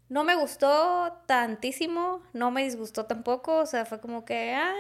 no 0.10 0.24
me 0.24 0.36
gustó 0.36 1.22
tantísimo, 1.26 2.22
no 2.34 2.52
me 2.52 2.63
disgustó 2.63 3.06
tampoco, 3.06 3.58
o 3.58 3.66
sea, 3.66 3.86
fue 3.86 4.00
como 4.00 4.24
que, 4.24 4.54
ah. 4.54 4.74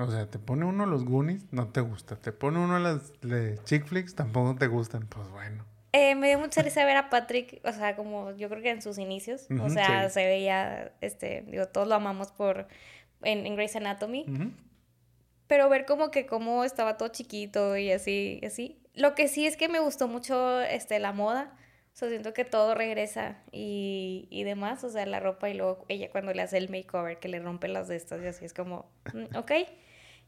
O 0.00 0.10
sea, 0.10 0.26
te 0.26 0.38
pone 0.38 0.64
uno 0.64 0.86
los 0.86 1.04
Goonies, 1.04 1.44
no 1.52 1.68
te 1.68 1.82
gusta. 1.82 2.16
Te 2.16 2.32
pone 2.32 2.58
uno 2.58 2.78
las 2.78 3.12
de 3.20 3.58
chick 3.64 3.84
flicks, 3.84 4.14
tampoco 4.14 4.56
te 4.56 4.66
gustan. 4.66 5.06
Pues 5.06 5.28
bueno. 5.28 5.66
Eh, 5.92 6.14
me 6.14 6.28
dio 6.28 6.38
mucha 6.38 6.62
risa 6.62 6.84
ver 6.84 6.96
a 6.96 7.10
Patrick, 7.10 7.60
o 7.64 7.72
sea, 7.72 7.96
como 7.96 8.30
yo 8.36 8.48
creo 8.48 8.62
que 8.62 8.70
en 8.70 8.80
sus 8.80 8.96
inicios, 8.98 9.48
o 9.60 9.68
sea, 9.70 10.08
se 10.08 10.24
veía, 10.24 10.92
este, 11.00 11.42
digo, 11.48 11.66
todos 11.66 11.88
lo 11.88 11.96
amamos 11.96 12.30
por, 12.30 12.68
en, 13.22 13.44
en 13.44 13.56
Grey's 13.56 13.74
Anatomy, 13.74 14.24
pero 15.48 15.68
ver 15.68 15.86
como 15.86 16.12
que 16.12 16.26
cómo 16.26 16.62
estaba 16.62 16.96
todo 16.96 17.08
chiquito 17.08 17.76
y 17.76 17.90
así, 17.90 18.40
así. 18.46 18.80
Lo 18.94 19.16
que 19.16 19.26
sí 19.26 19.46
es 19.46 19.56
que 19.56 19.68
me 19.68 19.80
gustó 19.80 20.06
mucho 20.06 20.60
este, 20.60 20.98
la 21.00 21.12
moda. 21.12 21.56
O 21.92 21.96
sea, 21.96 22.08
siento 22.08 22.32
que 22.32 22.44
todo 22.44 22.76
regresa 22.76 23.42
y, 23.50 24.28
y 24.30 24.44
demás. 24.44 24.84
O 24.84 24.90
sea, 24.90 25.04
la 25.06 25.18
ropa 25.18 25.50
y 25.50 25.54
luego 25.54 25.84
ella 25.88 26.08
cuando 26.10 26.32
le 26.32 26.42
hace 26.42 26.56
el 26.56 26.68
makeover 26.68 27.18
que 27.18 27.28
le 27.28 27.40
rompe 27.40 27.66
las 27.66 27.88
de 27.88 27.96
estas 27.96 28.22
y 28.22 28.26
así 28.28 28.44
es 28.44 28.54
como, 28.54 28.88
mm, 29.12 29.36
ok. 29.36 29.52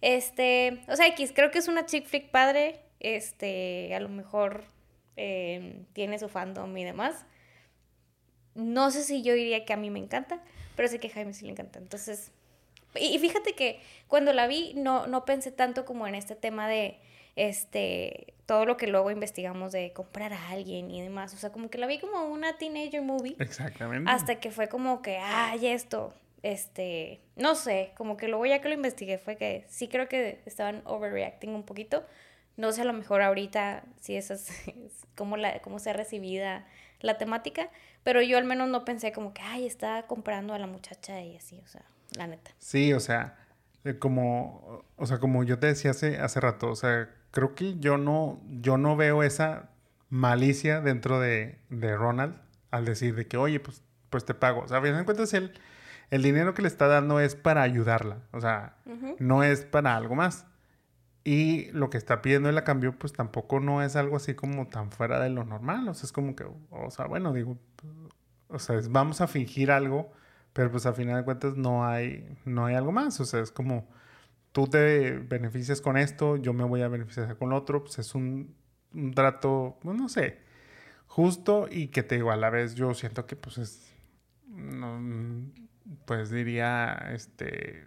Este, 0.03 0.83
o 0.89 0.97
sea, 0.97 1.07
X, 1.07 1.33
creo 1.35 1.51
que 1.51 1.59
es 1.59 1.69
una 1.69 1.87
chick 1.87 2.07
flick 2.07 2.31
padre. 2.31 2.81
Este, 3.01 3.95
a 3.95 4.01
lo 4.01 4.09
mejor 4.09 4.65
em, 5.17 5.87
tiene 5.95 6.19
su 6.19 6.29
fandom 6.29 6.77
y 6.77 6.85
demás. 6.85 7.25
No 8.55 8.91
sé 8.91 9.03
si 9.03 9.23
yo 9.23 9.33
diría 9.33 9.65
que 9.65 9.73
a 9.73 9.77
mí 9.77 9.89
me 9.91 9.99
encanta, 9.99 10.43
pero 10.77 10.89
sé 10.89 10.99
que 10.99 11.09
a 11.09 11.13
Jaime 11.13 11.33
sí 11.33 11.47
le 11.47 11.53
encanta. 11.53 11.79
Entonces, 11.79 12.33
y, 12.95 13.19
fíjate 13.19 13.55
que 13.55 13.81
cuando 14.09 14.33
la 14.33 14.47
vi 14.47 14.75
no, 14.75 15.07
no 15.07 15.25
pensé 15.25 15.51
tanto 15.51 15.85
como 15.85 16.07
en 16.07 16.15
este 16.15 16.37
tema 16.37 16.69
de 16.69 16.99
este 17.35 18.35
todo 18.45 18.67
lo 18.67 18.77
que 18.77 18.87
luego 18.87 19.11
investigamos 19.11 19.73
de 19.73 19.95
comprar 19.95 20.33
a 20.33 20.51
alguien 20.51 20.91
y 20.91 21.01
demás. 21.01 21.33
O 21.33 21.39
sea, 21.39 21.51
como 21.51 21.71
que 21.71 21.79
la 21.79 21.87
vi 21.87 21.99
como 21.99 22.27
una 22.27 22.59
teenager 22.59 23.03
movie. 23.03 23.37
Exactamente. 23.39 24.11
Hasta 24.11 24.41
que 24.41 24.51
fue 24.51 24.69
como 24.69 25.01
que, 25.01 25.17
ay, 25.17 25.69
esto, 25.69 26.13
este, 26.43 27.21
no 27.37 27.55
sé, 27.55 27.93
como 27.97 28.17
que 28.17 28.29
luego 28.29 28.47
ya 28.47 28.61
que 28.61 28.69
lo 28.69 28.75
investigué 28.75 29.19
fue 29.19 29.37
que 29.37 29.65
sí 29.69 29.89
creo 29.89 30.09
que 30.09 30.41
estaban 30.47 30.83
overreacting 30.85 31.55
un 31.55 31.65
poquito. 31.65 32.05
No 32.57 32.73
sé 32.73 32.83
a 32.83 32.85
lo 32.85 32.93
mejor 32.93 33.23
ahorita 33.23 33.85
si 34.01 34.17
eso 34.17 34.35
es 34.35 34.51
cómo, 35.17 35.37
la, 35.37 35.61
cómo 35.61 35.79
sea 35.79 35.93
recibida 35.93 36.67
la 37.01 37.19
temática, 37.19 37.71
pero 38.05 38.23
yo 38.23 38.39
al 38.39 38.45
menos 38.45 38.69
no 38.69 38.85
pensé 38.85 39.13
como 39.13 39.35
que, 39.35 39.43
ay, 39.43 39.67
está 39.67 40.07
comprando 40.07 40.55
a 40.55 40.59
la 40.59 40.67
muchacha 40.67 41.21
y 41.21 41.37
así, 41.37 41.61
o 41.65 41.67
sea 41.67 41.83
la 42.17 42.27
neta. 42.27 42.51
Sí, 42.59 42.93
o 42.93 43.01
sea, 43.01 43.37
eh, 43.85 43.99
como, 43.99 44.85
o 44.97 45.07
sea, 45.07 45.19
como 45.19 45.45
yo 45.45 45.59
te 45.59 45.67
decía 45.67 45.93
hace, 45.93 46.19
hace 46.19 46.41
rato, 46.41 46.71
o 46.71 46.77
sea, 46.77 47.11
creo 47.31 47.55
que 47.55 47.79
yo 47.79 47.99
no, 47.99 48.41
yo 48.49 48.77
no 48.77 48.97
veo 48.97 49.23
esa 49.23 49.71
malicia 50.09 50.81
dentro 50.81 51.21
de, 51.21 51.59
de 51.71 51.97
Ronald 51.97 52.37
al 52.71 52.85
decir 52.85 53.15
de 53.15 53.27
que, 53.27 53.37
oye, 53.37 53.61
pues, 53.61 53.83
pues 54.11 54.25
te 54.25 54.35
pago. 54.35 54.63
O 54.63 54.69
sea, 54.69 54.79
a 54.79 54.83
fin 54.83 54.97
de 54.97 55.05
cuentas, 55.05 55.33
el, 55.35 55.53
el 56.13 56.23
dinero 56.23 56.53
que 56.53 56.61
le 56.61 56.69
está 56.69 56.89
dando 56.89 57.21
es 57.21 57.35
para 57.35 57.63
ayudarla. 57.63 58.19
O 58.33 58.41
sea, 58.43 58.77
no 59.19 59.43
es 59.43 59.65
para 59.65 59.97
algo 59.97 60.15
más. 60.15 60.45
Y 61.25 61.71
lo 61.71 61.89
que 61.89 61.97
está 61.97 62.21
pidiendo 62.21 62.51
el 62.51 62.63
cambio, 62.65 62.99
pues 62.99 63.15
tampoco 63.15 63.61
no 63.61 63.83
es 63.83 63.97
algo 63.97 64.17
así 64.17 64.35
como 64.35 64.69
tan 64.69 64.93
fuera 64.93 65.19
de 65.21 65.31
lo 65.31 65.45
normal. 65.45 65.89
O 65.89 65.95
sea, 65.95 66.05
es 66.05 66.13
como 66.13 66.37
que, 66.37 66.45
o 66.69 66.91
sea, 66.91 67.07
bueno, 67.07 67.33
digo, 67.33 67.57
o 68.49 68.59
sea, 68.59 68.79
vamos 68.91 69.23
a 69.23 69.27
fingir 69.27 69.71
algo, 69.71 70.13
pero 70.53 70.71
pues 70.71 70.85
a 70.85 70.93
final 70.93 71.17
de 71.17 71.25
cuentas 71.25 71.57
no 71.57 71.87
hay, 71.87 72.29
no 72.45 72.67
hay 72.67 72.75
algo 72.75 72.93
más. 72.93 73.19
O 73.19 73.25
sea, 73.25 73.41
es 73.41 73.51
como, 73.51 73.89
tú 74.53 74.67
te 74.67 75.13
beneficias 75.13 75.81
con 75.81 75.97
esto, 75.97 76.37
yo 76.37 76.53
me 76.53 76.65
voy 76.65 76.83
a 76.83 76.89
beneficiar 76.89 77.39
con 77.39 77.55
otro, 77.55 77.85
pues 77.85 77.99
es 77.99 78.15
un, 78.15 78.55
un 78.93 79.15
trato, 79.15 79.79
pues, 79.81 79.97
no 79.97 80.11
sé, 80.11 80.41
justo 81.07 81.69
y 81.71 81.89
que 81.89 82.03
te 82.03 82.17
digo, 82.17 82.33
a 82.33 82.37
la 82.37 82.51
vez 82.51 82.75
yo 82.75 82.93
siento 82.93 83.25
que 83.25 83.35
pues 83.35 83.57
es, 83.57 83.95
pues 86.05 86.31
diría, 86.31 87.11
este, 87.13 87.87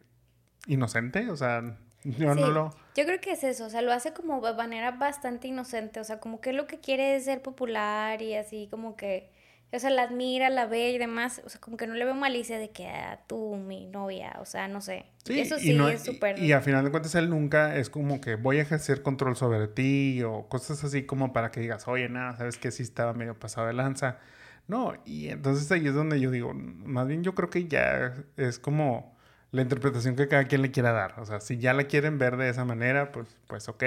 inocente, 0.67 1.29
o 1.29 1.35
sea, 1.35 1.77
yo 2.03 2.35
no 2.35 2.49
lo... 2.49 2.69
Yo 2.95 3.05
creo 3.05 3.19
que 3.19 3.31
es 3.31 3.43
eso, 3.43 3.65
o 3.65 3.69
sea, 3.69 3.81
lo 3.81 3.91
hace 3.91 4.13
como 4.13 4.39
de 4.41 4.53
manera 4.53 4.91
bastante 4.91 5.47
inocente, 5.47 5.99
o 5.99 6.03
sea, 6.03 6.19
como 6.19 6.39
que 6.39 6.53
lo 6.53 6.67
que 6.67 6.79
quiere 6.79 7.15
es 7.15 7.25
ser 7.25 7.41
popular 7.41 8.21
y 8.21 8.35
así 8.35 8.67
como 8.69 8.95
que, 8.95 9.31
o 9.73 9.79
sea, 9.79 9.89
la 9.89 10.03
admira, 10.03 10.49
la 10.49 10.65
ve 10.65 10.91
y 10.91 10.97
demás, 10.97 11.41
o 11.43 11.49
sea, 11.49 11.59
como 11.59 11.77
que 11.77 11.87
no 11.87 11.95
le 11.95 12.05
veo 12.05 12.13
malicia 12.13 12.57
de 12.57 12.69
que 12.69 12.87
ah, 12.87 13.19
tú, 13.27 13.55
mi 13.55 13.87
novia, 13.87 14.37
o 14.39 14.45
sea, 14.45 14.67
no 14.67 14.79
sé. 14.81 15.05
Sí, 15.25 15.39
eso 15.39 15.57
sí 15.57 15.77
es 15.91 16.03
súper... 16.03 16.39
Y, 16.39 16.45
y, 16.45 16.51
a 16.53 16.61
final 16.61 16.85
de 16.85 16.91
cuentas 16.91 17.15
él 17.15 17.29
nunca 17.29 17.75
es 17.75 17.89
como 17.89 18.21
que 18.21 18.35
voy 18.35 18.59
a 18.59 18.61
ejercer 18.61 19.01
control 19.01 19.35
sobre 19.35 19.67
ti 19.67 20.21
o 20.23 20.47
cosas 20.47 20.83
así 20.83 21.03
como 21.03 21.33
para 21.33 21.51
que 21.51 21.59
digas, 21.59 21.87
oye, 21.87 22.07
nada, 22.07 22.37
sabes 22.37 22.57
que 22.57 22.71
sí 22.71 22.83
estaba 22.83 23.13
medio 23.13 23.37
pasado 23.37 23.67
de 23.67 23.73
lanza. 23.73 24.19
No, 24.67 24.93
y 25.05 25.27
entonces 25.29 25.71
ahí 25.71 25.87
es 25.87 25.93
donde 25.93 26.19
yo 26.19 26.31
digo, 26.31 26.53
más 26.53 27.07
bien 27.07 27.23
yo 27.23 27.35
creo 27.35 27.49
que 27.49 27.67
ya 27.67 28.15
es 28.35 28.57
como 28.59 29.15
la 29.51 29.61
interpretación 29.61 30.15
que 30.15 30.27
cada 30.27 30.45
quien 30.45 30.61
le 30.61 30.71
quiera 30.71 30.91
dar. 30.91 31.19
O 31.19 31.25
sea, 31.25 31.39
si 31.39 31.57
ya 31.57 31.73
la 31.73 31.85
quieren 31.85 32.17
ver 32.17 32.37
de 32.37 32.49
esa 32.49 32.65
manera, 32.65 33.11
pues, 33.11 33.27
pues 33.47 33.69
ok. 33.69 33.83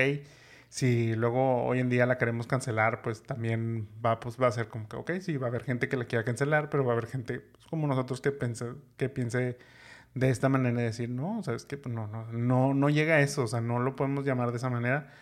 Si 0.69 1.15
luego 1.15 1.65
hoy 1.65 1.81
en 1.81 1.89
día 1.89 2.07
la 2.07 2.19
queremos 2.19 2.47
cancelar, 2.47 3.03
pues 3.03 3.23
también 3.23 3.89
va, 4.05 4.21
pues, 4.21 4.41
va 4.41 4.49
a 4.49 4.53
ser 4.53 4.69
como 4.69 4.89
que, 4.89 4.97
ok, 4.97 5.13
sí, 5.21 5.37
va 5.37 5.47
a 5.47 5.51
haber 5.51 5.65
gente 5.65 5.89
que 5.89 5.97
la 5.97 6.05
quiera 6.05 6.25
cancelar, 6.25 6.71
pero 6.71 6.85
va 6.85 6.93
a 6.93 6.97
haber 6.97 7.07
gente 7.07 7.41
pues, 7.41 7.67
como 7.67 7.87
nosotros 7.87 8.21
que, 8.21 8.33
piense 9.09 9.59
de 10.15 10.31
esta 10.31 10.49
manera 10.49 10.81
y 10.81 10.85
decir, 10.85 11.09
no, 11.11 11.43
sabes 11.43 11.65
que 11.65 11.77
pues, 11.79 11.95
no, 11.95 12.07
no, 12.09 12.27
no, 12.33 12.75
no 12.75 12.91
llega 12.91 13.17
a 13.17 13.21
eso, 13.21 13.45
o 13.45 13.47
sea, 13.47 13.61
no 13.61 13.79
lo 13.79 13.97
podemos 13.97 14.25
llamar 14.25 14.51
de 14.51 14.59
esa 14.59 14.71
manera, 14.71 15.13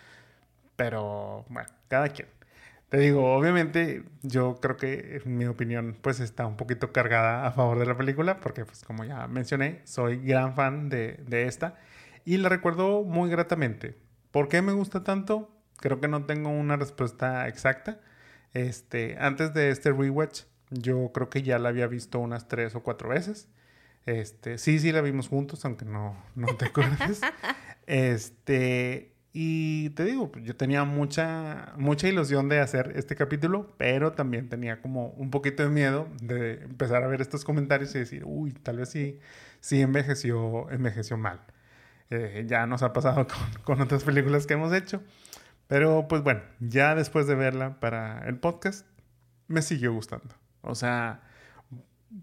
pero 0.76 1.44
bueno, 1.48 1.68
cada 1.88 2.08
quien. 2.10 2.28
Te 2.88 2.98
digo, 2.98 3.34
obviamente 3.34 4.04
yo 4.22 4.60
creo 4.60 4.76
que 4.76 5.20
mi 5.24 5.46
opinión 5.46 5.96
pues 6.00 6.20
está 6.20 6.46
un 6.46 6.56
poquito 6.56 6.92
cargada 6.92 7.44
a 7.46 7.50
favor 7.52 7.78
de 7.80 7.86
la 7.86 7.96
película 7.96 8.38
porque 8.40 8.64
pues 8.64 8.84
como 8.84 9.04
ya 9.04 9.26
mencioné, 9.26 9.82
soy 9.84 10.18
gran 10.18 10.54
fan 10.54 10.88
de, 10.88 11.14
de 11.26 11.46
esta 11.48 11.74
y 12.24 12.36
la 12.36 12.48
recuerdo 12.48 13.02
muy 13.02 13.28
gratamente. 13.28 13.96
¿Por 14.30 14.48
qué 14.48 14.62
me 14.62 14.72
gusta 14.72 15.02
tanto? 15.02 15.50
Creo 15.78 16.00
que 16.00 16.08
no 16.08 16.26
tengo 16.26 16.50
una 16.50 16.76
respuesta 16.76 17.48
exacta. 17.48 18.00
Este, 18.54 19.16
antes 19.18 19.52
de 19.52 19.70
este 19.70 19.92
rewatch, 19.92 20.42
yo 20.70 21.10
creo 21.12 21.28
que 21.28 21.42
ya 21.42 21.58
la 21.58 21.70
había 21.70 21.86
visto 21.88 22.18
unas 22.20 22.48
tres 22.48 22.74
o 22.76 22.82
cuatro 22.82 23.08
veces. 23.08 23.48
Este, 24.06 24.58
sí, 24.58 24.78
sí 24.78 24.92
la 24.92 25.00
vimos 25.00 25.28
juntos, 25.28 25.64
aunque 25.64 25.84
no, 25.84 26.16
no 26.36 26.56
te 26.56 26.66
acuerdes. 26.66 27.20
este, 27.86 29.15
y 29.38 29.90
te 29.90 30.06
digo, 30.06 30.32
yo 30.36 30.56
tenía 30.56 30.84
mucha, 30.84 31.74
mucha 31.76 32.08
ilusión 32.08 32.48
de 32.48 32.58
hacer 32.60 32.94
este 32.96 33.16
capítulo, 33.16 33.70
pero 33.76 34.12
también 34.12 34.48
tenía 34.48 34.80
como 34.80 35.08
un 35.08 35.30
poquito 35.30 35.62
de 35.62 35.68
miedo 35.68 36.08
de 36.22 36.62
empezar 36.62 37.02
a 37.02 37.06
ver 37.06 37.20
estos 37.20 37.44
comentarios 37.44 37.94
y 37.94 37.98
decir, 37.98 38.22
uy, 38.24 38.52
tal 38.52 38.78
vez 38.78 38.88
sí, 38.88 39.20
sí 39.60 39.82
envejeció, 39.82 40.70
envejeció 40.70 41.18
mal. 41.18 41.42
Eh, 42.08 42.46
ya 42.48 42.66
nos 42.66 42.82
ha 42.82 42.94
pasado 42.94 43.26
con, 43.62 43.62
con, 43.62 43.80
otras 43.82 44.04
películas 44.04 44.46
que 44.46 44.54
hemos 44.54 44.72
hecho. 44.72 45.02
Pero 45.66 46.08
pues 46.08 46.22
bueno, 46.22 46.40
ya 46.60 46.94
después 46.94 47.26
de 47.26 47.34
verla 47.34 47.78
para 47.78 48.26
el 48.26 48.38
podcast, 48.38 48.86
me 49.48 49.60
siguió 49.60 49.92
gustando. 49.92 50.34
O 50.62 50.74
sea, 50.74 51.20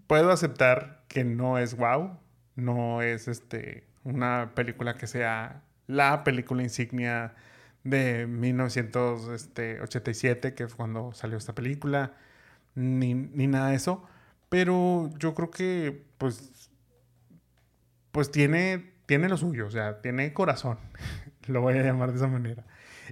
puedo 0.07 0.31
aceptar 0.31 1.03
que 1.09 1.23
no 1.23 1.59
es 1.59 1.77
wow, 1.77 2.17
no 2.55 3.03
es 3.03 3.27
este, 3.27 3.85
una 4.03 4.55
película 4.55 4.95
que 4.97 5.05
sea 5.05 5.61
la 5.87 6.23
película 6.23 6.63
insignia 6.63 7.33
de 7.83 8.27
1987, 8.27 10.53
que 10.53 10.67
fue 10.67 10.77
cuando 10.77 11.11
salió 11.13 11.37
esta 11.37 11.53
película, 11.53 12.13
ni, 12.75 13.13
nada 13.13 13.69
de 13.69 13.75
eso. 13.75 14.03
Pero 14.49 15.09
yo 15.17 15.33
creo 15.33 15.51
que, 15.51 16.03
pues, 16.17 16.69
pues 18.11 18.31
tiene, 18.31 18.93
tiene 19.05 19.29
lo 19.29 19.37
suyo, 19.37 19.67
o 19.67 19.71
sea, 19.71 20.01
tiene 20.01 20.33
corazón, 20.33 20.77
lo 21.47 21.61
voy 21.61 21.77
a 21.77 21.83
llamar 21.83 22.11
de 22.11 22.17
esa 22.17 22.27
manera. 22.27 22.65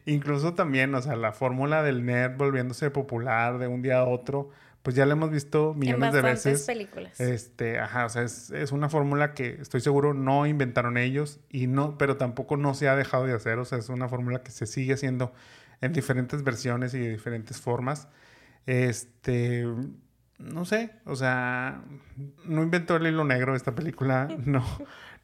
Incluso 0.06 0.54
también, 0.54 0.94
o 0.96 1.02
sea, 1.02 1.16
la 1.16 1.34
fórmula 1.34 1.84
del 1.84 2.06
net 2.06 2.36
volviéndose 2.38 2.90
popular 2.92 3.58
de 3.60 3.68
un 3.68 3.82
día 3.82 4.00
a 4.00 4.06
otro, 4.06 4.52
pues 4.84 4.96
ya 4.96 5.06
la 5.06 5.14
hemos 5.14 5.30
visto 5.30 5.74
millones 5.74 6.14
de 6.14 6.22
veces. 6.22 6.64
películas. 6.66 7.20
Este, 7.20 7.80
ajá, 7.80 8.06
o 8.06 8.10
sea, 8.10 8.24
es, 8.24 8.50
es, 8.52 8.72
una 8.72 8.90
fórmula 8.90 9.34
que 9.34 9.58
estoy 9.62 9.82
seguro 9.82 10.14
no 10.14 10.48
inventaron 10.48 10.98
ellos 10.98 11.40
y 11.50 11.68
no, 11.68 11.98
pero 11.98 12.18
tampoco 12.18 12.58
no 12.58 12.74
se 12.74 12.90
ha 12.90 12.96
dejado 12.96 13.26
de 13.26 13.34
hacer, 13.34 13.60
o 13.60 13.66
sea, 13.66 13.78
es 13.78 13.90
una 13.90 14.10
fórmula 14.10 14.42
que 14.42 14.52
se 14.52 14.66
sigue 14.66 14.94
haciendo 14.94 15.34
en 15.82 15.94
diferentes 15.94 16.44
versiones 16.44 16.94
y 16.94 17.00
de 17.00 17.12
diferentes 17.12 17.60
formas. 17.60 18.08
Este, 18.66 19.66
no 20.38 20.66
sé, 20.66 20.92
o 21.06 21.16
sea, 21.16 21.84
no 22.46 22.64
inventó 22.64 22.96
el 22.96 23.08
hilo 23.08 23.24
negro 23.24 23.56
esta 23.56 23.76
película, 23.76 24.28
no, 24.46 24.66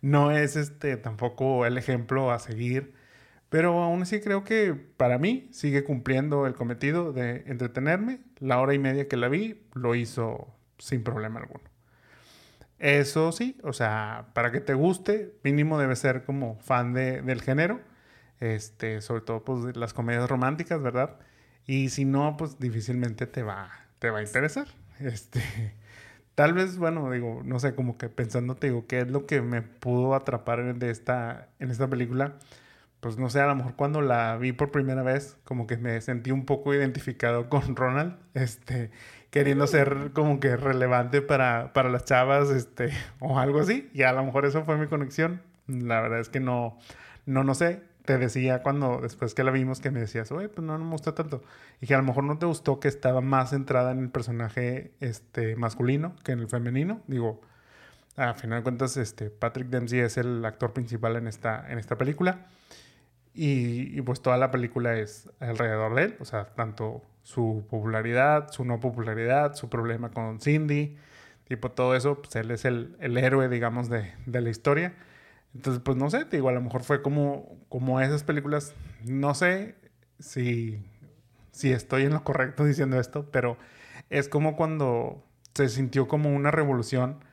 no 0.02 0.32
es 0.32 0.56
este 0.56 0.98
tampoco 0.98 1.66
el 1.66 1.78
ejemplo 1.78 2.32
a 2.32 2.40
seguir. 2.40 2.94
Pero 3.50 3.82
aún 3.82 4.02
así 4.02 4.20
creo 4.20 4.44
que 4.44 4.74
para 4.74 5.18
mí 5.18 5.48
sigue 5.52 5.84
cumpliendo 5.84 6.48
el 6.48 6.54
cometido 6.54 7.14
de 7.14 7.44
entretenerme. 7.48 8.20
La 8.40 8.60
hora 8.60 8.74
y 8.74 8.80
media 8.80 9.08
que 9.08 9.18
la 9.18 9.30
vi 9.30 9.62
lo 9.74 9.96
hizo 9.96 10.48
sin 10.78 11.04
problema 11.04 11.40
alguno. 11.40 11.64
Eso 12.80 13.32
sí, 13.32 13.58
o 13.64 13.74
sea, 13.74 14.28
para 14.34 14.52
que 14.52 14.62
te 14.62 14.74
guste, 14.74 15.34
mínimo 15.44 15.80
debe 15.80 15.96
ser 15.96 16.24
como 16.24 16.60
fan 16.60 16.94
de, 16.94 17.22
del 17.22 17.42
género. 17.42 17.80
Este, 18.40 19.02
sobre 19.02 19.22
todo 19.22 19.44
pues 19.44 19.76
las 19.76 19.94
comedias 19.94 20.30
románticas, 20.30 20.82
¿verdad? 20.82 21.18
Y 21.66 21.90
si 21.90 22.06
no, 22.06 22.38
pues 22.38 22.60
difícilmente 22.60 23.28
te 23.28 23.44
va, 23.44 23.72
te 24.00 24.10
va 24.10 24.20
a 24.20 24.24
interesar. 24.24 24.68
Este, 25.00 25.44
tal 26.36 26.54
vez, 26.54 26.78
bueno, 26.78 27.12
digo, 27.12 27.42
no 27.44 27.60
sé, 27.60 27.76
como 27.76 27.98
que 28.00 28.10
pensando, 28.10 28.56
te 28.56 28.68
digo, 28.68 28.88
¿qué 28.88 29.02
es 29.02 29.08
lo 29.12 29.28
que 29.28 29.42
me 29.42 29.62
pudo 29.62 30.16
atrapar 30.16 30.76
de 30.76 30.90
esta, 30.90 31.50
en 31.60 31.70
esta 31.70 31.88
película? 31.88 32.40
Pues 33.00 33.18
no 33.18 33.30
sé, 33.30 33.40
a 33.42 33.48
lo 33.48 33.56
mejor 33.56 33.76
cuando 33.76 34.02
la 34.02 34.38
vi 34.38 34.52
por 34.52 34.72
primera 34.72 35.04
vez, 35.04 35.38
como 35.44 35.68
que 35.68 35.78
me 35.78 36.00
sentí 36.02 36.32
un 36.32 36.46
poco 36.46 36.74
identificado 36.74 37.50
con 37.50 37.62
Ronald, 37.76 38.18
este, 38.34 38.92
queriendo 39.30 39.66
mm. 39.66 39.68
ser 39.68 40.12
como 40.14 40.40
que 40.40 40.58
relevante 40.58 41.22
para, 41.22 41.74
para 41.74 41.90
las 41.90 42.06
chavas, 42.06 42.50
este, 42.50 42.92
o 43.20 43.40
algo 43.40 43.60
así, 43.60 43.90
y 43.94 44.04
a 44.04 44.12
lo 44.14 44.24
mejor 44.24 44.46
eso 44.46 44.64
fue 44.64 44.78
mi 44.78 44.88
conexión. 44.88 45.42
La 45.68 46.02
verdad 46.02 46.20
es 46.20 46.30
que 46.30 46.40
no, 46.40 46.78
no, 47.26 47.44
no 47.44 47.54
sé. 47.56 47.82
Te 48.06 48.18
decía 48.18 48.64
cuando, 48.64 49.02
después 49.02 49.34
que 49.34 49.44
la 49.44 49.52
vimos, 49.52 49.82
que 49.82 49.92
me 49.92 50.00
decías, 50.00 50.32
oye, 50.32 50.48
pues 50.48 50.66
no, 50.66 50.78
no 50.78 50.86
me 50.86 50.92
gusta 50.92 51.14
tanto. 51.14 51.44
Y 51.82 51.88
que 51.88 51.94
a 51.94 51.98
lo 51.98 52.04
mejor 52.04 52.24
no 52.24 52.38
te 52.38 52.46
gustó 52.46 52.80
que 52.80 52.88
estaba 52.88 53.20
más 53.20 53.50
centrada 53.50 53.92
en 53.92 54.00
el 54.00 54.10
personaje 54.10 54.94
este, 55.02 55.58
masculino 55.58 56.16
que 56.24 56.32
en 56.32 56.40
el 56.40 56.48
femenino. 56.48 57.02
Digo, 57.08 57.42
a 58.16 58.34
final 58.34 58.60
de 58.60 58.64
cuentas, 58.64 58.96
este, 58.96 59.30
Patrick 59.30 59.68
Dempsey 59.68 60.00
es 60.00 60.16
el 60.16 60.44
actor 60.46 60.72
principal 60.72 61.18
en 61.18 61.28
esta, 61.28 61.70
en 61.70 61.80
esta 61.80 61.98
película. 61.98 62.48
Y, 63.40 64.02
pues 64.02 64.22
toda 64.24 64.36
la 64.38 64.50
película 64.50 64.98
es 64.98 65.30
alrededor 65.40 65.94
de 65.94 66.06
él, 66.06 66.16
o 66.20 66.26
sea, 66.26 66.46
tanto 66.56 67.04
su 67.22 67.68
popularidad, 67.70 68.50
su 68.50 68.66
no 68.66 68.80
popularidad, 68.80 69.54
su 69.54 69.70
problema 69.70 70.10
con 70.10 70.42
Cindy, 70.42 70.98
tipo 71.48 71.70
todo 71.70 71.96
eso, 71.96 72.20
pues 72.20 72.36
él 72.36 72.50
es 72.50 72.66
el, 72.66 72.98
el 73.00 73.16
héroe, 73.16 73.48
digamos, 73.48 73.90
de, 73.90 74.12
de, 74.26 74.42
la 74.42 74.50
historia. 74.50 74.96
Entonces, 75.54 75.84
pues 75.86 75.98
no 75.98 76.10
sé, 76.10 76.26
te 76.26 76.38
digo, 76.38 76.50
a 76.50 76.52
lo 76.52 76.62
mejor 76.62 76.82
fue 76.84 77.04
como, 77.04 77.60
como 77.70 78.02
esas 78.02 78.24
películas, 78.24 78.74
no 79.06 79.36
sé 79.36 79.76
si, 80.18 80.84
si 81.52 81.72
estoy 81.72 82.06
en 82.06 82.14
lo 82.14 82.24
correcto 82.24 82.66
diciendo 82.66 83.00
esto, 83.00 83.30
pero 83.32 83.60
es 84.10 84.30
como 84.30 84.56
cuando 84.56 85.24
se 85.54 85.70
sintió 85.70 86.08
como 86.08 86.36
una 86.36 86.50
revolución 86.50 87.24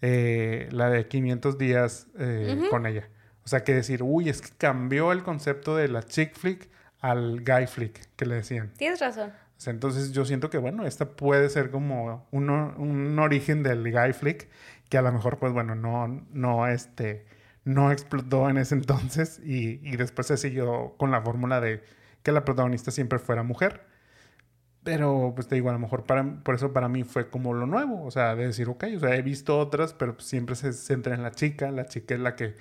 eh, 0.00 0.70
la 0.72 0.88
de 0.88 1.06
500 1.06 1.58
días 1.58 2.06
eh, 2.18 2.62
con 2.70 2.86
ella. 2.86 3.10
O 3.44 3.48
sea, 3.48 3.64
que 3.64 3.74
decir, 3.74 4.02
uy, 4.02 4.28
es 4.28 4.42
que 4.42 4.50
cambió 4.56 5.12
el 5.12 5.22
concepto 5.22 5.76
de 5.76 5.88
la 5.88 6.02
chick 6.02 6.34
flick 6.34 6.68
al 7.00 7.42
guy 7.44 7.66
flick, 7.66 8.14
que 8.16 8.26
le 8.26 8.36
decían. 8.36 8.72
Tienes 8.76 9.00
razón. 9.00 9.30
O 9.30 9.60
sea, 9.60 9.72
entonces 9.72 10.12
yo 10.12 10.24
siento 10.24 10.50
que, 10.50 10.58
bueno, 10.58 10.86
esta 10.86 11.04
puede 11.04 11.48
ser 11.50 11.70
como 11.70 12.26
un, 12.30 12.48
un 12.48 13.18
origen 13.18 13.62
del 13.62 13.82
guy 13.90 14.12
flick, 14.12 14.48
que 14.88 14.98
a 14.98 15.02
lo 15.02 15.12
mejor, 15.12 15.38
pues 15.38 15.52
bueno, 15.52 15.74
no, 15.74 16.08
no, 16.32 16.66
este, 16.66 17.26
no 17.64 17.92
explotó 17.92 18.48
en 18.48 18.58
ese 18.58 18.74
entonces 18.74 19.40
y, 19.44 19.80
y 19.86 19.96
después 19.96 20.26
se 20.26 20.36
siguió 20.36 20.94
con 20.96 21.10
la 21.10 21.22
fórmula 21.22 21.60
de 21.60 21.82
que 22.22 22.32
la 22.32 22.44
protagonista 22.44 22.90
siempre 22.90 23.18
fuera 23.18 23.42
mujer. 23.42 23.89
Pero, 24.82 25.32
pues 25.34 25.46
te 25.46 25.56
digo, 25.56 25.68
a 25.68 25.74
lo 25.74 25.78
mejor 25.78 26.04
para, 26.04 26.24
por 26.42 26.54
eso 26.54 26.72
para 26.72 26.88
mí 26.88 27.04
fue 27.04 27.28
como 27.28 27.52
lo 27.52 27.66
nuevo. 27.66 28.02
O 28.04 28.10
sea, 28.10 28.34
de 28.34 28.46
decir, 28.46 28.68
ok, 28.68 28.84
o 28.96 29.00
sea, 29.00 29.14
he 29.14 29.22
visto 29.22 29.58
otras, 29.58 29.92
pero 29.92 30.14
pues 30.14 30.26
siempre 30.26 30.56
se 30.56 30.72
centra 30.72 31.14
en 31.14 31.22
la 31.22 31.32
chica. 31.32 31.70
La 31.70 31.86
chica 31.86 32.14
es 32.14 32.20
la 32.20 32.34
que 32.34 32.56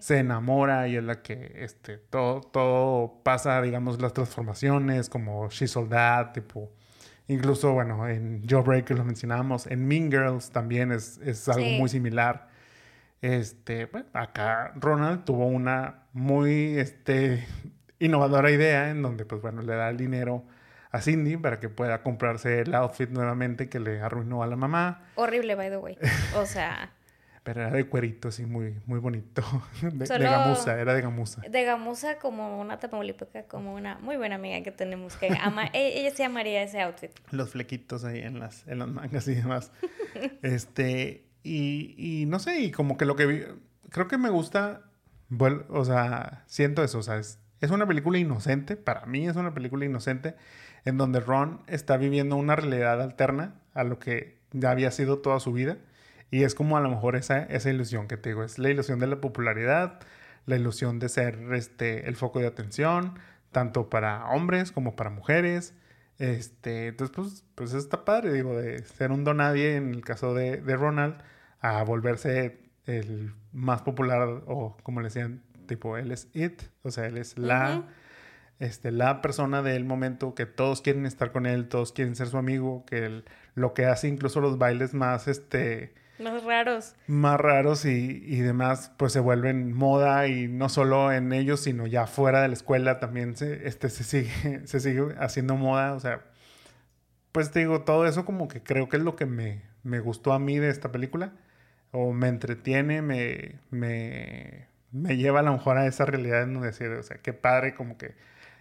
se 0.00 0.18
enamora 0.18 0.86
y 0.88 0.96
es 0.96 1.04
la 1.04 1.22
que, 1.22 1.52
este, 1.56 1.98
todo, 1.98 2.40
todo 2.40 3.22
pasa, 3.24 3.60
digamos, 3.62 4.00
las 4.00 4.12
transformaciones, 4.12 5.08
como 5.08 5.48
She 5.50 5.66
Sold 5.66 5.92
tipo... 6.32 6.72
Incluso, 7.28 7.72
bueno, 7.72 8.08
en 8.08 8.44
Joe 8.48 8.62
Breaker 8.62 8.96
lo 8.96 9.04
mencionamos. 9.04 9.66
En 9.66 9.88
Mean 9.88 10.12
Girls 10.12 10.50
también 10.50 10.92
es, 10.92 11.18
es 11.18 11.48
algo 11.48 11.66
muy 11.70 11.88
similar. 11.88 12.48
Este, 13.20 13.86
bueno, 13.86 14.06
acá 14.12 14.72
Ronald 14.76 15.24
tuvo 15.24 15.46
una 15.46 16.04
muy, 16.12 16.78
este, 16.78 17.44
innovadora 17.98 18.50
idea 18.52 18.90
en 18.90 19.02
donde, 19.02 19.24
pues 19.24 19.42
bueno, 19.42 19.62
le 19.62 19.74
da 19.74 19.90
el 19.90 19.96
dinero 19.96 20.44
a 20.96 21.02
Cindy 21.02 21.36
para 21.36 21.60
que 21.60 21.68
pueda 21.68 22.02
comprarse 22.02 22.60
el 22.60 22.74
outfit 22.74 23.08
nuevamente 23.10 23.68
que 23.68 23.80
le 23.80 24.00
arruinó 24.00 24.42
a 24.42 24.46
la 24.46 24.56
mamá. 24.56 25.04
Horrible, 25.14 25.54
by 25.54 25.70
the 25.70 25.76
way. 25.78 25.98
O 26.34 26.46
sea. 26.46 26.92
Pero 27.42 27.60
era 27.60 27.70
de 27.70 27.86
cuerito, 27.86 28.28
así 28.28 28.44
muy, 28.44 28.74
muy 28.86 28.98
bonito. 28.98 29.40
De, 29.80 30.06
gamuza, 30.18 30.80
era 30.80 30.94
de 30.94 31.00
gamuza. 31.00 31.42
De 31.42 31.62
gamuza 31.62 32.18
como 32.18 32.60
una 32.60 32.80
tamaulipeca, 32.80 33.44
como 33.44 33.72
una 33.72 33.98
muy 33.98 34.16
buena 34.16 34.34
amiga 34.34 34.60
que 34.64 34.72
tenemos 34.72 35.16
que 35.16 35.28
ama. 35.40 35.66
E, 35.72 36.00
ella 36.00 36.10
se 36.10 36.24
amaría 36.24 36.64
ese 36.64 36.80
outfit. 36.80 37.12
Los 37.30 37.50
flequitos 37.50 38.04
ahí 38.04 38.18
en 38.18 38.40
las, 38.40 38.66
en 38.66 38.80
las 38.80 38.88
mangas 38.88 39.28
y 39.28 39.36
demás. 39.36 39.70
este, 40.42 41.28
y, 41.44 41.94
y 41.96 42.26
no 42.26 42.40
sé, 42.40 42.58
y 42.58 42.72
como 42.72 42.96
que 42.96 43.04
lo 43.04 43.14
que 43.14 43.26
vi, 43.26 43.44
creo 43.90 44.08
que 44.08 44.18
me 44.18 44.30
gusta, 44.30 44.82
bueno, 45.28 45.62
o 45.68 45.84
sea, 45.84 46.42
siento 46.48 46.82
eso, 46.82 46.98
o 46.98 47.02
sea, 47.04 47.18
es, 47.18 47.38
es 47.66 47.72
una 47.72 47.86
película 47.86 48.18
inocente, 48.18 48.76
para 48.76 49.04
mí 49.06 49.28
es 49.28 49.36
una 49.36 49.52
película 49.52 49.84
inocente 49.84 50.34
en 50.84 50.96
donde 50.96 51.20
Ron 51.20 51.60
está 51.66 51.96
viviendo 51.96 52.36
una 52.36 52.56
realidad 52.56 53.02
alterna 53.02 53.54
a 53.74 53.84
lo 53.84 53.98
que 53.98 54.38
ya 54.52 54.70
había 54.70 54.90
sido 54.90 55.18
toda 55.18 55.40
su 55.40 55.52
vida. 55.52 55.78
Y 56.30 56.44
es 56.44 56.54
como 56.54 56.76
a 56.76 56.80
lo 56.80 56.88
mejor 56.88 57.16
esa, 57.16 57.42
esa 57.44 57.70
ilusión 57.70 58.08
que 58.08 58.16
te 58.16 58.30
digo, 58.30 58.44
es 58.44 58.58
la 58.58 58.70
ilusión 58.70 58.98
de 58.98 59.06
la 59.06 59.20
popularidad, 59.20 60.00
la 60.46 60.56
ilusión 60.56 60.98
de 60.98 61.08
ser 61.08 61.38
este, 61.54 62.08
el 62.08 62.16
foco 62.16 62.40
de 62.40 62.46
atención, 62.46 63.18
tanto 63.52 63.90
para 63.90 64.26
hombres 64.26 64.72
como 64.72 64.96
para 64.96 65.10
mujeres. 65.10 65.74
Este, 66.18 66.88
entonces, 66.88 67.14
pues, 67.14 67.44
pues 67.54 67.74
está 67.74 68.04
padre, 68.04 68.32
digo, 68.32 68.56
de 68.56 68.84
ser 68.84 69.12
un 69.12 69.24
donadie 69.24 69.76
en 69.76 69.92
el 69.92 70.02
caso 70.02 70.34
de, 70.34 70.60
de 70.62 70.76
Ronald, 70.76 71.16
a 71.60 71.82
volverse 71.82 72.60
el 72.86 73.34
más 73.52 73.82
popular, 73.82 74.42
o 74.46 74.76
como 74.82 75.00
le 75.00 75.08
decían, 75.08 75.42
tipo, 75.66 75.96
él 75.96 76.12
es 76.12 76.28
it, 76.34 76.62
o 76.82 76.90
sea, 76.90 77.06
él 77.06 77.18
es 77.18 77.36
la 77.36 77.84
este, 78.58 78.90
la 78.90 79.20
persona 79.20 79.62
del 79.62 79.84
momento, 79.84 80.34
que 80.34 80.46
todos 80.46 80.80
quieren 80.80 81.04
estar 81.04 81.30
con 81.30 81.46
él, 81.46 81.68
todos 81.68 81.92
quieren 81.92 82.16
ser 82.16 82.28
su 82.28 82.38
amigo, 82.38 82.84
que 82.86 83.22
lo 83.54 83.74
que 83.74 83.84
hace 83.84 84.08
incluso 84.08 84.40
los 84.40 84.58
bailes 84.58 84.94
más, 84.94 85.28
este... 85.28 85.94
Más 86.18 86.42
raros. 86.44 86.94
Más 87.06 87.38
raros 87.38 87.84
y, 87.84 88.22
y, 88.24 88.40
demás, 88.40 88.90
pues 88.96 89.12
se 89.12 89.20
vuelven 89.20 89.74
moda 89.74 90.26
y 90.28 90.48
no 90.48 90.70
solo 90.70 91.12
en 91.12 91.34
ellos, 91.34 91.60
sino 91.60 91.86
ya 91.86 92.06
fuera 92.06 92.40
de 92.40 92.48
la 92.48 92.54
escuela 92.54 92.98
también 92.98 93.36
se, 93.36 93.68
este, 93.68 93.90
se, 93.90 94.04
sigue, 94.04 94.62
se 94.66 94.80
sigue 94.80 95.14
haciendo 95.18 95.56
moda, 95.56 95.92
o 95.92 96.00
sea, 96.00 96.22
pues 97.32 97.50
te 97.50 97.58
digo, 97.60 97.82
todo 97.82 98.06
eso 98.06 98.24
como 98.24 98.48
que 98.48 98.62
creo 98.62 98.88
que 98.88 98.96
es 98.96 99.02
lo 99.02 99.16
que 99.16 99.26
me, 99.26 99.62
me 99.82 100.00
gustó 100.00 100.32
a 100.32 100.38
mí 100.38 100.58
de 100.58 100.70
esta 100.70 100.90
película, 100.90 101.32
o 101.90 102.14
me 102.14 102.28
entretiene, 102.28 103.02
me, 103.02 103.56
me, 103.70 104.68
me 104.96 105.16
lleva 105.16 105.40
a 105.40 105.42
lo 105.42 105.52
mejor 105.52 105.78
a 105.78 105.86
esa 105.86 106.04
realidad 106.04 106.42
en 106.42 106.54
donde 106.54 106.68
decir, 106.68 106.88
o 106.88 107.02
sea, 107.02 107.18
qué 107.18 107.32
padre 107.32 107.74
como 107.74 107.96
que 107.98 108.14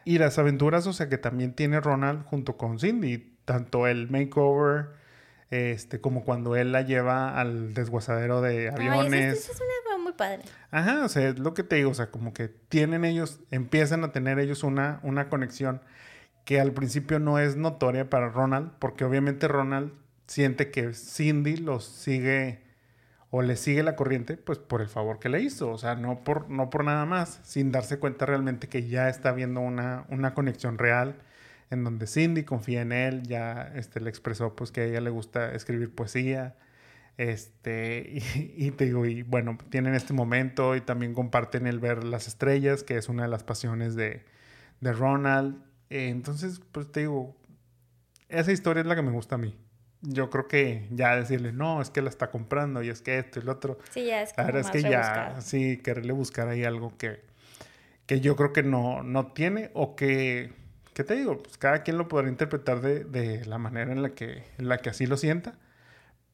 y 0.05 0.19
las 0.19 0.38
aventuras, 0.38 0.86
o 0.86 0.93
sea, 0.93 1.09
que 1.09 1.17
también 1.17 1.53
tiene 1.53 1.81
Ronald 1.81 2.23
junto 2.25 2.57
con 2.57 2.79
Cindy, 2.79 3.36
tanto 3.43 3.88
el 3.88 4.07
makeover, 4.09 4.89
este, 5.49 5.99
como 5.99 6.23
cuando 6.23 6.55
él 6.55 6.71
la 6.71 6.83
lleva 6.83 7.39
al 7.39 7.73
desguazadero 7.73 8.39
de 8.41 8.69
aviones. 8.69 9.39
eso, 9.39 9.51
es 9.51 9.59
una 9.59 10.03
muy 10.03 10.13
padre. 10.13 10.43
Ajá, 10.69 11.03
o 11.03 11.09
sea, 11.09 11.29
es 11.29 11.39
lo 11.39 11.55
que 11.55 11.63
te 11.63 11.77
digo, 11.77 11.89
o 11.89 11.95
sea, 11.95 12.11
como 12.11 12.33
que 12.33 12.49
tienen 12.49 13.03
ellos, 13.03 13.39
empiezan 13.49 14.03
a 14.03 14.11
tener 14.11 14.38
ellos 14.38 14.63
una, 14.63 14.99
una 15.01 15.27
conexión 15.27 15.81
que 16.43 16.59
al 16.59 16.71
principio 16.73 17.17
no 17.17 17.39
es 17.39 17.55
notoria 17.55 18.07
para 18.07 18.29
Ronald, 18.29 18.73
porque 18.77 19.05
obviamente 19.05 19.47
Ronald 19.47 19.91
siente 20.27 20.69
que 20.69 20.93
Cindy 20.93 21.57
los 21.57 21.83
sigue 21.83 22.61
o 23.36 23.41
le 23.41 23.57
sigue 23.57 23.83
la 23.83 23.97
corriente, 23.97 24.38
pues 24.38 24.59
por 24.59 24.81
el 24.81 24.88
favor 24.88 25.19
que 25.19 25.27
le 25.27 25.41
hizo, 25.41 25.69
o 25.69 25.77
sea, 25.77 25.95
no 25.95 26.23
por, 26.23 26.49
no 26.49 26.69
por 26.69 26.86
nada 26.86 27.05
más, 27.05 27.41
sin 27.43 27.69
darse 27.69 27.99
cuenta 27.99 28.25
realmente 28.25 28.69
que 28.69 28.88
ya 28.88 29.09
está 29.09 29.33
viendo 29.33 29.59
una, 29.59 30.05
una 30.09 30.33
conexión 30.33 30.77
real 30.77 31.15
en 31.69 31.83
donde 31.83 32.07
Cindy 32.07 32.43
confía 32.45 32.81
en 32.81 32.93
él, 32.93 33.23
ya 33.23 33.73
este, 33.75 33.99
le 33.99 34.09
expresó 34.09 34.55
pues 34.55 34.71
que 34.71 34.81
a 34.81 34.86
ella 34.86 35.01
le 35.01 35.09
gusta 35.09 35.53
escribir 35.53 35.93
poesía, 35.93 36.55
este, 37.17 38.21
y, 38.55 38.71
te 38.71 38.86
digo, 38.86 39.05
y 39.05 39.23
bueno, 39.23 39.57
tienen 39.69 39.95
este 39.95 40.13
momento 40.13 40.73
y 40.77 40.81
también 40.81 41.13
comparten 41.13 41.67
el 41.67 41.79
ver 41.79 42.05
las 42.05 42.27
estrellas, 42.29 42.83
que 42.83 42.95
es 42.95 43.09
una 43.09 43.23
de 43.23 43.29
las 43.29 43.43
pasiones 43.43 43.95
de, 43.95 44.23
de 44.79 44.93
Ronald, 44.93 45.61
entonces, 45.89 46.61
pues 46.71 46.89
te 46.89 47.01
digo, 47.01 47.36
esa 48.29 48.53
historia 48.53 48.79
es 48.79 48.88
la 48.88 48.95
que 48.95 49.01
me 49.01 49.11
gusta 49.11 49.36
a 49.36 49.39
mí 49.39 49.57
yo 50.07 50.29
creo 50.29 50.47
que 50.47 50.87
ya 50.91 51.15
decirle, 51.15 51.51
no, 51.51 51.81
es 51.81 51.89
que 51.89 52.01
la 52.01 52.09
está 52.09 52.31
comprando 52.31 52.83
y 52.83 52.89
es 52.89 53.01
que 53.01 53.17
esto 53.17 53.39
y 53.39 53.43
lo 53.43 53.53
otro. 53.53 53.79
Sí, 53.91 54.05
ya 54.05 54.21
es 54.21 54.33
como 54.33 54.49
La 54.49 54.59
es 54.59 54.69
que 54.69 54.81
ya, 54.81 55.35
sí, 55.41 55.77
quererle 55.77 56.13
buscar 56.13 56.47
ahí 56.47 56.63
algo 56.63 56.97
que, 56.97 57.21
que 58.05 58.21
yo 58.21 58.35
creo 58.35 58.53
que 58.53 58.63
no, 58.63 59.03
no 59.03 59.27
tiene 59.27 59.71
o 59.73 59.95
que, 59.95 60.53
¿qué 60.93 61.03
te 61.03 61.15
digo? 61.15 61.41
Pues 61.41 61.57
cada 61.57 61.83
quien 61.83 61.97
lo 61.97 62.07
podrá 62.07 62.29
interpretar 62.29 62.81
de, 62.81 63.03
de 63.03 63.45
la 63.45 63.57
manera 63.57 63.91
en 63.91 64.01
la, 64.01 64.11
que, 64.11 64.43
en 64.57 64.69
la 64.69 64.77
que 64.77 64.89
así 64.89 65.05
lo 65.05 65.17
sienta. 65.17 65.55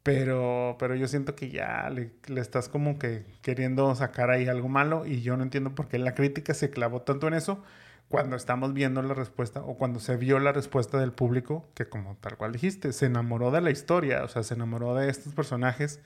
Pero, 0.03 0.77
pero 0.79 0.95
yo 0.95 1.07
siento 1.07 1.35
que 1.35 1.51
ya 1.51 1.87
le, 1.91 2.09
le, 2.25 2.41
estás 2.41 2.69
como 2.69 2.97
que 2.97 3.23
queriendo 3.43 3.93
sacar 3.93 4.31
ahí 4.31 4.47
algo 4.47 4.67
malo 4.67 5.05
y 5.05 5.21
yo 5.21 5.37
no 5.37 5.43
entiendo 5.43 5.75
por 5.75 5.87
qué 5.89 5.99
la 5.99 6.15
crítica 6.15 6.55
se 6.55 6.71
clavó 6.71 7.03
tanto 7.03 7.27
en 7.27 7.35
eso 7.35 7.63
cuando 8.11 8.35
estamos 8.35 8.73
viendo 8.73 9.01
la 9.01 9.13
respuesta 9.13 9.61
o 9.61 9.77
cuando 9.77 9.99
se 9.99 10.17
vio 10.17 10.37
la 10.37 10.51
respuesta 10.51 10.99
del 10.99 11.13
público, 11.13 11.65
que 11.73 11.87
como 11.87 12.17
tal 12.17 12.37
cual 12.37 12.51
dijiste, 12.51 12.91
se 12.91 13.07
enamoró 13.07 13.49
de 13.49 13.61
la 13.61 13.71
historia, 13.71 14.23
o 14.23 14.27
sea, 14.27 14.43
se 14.43 14.53
enamoró 14.53 14.93
de 14.93 15.09
estos 15.09 15.33
personajes 15.33 16.01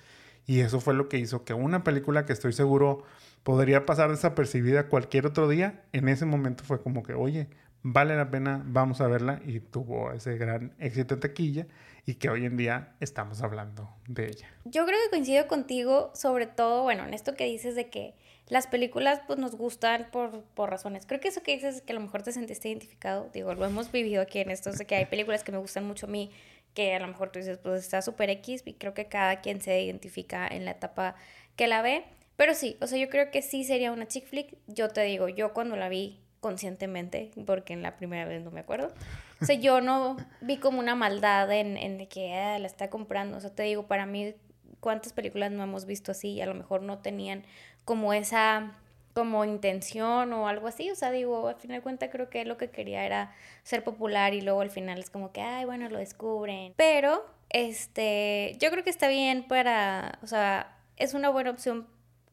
y 0.45 0.59
eso 0.59 0.79
fue 0.79 0.93
lo 0.93 1.09
que 1.09 1.17
hizo 1.17 1.43
que 1.43 1.55
una 1.55 1.83
película 1.83 2.25
que 2.25 2.33
estoy 2.33 2.53
seguro 2.53 3.03
podría 3.41 3.85
pasar 3.85 4.11
desapercibida 4.11 4.87
cualquier 4.87 5.25
otro 5.25 5.49
día, 5.49 5.83
en 5.91 6.07
ese 6.07 6.25
momento 6.25 6.63
fue 6.63 6.79
como 6.79 7.01
que, 7.01 7.15
oye, 7.15 7.49
vale 7.81 8.15
la 8.15 8.29
pena, 8.29 8.63
vamos 8.65 9.01
a 9.01 9.07
verla 9.07 9.41
y 9.43 9.59
tuvo 9.59 10.11
ese 10.11 10.37
gran 10.37 10.73
éxito 10.79 11.15
en 11.15 11.19
taquilla 11.19 11.67
y 12.05 12.15
que 12.15 12.29
hoy 12.29 12.45
en 12.45 12.55
día 12.55 12.95
estamos 12.99 13.41
hablando 13.41 13.89
de 14.07 14.27
ella. 14.27 14.47
Yo 14.63 14.85
creo 14.85 14.97
que 15.03 15.09
coincido 15.09 15.47
contigo, 15.47 16.11
sobre 16.13 16.45
todo, 16.45 16.83
bueno, 16.83 17.03
en 17.05 17.15
esto 17.15 17.35
que 17.35 17.45
dices 17.45 17.75
de 17.75 17.89
que 17.89 18.15
las 18.47 18.67
películas 18.67 19.21
pues 19.25 19.39
nos 19.39 19.55
gustan 19.55 20.07
por, 20.11 20.43
por 20.53 20.69
razones. 20.69 21.05
Creo 21.05 21.19
que 21.19 21.29
eso 21.29 21.41
que 21.41 21.53
dices 21.53 21.75
es 21.75 21.81
que 21.81 21.93
a 21.93 21.95
lo 21.95 22.01
mejor 22.01 22.21
te 22.21 22.31
sentiste 22.31 22.69
identificado, 22.69 23.29
digo, 23.33 23.53
lo 23.53 23.65
hemos 23.65 23.91
vivido 23.91 24.21
aquí 24.21 24.39
en 24.39 24.51
esto, 24.51 24.71
de 24.71 24.85
que 24.85 24.95
hay 24.95 25.05
películas 25.05 25.43
que 25.43 25.51
me 25.51 25.57
gustan 25.57 25.85
mucho 25.85 26.05
a 26.05 26.09
mí, 26.09 26.31
que 26.73 26.93
a 26.93 26.99
lo 26.99 27.07
mejor 27.07 27.31
tú 27.31 27.39
dices, 27.39 27.57
pues 27.57 27.81
está 27.81 28.01
súper 28.01 28.29
X, 28.29 28.63
y 28.65 28.73
creo 28.73 28.93
que 28.93 29.07
cada 29.07 29.41
quien 29.41 29.61
se 29.61 29.81
identifica 29.81 30.47
en 30.47 30.65
la 30.65 30.71
etapa 30.71 31.15
que 31.55 31.67
la 31.67 31.81
ve. 31.81 32.03
Pero 32.35 32.53
sí, 32.53 32.77
o 32.81 32.87
sea, 32.87 32.99
yo 32.99 33.09
creo 33.09 33.31
que 33.31 33.41
sí 33.41 33.63
sería 33.63 33.91
una 33.91 34.07
chick 34.07 34.25
flick. 34.25 34.57
Yo 34.67 34.89
te 34.89 35.01
digo, 35.03 35.29
yo 35.29 35.53
cuando 35.53 35.77
la 35.77 35.89
vi 35.89 36.19
conscientemente, 36.41 37.31
porque 37.45 37.73
en 37.73 37.81
la 37.81 37.95
primera 37.95 38.25
vez 38.25 38.43
no 38.43 38.51
me 38.51 38.59
acuerdo, 38.59 38.93
o 39.41 39.45
sea, 39.45 39.55
yo 39.55 39.81
no 39.81 40.17
vi 40.41 40.57
como 40.57 40.79
una 40.79 40.95
maldad 40.95 41.51
en, 41.51 41.77
en 41.77 42.05
que 42.07 42.33
ah, 42.33 42.59
la 42.59 42.67
está 42.67 42.89
comprando. 42.89 43.37
O 43.37 43.41
sea, 43.41 43.49
te 43.55 43.63
digo, 43.63 43.87
para 43.87 44.05
mí, 44.05 44.35
¿cuántas 44.79 45.13
películas 45.13 45.51
no 45.51 45.63
hemos 45.63 45.85
visto 45.85 46.11
así? 46.11 46.41
A 46.41 46.45
lo 46.45 46.53
mejor 46.53 46.81
no 46.81 46.99
tenían 46.99 47.45
como 47.85 48.13
esa 48.13 48.73
como 49.15 49.45
intención 49.45 50.33
o 50.33 50.49
algo 50.49 50.67
así, 50.67 50.91
o 50.91 50.95
sea, 50.95 51.09
digo, 51.09 51.47
al 51.47 51.55
final 51.55 51.77
de 51.77 51.81
cuentas 51.81 52.09
creo 52.11 52.29
que 52.29 52.43
lo 52.43 52.57
que 52.57 52.69
quería 52.69 53.05
era 53.05 53.33
ser 53.63 53.81
popular 53.81 54.33
y 54.33 54.41
luego 54.41 54.59
al 54.59 54.69
final 54.69 54.99
es 54.99 55.09
como 55.09 55.31
que, 55.31 55.39
ay, 55.39 55.63
bueno, 55.63 55.87
lo 55.89 55.99
descubren. 55.99 56.73
Pero, 56.75 57.25
este, 57.49 58.57
yo 58.59 58.69
creo 58.71 58.83
que 58.83 58.89
está 58.89 59.07
bien 59.07 59.47
para, 59.47 60.19
o 60.21 60.27
sea, 60.27 60.77
es 60.97 61.13
una 61.13 61.29
buena 61.29 61.51
opción 61.51 61.87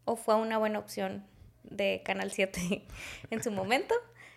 o 0.04 0.16
fue 0.16 0.34
una 0.34 0.58
buena 0.58 0.80
opción 0.80 1.24
de 1.62 2.02
Canal 2.04 2.32
7 2.32 2.82
en 3.30 3.42
su 3.44 3.52
momento. 3.52 3.94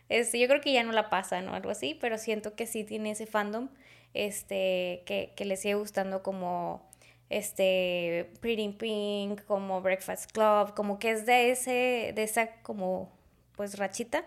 Este, 0.10 0.38
yo 0.40 0.48
creo 0.48 0.62
que 0.62 0.72
ya 0.72 0.84
no 0.84 0.92
la 0.92 1.10
pasan 1.10 1.50
o 1.50 1.56
algo 1.56 1.72
así, 1.72 1.98
pero 2.00 2.20
siento 2.20 2.56
que 2.56 2.68
sí 2.68 2.84
tiene 2.84 3.10
ese 3.10 3.26
fandom, 3.26 3.70
este, 4.14 5.02
que, 5.08 5.34
que 5.36 5.46
le 5.46 5.58
sigue 5.58 5.74
gustando 5.74 6.22
como 6.22 6.88
este 7.30 8.32
Pretty 8.40 8.70
Pink, 8.70 9.44
como 9.46 9.82
Breakfast 9.82 10.32
Club, 10.32 10.74
como 10.76 11.00
que 11.00 11.12
es 11.12 11.26
de 11.26 11.52
ese, 11.52 12.14
de 12.16 12.24
esa 12.24 12.62
como 12.62 13.12
pues 13.56 13.78
rachita 13.78 14.26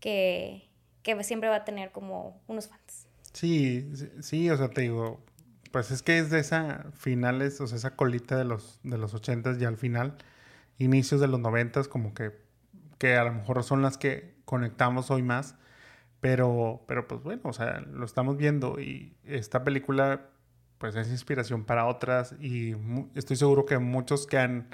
que, 0.00 0.68
que 1.02 1.22
siempre 1.24 1.48
va 1.48 1.56
a 1.56 1.64
tener 1.64 1.92
como 1.92 2.40
unos 2.46 2.68
fans. 2.68 3.06
Sí, 3.32 3.90
sí, 4.20 4.50
o 4.50 4.56
sea, 4.56 4.68
te 4.68 4.82
digo, 4.82 5.20
pues 5.72 5.90
es 5.90 6.02
que 6.02 6.18
es 6.18 6.30
de 6.30 6.40
esa 6.40 6.86
finales, 6.94 7.60
o 7.60 7.66
sea, 7.66 7.76
esa 7.76 7.96
colita 7.96 8.36
de 8.36 8.44
los, 8.44 8.80
de 8.82 8.98
los 8.98 9.14
ochentas 9.14 9.60
y 9.60 9.64
al 9.64 9.76
final, 9.76 10.16
inicios 10.78 11.20
de 11.20 11.28
los 11.28 11.40
noventas, 11.40 11.88
como 11.88 12.14
que, 12.14 12.32
que 12.98 13.16
a 13.16 13.24
lo 13.24 13.32
mejor 13.32 13.62
son 13.62 13.82
las 13.82 13.98
que 13.98 14.34
conectamos 14.44 15.10
hoy 15.10 15.22
más, 15.22 15.56
Pero, 16.20 16.82
pero 16.88 17.06
pues 17.06 17.22
bueno, 17.22 17.42
o 17.44 17.52
sea, 17.52 17.80
lo 17.80 18.04
estamos 18.04 18.36
viendo 18.36 18.80
y 18.80 19.14
esta 19.24 19.62
película 19.64 20.30
pues 20.78 20.96
es 20.96 21.10
inspiración 21.10 21.64
para 21.64 21.86
otras 21.86 22.34
y 22.40 22.74
estoy 23.14 23.36
seguro 23.36 23.66
que 23.66 23.78
muchos 23.78 24.26
que 24.26 24.38
han 24.38 24.68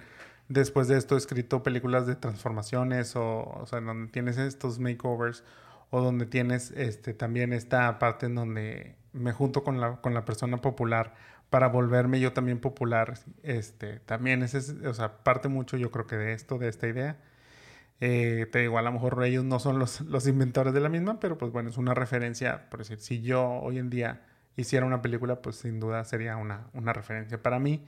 después 0.48 0.88
de 0.88 0.98
esto 0.98 1.16
escrito 1.16 1.62
películas 1.62 2.06
de 2.06 2.16
transformaciones 2.16 3.16
o, 3.16 3.44
o 3.44 3.66
sea, 3.66 3.80
donde 3.80 4.10
tienes 4.12 4.38
estos 4.38 4.78
makeovers 4.78 5.44
o 5.90 6.00
donde 6.00 6.26
tienes 6.26 6.72
este 6.72 7.14
también 7.14 7.52
esta 7.52 7.98
parte 7.98 8.26
en 8.26 8.34
donde 8.34 8.96
me 9.12 9.32
junto 9.32 9.64
con 9.64 9.80
la, 9.80 10.00
con 10.00 10.14
la 10.14 10.24
persona 10.24 10.60
popular 10.60 11.14
para 11.52 11.68
volverme 11.68 12.18
yo 12.18 12.32
también 12.32 12.60
popular, 12.60 13.18
este, 13.42 14.00
también 14.00 14.42
es, 14.42 14.54
o 14.86 14.94
sea, 14.94 15.18
parte 15.22 15.48
mucho 15.48 15.76
yo 15.76 15.90
creo 15.90 16.06
que 16.06 16.16
de 16.16 16.32
esto, 16.32 16.56
de 16.56 16.68
esta 16.68 16.88
idea. 16.88 17.18
Eh, 18.00 18.46
te 18.50 18.60
digo, 18.60 18.78
a 18.78 18.82
lo 18.82 18.90
mejor 18.90 19.22
ellos 19.22 19.44
no 19.44 19.58
son 19.60 19.78
los, 19.78 20.00
los 20.00 20.26
inventores 20.26 20.72
de 20.72 20.80
la 20.80 20.88
misma, 20.88 21.20
pero 21.20 21.36
pues 21.36 21.52
bueno, 21.52 21.68
es 21.68 21.76
una 21.76 21.92
referencia, 21.92 22.70
por 22.70 22.80
decir, 22.80 22.98
si 23.00 23.20
yo 23.20 23.46
hoy 23.46 23.78
en 23.78 23.90
día 23.90 24.22
hiciera 24.56 24.86
una 24.86 25.02
película, 25.02 25.42
pues 25.42 25.56
sin 25.56 25.80
duda 25.80 26.04
sería 26.04 26.36
una, 26.36 26.68
una 26.72 26.92
referencia 26.92 27.42
para 27.42 27.58
mí. 27.58 27.84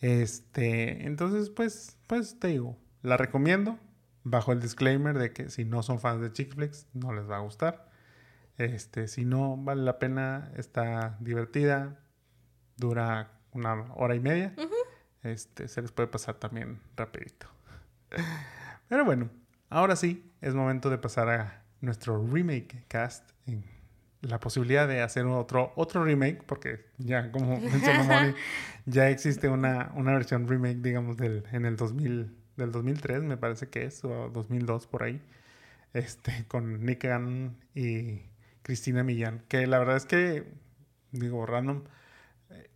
Este, 0.00 1.06
entonces, 1.06 1.50
pues, 1.50 1.96
pues 2.06 2.38
te 2.38 2.48
digo, 2.48 2.76
la 3.02 3.16
recomiendo 3.16 3.78
bajo 4.24 4.52
el 4.52 4.60
disclaimer 4.60 5.16
de 5.18 5.32
que 5.32 5.50
si 5.50 5.64
no 5.64 5.82
son 5.82 6.00
fans 6.00 6.20
de 6.20 6.32
chick 6.32 6.54
flicks, 6.54 6.86
no 6.92 7.12
les 7.12 7.28
va 7.28 7.36
a 7.36 7.40
gustar. 7.40 7.90
Este, 8.58 9.08
si 9.08 9.24
no 9.24 9.56
vale 9.56 9.82
la 9.82 9.98
pena, 9.98 10.50
está 10.56 11.16
divertida, 11.20 12.00
dura 12.76 13.32
una 13.52 13.74
hora 13.94 14.14
y 14.14 14.20
media. 14.20 14.54
Este, 15.22 15.68
se 15.68 15.82
les 15.82 15.92
puede 15.92 16.08
pasar 16.08 16.36
también 16.36 16.80
rapidito. 16.96 17.46
Pero 18.88 19.04
bueno, 19.04 19.30
ahora 19.68 19.96
sí, 19.96 20.32
es 20.40 20.54
momento 20.54 20.90
de 20.90 20.98
pasar 20.98 21.28
a 21.28 21.62
nuestro 21.80 22.24
remake 22.26 22.84
cast 22.88 23.30
en 23.46 23.64
la 24.22 24.40
posibilidad 24.40 24.88
de 24.88 25.02
hacer 25.02 25.26
otro, 25.26 25.72
otro 25.76 26.04
remake, 26.04 26.42
porque 26.44 26.86
ya 26.98 27.30
como 27.30 27.60
mencionó 27.60 28.34
ya 28.86 29.08
existe 29.10 29.48
una, 29.48 29.92
una 29.94 30.12
versión 30.12 30.48
remake, 30.48 30.78
digamos, 30.78 31.16
del, 31.16 31.44
en 31.52 31.66
el 31.66 31.76
2000, 31.76 32.36
del 32.56 32.72
2003, 32.72 33.22
me 33.22 33.36
parece 33.36 33.68
que 33.68 33.84
es, 33.84 34.04
o 34.04 34.30
2002 34.30 34.86
por 34.86 35.02
ahí, 35.02 35.20
este, 35.92 36.44
con 36.48 36.84
Nick 36.84 37.04
Gannon 37.04 37.56
y 37.74 38.22
Cristina 38.62 39.02
Millán, 39.02 39.42
que 39.48 39.66
la 39.66 39.78
verdad 39.78 39.96
es 39.96 40.06
que, 40.06 40.44
digo, 41.12 41.46
random, 41.46 41.84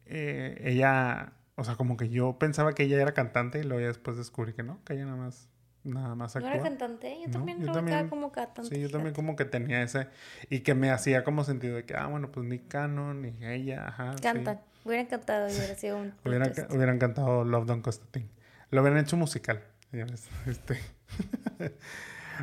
eh, 0.07 0.61
ella, 0.65 1.33
o 1.57 1.65
sea, 1.65 1.77
como 1.77 1.97
que 1.97 2.09
yo 2.09 2.39
pensaba 2.39 2.75
que 2.75 2.85
ella 2.85 3.01
era 3.01 3.13
cantante 3.13 3.61
y 3.61 3.63
luego 3.63 3.81
ya 3.81 3.89
después 3.89 4.17
descubrí 4.17 4.53
que 4.53 4.63
no, 4.63 4.83
que 4.85 4.95
ella 4.95 5.05
nada 5.05 5.17
más 5.17 5.50
nada 5.85 6.15
más 6.15 6.37
actúa. 6.37 6.51
¿No 6.51 6.55
era 6.55 6.65
cantante? 6.65 7.19
Yo 7.25 7.31
también 7.31 7.65
lo 7.65 7.73
como 8.09 8.33
cantante. 8.33 8.75
Sí, 8.75 8.81
yo 8.81 8.91
también 8.91 9.15
como 9.15 9.37
que 9.37 9.45
tenía 9.45 9.83
ese... 9.83 10.09
Y 10.49 10.61
que 10.61 10.75
me 10.75 10.91
hacía 10.91 11.25
como 11.25 11.45
sentido 11.45 11.77
de 11.77 11.85
que, 11.85 11.95
ah, 11.95 12.07
bueno, 12.07 12.31
pues 12.31 12.47
Nick 12.47 12.69
Cannon 12.69 13.25
y 13.25 13.45
ella, 13.45 13.89
ajá. 13.89 14.15
Cantan. 14.23 14.61
Hubieran 14.85 15.07
cantado 15.07 15.49
y 15.49 15.53
hubiera 15.53 15.75
sido 15.75 15.99
un... 15.99 16.15
hubieran, 16.25 16.53
hubieran 16.71 16.99
cantado 16.99 17.45
Love 17.45 17.67
Don't 17.67 17.85
Cost 17.85 18.03
a 18.03 18.07
Thing. 18.13 18.27
Lo 18.71 18.83
hubieran 18.83 19.01
hecho 19.01 19.17
musical. 19.17 19.63
Este. 20.47 20.81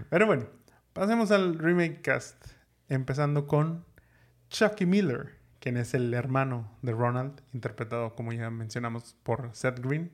Pero 0.09 0.25
bueno, 0.25 0.47
pasemos 0.93 1.31
al 1.31 1.57
remake 1.57 2.01
cast. 2.01 2.35
Empezando 2.89 3.47
con 3.47 3.85
Chucky 4.49 4.85
Miller, 4.85 5.35
quien 5.59 5.77
es 5.77 5.93
el 5.93 6.13
hermano 6.13 6.69
de 6.81 6.91
Ronald, 6.91 7.41
interpretado, 7.53 8.15
como 8.15 8.33
ya 8.33 8.49
mencionamos, 8.49 9.15
por 9.23 9.49
Seth 9.53 9.79
Green. 9.79 10.11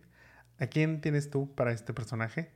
¿A 0.60 0.68
quién 0.68 1.02
tienes 1.02 1.30
tú 1.30 1.54
para 1.56 1.72
este 1.72 1.94
personaje? 1.94 2.52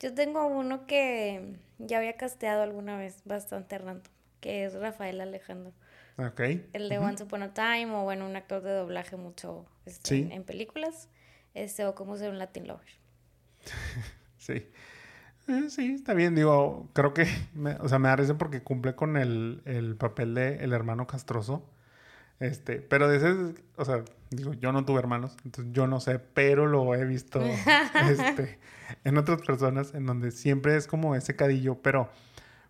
Yo 0.00 0.14
tengo 0.14 0.46
uno 0.46 0.86
que 0.86 1.56
ya 1.78 1.98
había 1.98 2.16
casteado 2.16 2.62
alguna 2.62 2.96
vez, 2.96 3.22
bastante 3.24 3.78
random, 3.78 4.02
que 4.40 4.64
es 4.64 4.74
Rafael 4.74 5.20
Alejandro. 5.20 5.72
Ok. 6.16 6.40
El 6.72 6.88
de 6.88 6.98
Once 6.98 7.24
Upon 7.24 7.42
a 7.42 7.54
Time, 7.54 7.90
o 7.94 8.02
bueno, 8.04 8.26
un 8.26 8.36
actor 8.36 8.62
de 8.62 8.72
doblaje 8.72 9.16
mucho 9.16 9.66
este, 9.86 10.32
en, 10.34 10.44
películas, 10.44 11.08
este, 11.54 11.84
o 11.84 11.94
como 11.94 12.16
ser 12.16 12.30
un 12.30 12.38
Latin 12.38 12.66
Lover. 12.66 12.88
sí. 14.38 14.68
Eh, 15.46 15.68
sí, 15.68 15.94
está 15.94 16.14
bien, 16.14 16.34
digo, 16.34 16.88
creo 16.92 17.12
que, 17.12 17.26
o 17.80 17.88
sea, 17.88 17.98
me 17.98 18.08
da 18.08 18.16
porque 18.38 18.62
cumple 18.62 18.94
con 18.94 19.16
el, 19.16 19.62
el 19.64 19.96
papel 19.96 20.34
de 20.34 20.56
el 20.64 20.72
hermano 20.72 21.06
castroso 21.06 21.73
este, 22.40 22.76
pero 22.80 23.08
de 23.08 23.16
ese, 23.16 23.62
o 23.76 23.84
sea, 23.84 24.04
digo, 24.30 24.54
yo 24.54 24.72
no 24.72 24.84
tuve 24.84 24.98
hermanos, 24.98 25.36
entonces 25.44 25.72
yo 25.72 25.86
no 25.86 26.00
sé, 26.00 26.18
pero 26.18 26.66
lo 26.66 26.94
he 26.94 27.04
visto 27.04 27.40
este, 28.10 28.58
en 29.04 29.16
otras 29.16 29.42
personas 29.42 29.94
en 29.94 30.06
donde 30.06 30.30
siempre 30.30 30.76
es 30.76 30.86
como 30.86 31.14
ese 31.14 31.36
cadillo, 31.36 31.76
pero 31.82 32.10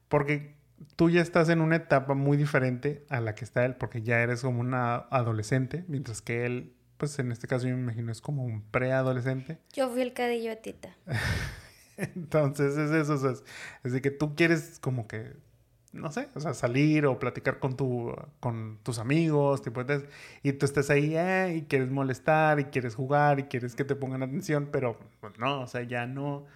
porque 0.08 0.54
tú 0.96 1.10
ya 1.10 1.22
estás 1.22 1.48
en 1.48 1.60
una 1.60 1.76
etapa 1.76 2.14
muy 2.14 2.36
diferente 2.36 3.04
a 3.08 3.20
la 3.20 3.34
que 3.34 3.44
está 3.44 3.64
él, 3.64 3.76
porque 3.76 4.02
ya 4.02 4.20
eres 4.20 4.42
como 4.42 4.60
una 4.60 4.96
adolescente, 5.10 5.84
mientras 5.88 6.22
que 6.22 6.46
él, 6.46 6.74
pues 6.96 7.18
en 7.18 7.32
este 7.32 7.46
caso 7.46 7.66
yo 7.66 7.74
me 7.74 7.82
imagino 7.82 8.12
es 8.12 8.20
como 8.20 8.44
un 8.44 8.62
preadolescente. 8.62 9.58
Yo 9.72 9.90
fui 9.90 10.02
el 10.02 10.12
cadillo 10.12 10.52
a 10.52 10.56
Tita. 10.56 10.96
Entonces 11.96 12.76
es 12.76 12.90
eso, 12.90 13.14
o 13.14 13.18
sea, 13.18 13.32
es 13.84 13.92
de 13.92 14.02
que 14.02 14.10
tú 14.10 14.34
quieres 14.34 14.78
como 14.80 15.06
que 15.06 15.32
no 15.94 16.10
sé, 16.10 16.28
o 16.34 16.40
sea, 16.40 16.54
salir 16.54 17.06
o 17.06 17.18
platicar 17.18 17.58
con, 17.60 17.76
tu, 17.76 18.14
con 18.40 18.78
tus 18.82 18.98
amigos, 18.98 19.62
tipo, 19.62 19.80
y 20.42 20.52
tú 20.52 20.66
estás 20.66 20.90
ahí 20.90 21.16
eh, 21.16 21.56
y 21.58 21.62
quieres 21.62 21.90
molestar 21.90 22.60
y 22.60 22.64
quieres 22.64 22.94
jugar 22.96 23.38
y 23.38 23.44
quieres 23.44 23.74
que 23.76 23.84
te 23.84 23.94
pongan 23.94 24.22
atención, 24.22 24.68
pero 24.72 24.98
pues 25.20 25.38
no, 25.38 25.60
o 25.62 25.66
sea, 25.66 25.82
ya 25.82 26.06
no, 26.06 26.46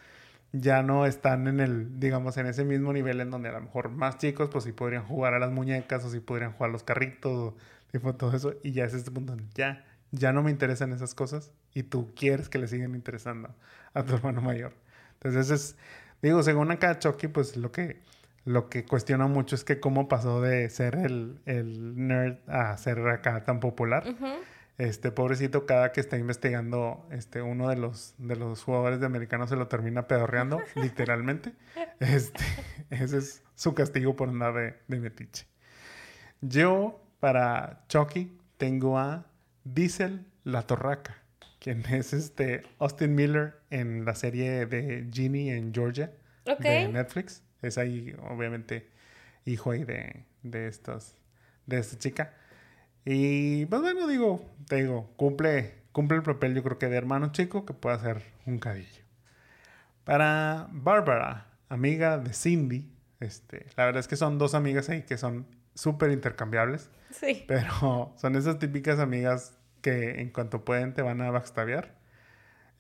ya 0.53 0.83
no 0.83 1.07
están 1.07 1.47
en 1.47 1.61
el, 1.61 2.01
digamos, 2.01 2.37
en 2.37 2.47
ese 2.47 2.65
mismo 2.65 2.93
nivel 2.93 3.21
en 3.21 3.31
donde 3.31 3.49
a 3.49 3.53
lo 3.53 3.61
mejor 3.61 3.91
más 3.91 4.19
chicos, 4.19 4.51
pues 4.51 4.65
sí 4.65 4.73
podrían 4.73 5.05
jugar 5.05 5.35
a 5.35 5.39
las 5.39 5.53
muñecas 5.53 6.05
o 6.05 6.11
sí 6.11 6.21
podrían 6.21 6.53
jugar 6.53 6.71
a 6.71 6.73
los 6.73 6.83
carritos, 6.83 7.33
o, 7.33 7.57
tipo, 7.93 8.15
todo 8.15 8.37
eso, 8.37 8.55
y 8.63 8.73
ya 8.73 8.85
es 8.85 8.95
este 8.95 9.11
punto 9.11 9.37
ya, 9.55 9.87
ya 10.11 10.33
no 10.33 10.43
me 10.43 10.51
interesan 10.51 10.93
esas 10.93 11.15
cosas 11.15 11.53
y 11.75 11.85
tú 11.85 12.13
quieres 12.17 12.49
que 12.49 12.59
le 12.59 12.67
sigan 12.67 12.95
interesando 12.95 13.55
a 13.95 14.05
tu 14.05 14.15
hermano 14.15 14.41
mayor. 14.43 14.73
Entonces, 15.15 15.51
es, 15.51 15.77
digo, 16.23 16.43
según 16.43 16.71
acá 16.71 16.99
Chucky, 16.99 17.29
pues 17.29 17.57
lo 17.57 17.71
que 17.73 18.01
lo 18.45 18.69
que 18.69 18.85
cuestiona 18.85 19.27
mucho 19.27 19.55
es 19.55 19.65
que 19.65 19.81
cómo 19.81 20.09
pasó 20.09 20.41
de 20.41 20.69
ser 20.71 20.97
el, 20.97 21.41
nerd 21.45 22.39
a 22.49 22.77
ser 22.77 23.07
acá 23.09 23.45
tan 23.45 23.61
popular. 23.61 24.05
Este 24.79 25.11
pobrecito, 25.11 25.67
cada 25.67 25.91
que 25.91 26.01
está 26.01 26.19
investigando, 26.19 27.05
este, 27.11 27.43
uno 27.43 27.69
de 27.69 27.77
los, 27.77 28.15
de 28.17 28.37
los 28.37 28.63
jugadores 28.63 29.01
de 29.01 29.07
americano 29.07 29.49
se 29.49 29.57
lo 29.57 29.67
termina 29.67 30.07
pedorreando, 30.07 30.61
literalmente. 30.77 31.53
Este, 31.99 32.45
ese 32.91 33.19
es 33.19 33.43
su 33.57 33.75
castigo 33.75 34.15
por 34.15 34.29
andar 34.29 34.55
de, 34.55 34.75
de 34.87 35.01
metiche. 35.01 35.47
Yo, 36.41 37.03
para 37.19 37.85
Chucky, 37.89 38.39
tengo 38.57 38.99
a 38.99 39.27
Diesel 39.65 40.27
La 40.45 40.63
Torraca, 40.63 41.19
quien 41.59 41.85
es 41.87 42.13
este 42.13 42.63
Austin 42.79 43.15
Miller 43.17 43.61
en 43.71 44.05
la 44.05 44.15
serie 44.15 44.67
de 44.67 45.09
Ginny 45.13 45.51
en 45.51 45.75
Georgia 45.75 46.13
de 46.61 46.89
Netflix. 46.89 47.43
Es 47.63 47.79
ahí, 47.79 48.15
obviamente, 48.29 48.89
hijo 49.45 49.71
ahí 49.71 49.85
de, 49.85 50.25
de, 50.43 50.69
estos, 50.69 51.17
de 51.67 51.79
esta 51.79 51.99
chica. 51.99 52.35
Y 53.05 53.67
pues 53.67 53.81
bueno, 53.81 54.07
digo, 54.07 54.45
te 54.67 54.77
digo, 54.77 55.11
cumple, 55.17 55.75
cumple 55.93 56.19
el 56.19 56.23
papel 56.23 56.55
yo 56.55 56.63
creo 56.63 56.79
que 56.79 56.89
de 56.89 56.97
hermano 56.97 57.33
chico 57.33 57.65
que 57.65 57.75
puede 57.75 57.97
hacer 57.97 58.23
un 58.47 58.59
cadillo. 58.59 59.03
Para 60.05 60.69
Bárbara, 60.71 61.47
amiga 61.69 62.19
de 62.19 62.33
Cindy, 62.33 62.91
este, 63.21 63.67
la 63.77 63.87
verdad 63.87 64.01
es 64.01 64.09
que 64.09 64.17
son 64.17 64.39
dos 64.39 64.55
amigas 64.55 64.89
ahí 64.89 65.03
que 65.03 65.19
son 65.19 65.47
súper 65.75 66.11
intercambiables. 66.11 66.91
Sí. 67.11 67.45
Pero 67.47 68.13
son 68.17 68.37
esas 68.37 68.59
típicas 68.59 68.99
amigas 68.99 69.59
que 69.81 70.21
en 70.21 70.31
cuanto 70.31 70.65
pueden 70.65 70.93
te 70.95 71.03
van 71.03 71.21
a 71.21 71.31
backstabear. 71.31 71.95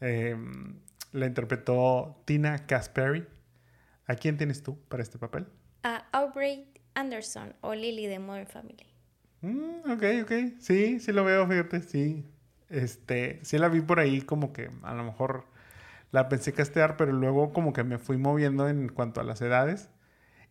Em, 0.00 0.80
la 1.12 1.26
interpretó 1.26 2.20
Tina 2.24 2.66
Casperi. 2.66 3.26
¿A 4.08 4.14
quién 4.16 4.38
tienes 4.38 4.62
tú 4.62 4.78
para 4.88 5.02
este 5.02 5.18
papel? 5.18 5.46
A 5.82 6.06
Aubrey 6.12 6.66
Anderson 6.94 7.54
o 7.60 7.74
Lily 7.74 8.06
de 8.06 8.18
Modern 8.18 8.46
Family. 8.46 8.86
Mm, 9.42 9.90
ok, 9.90 10.02
ok. 10.22 10.32
Sí, 10.58 10.98
sí 10.98 11.12
lo 11.12 11.24
veo, 11.24 11.46
fíjate, 11.46 11.82
sí. 11.82 12.24
Este, 12.70 13.38
sí 13.42 13.58
la 13.58 13.68
vi 13.68 13.82
por 13.82 14.00
ahí 14.00 14.22
como 14.22 14.52
que 14.52 14.70
a 14.82 14.94
lo 14.94 15.04
mejor 15.04 15.44
la 16.10 16.28
pensé 16.30 16.54
castear, 16.54 16.96
pero 16.96 17.12
luego 17.12 17.52
como 17.52 17.74
que 17.74 17.84
me 17.84 17.98
fui 17.98 18.16
moviendo 18.16 18.68
en 18.68 18.88
cuanto 18.88 19.20
a 19.20 19.24
las 19.24 19.42
edades 19.42 19.90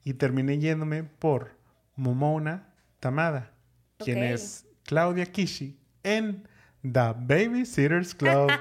y 0.03 0.13
terminé 0.13 0.59
yéndome 0.59 1.03
por 1.03 1.57
Momona 1.95 2.73
Tamada, 2.99 3.53
quien 3.97 4.23
es 4.23 4.67
Claudia 4.83 5.25
Kishi 5.25 5.79
en 6.03 6.47
The 6.83 7.13
Babysitters 7.17 8.13
Club, 8.13 8.51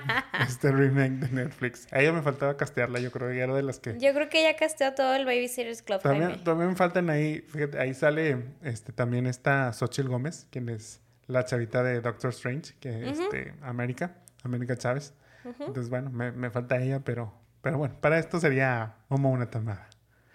este 0.41 0.73
remake 0.73 1.12
de 1.12 1.29
Netflix. 1.31 1.87
A 1.93 2.01
ella 2.01 2.12
me 2.12 2.23
faltaba 2.23 2.57
castearla, 2.57 2.99
yo 2.99 3.11
creo 3.11 3.29
que 3.29 3.39
era 3.39 3.55
de 3.55 3.62
las 3.62 3.79
que... 3.79 3.99
Yo 3.99 4.12
creo 4.14 4.29
que 4.29 4.41
ella 4.41 4.57
casteó 4.57 4.95
todo 4.95 5.14
el 5.14 5.25
Babysitters 5.25 5.83
Club. 5.83 6.01
También, 6.01 6.43
también 6.43 6.71
me 6.71 6.77
faltan 6.77 7.11
ahí, 7.11 7.41
fíjate, 7.49 7.79
ahí 7.79 7.95
sale 7.95 8.45
este, 8.62 8.93
también 8.93 9.27
está 9.27 9.73
Xochitl 9.73 10.09
Gómez, 10.09 10.47
quien 10.51 10.69
es 10.69 11.01
la 11.27 11.45
chavita 11.45 11.83
de 11.83 12.01
Doctor 12.01 12.31
Strange, 12.31 12.75
que 12.81 13.11
este, 13.11 13.55
América, 13.62 14.17
América 14.43 14.77
Chávez. 14.77 15.14
Entonces, 15.45 15.91
bueno, 15.91 16.11
me, 16.11 16.33
me, 16.33 16.51
falta 16.51 16.81
ella, 16.83 17.01
pero, 17.05 17.33
pero 17.61 17.79
bueno, 17.79 17.95
para 18.01 18.19
esto 18.19 18.41
sería 18.41 18.97
como 19.09 19.31
una 19.31 19.49
tamada. 19.49 19.89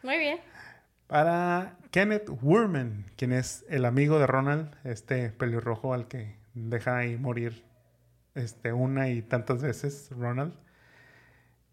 Muy 0.03 0.17
bien. 0.17 0.39
Para 1.07 1.75
Kenneth 1.89 2.29
Wurman, 2.41 3.05
quien 3.17 3.33
es 3.33 3.65
el 3.67 3.83
amigo 3.83 4.19
de 4.19 4.27
Ronald, 4.27 4.73
este 4.85 5.29
pelirrojo 5.29 5.93
al 5.93 6.07
que 6.07 6.37
deja 6.53 6.97
ahí 6.97 7.17
morir 7.17 7.65
este, 8.35 8.73
una 8.73 9.09
y 9.09 9.21
tantas 9.21 9.61
veces 9.61 10.09
Ronald. 10.11 10.53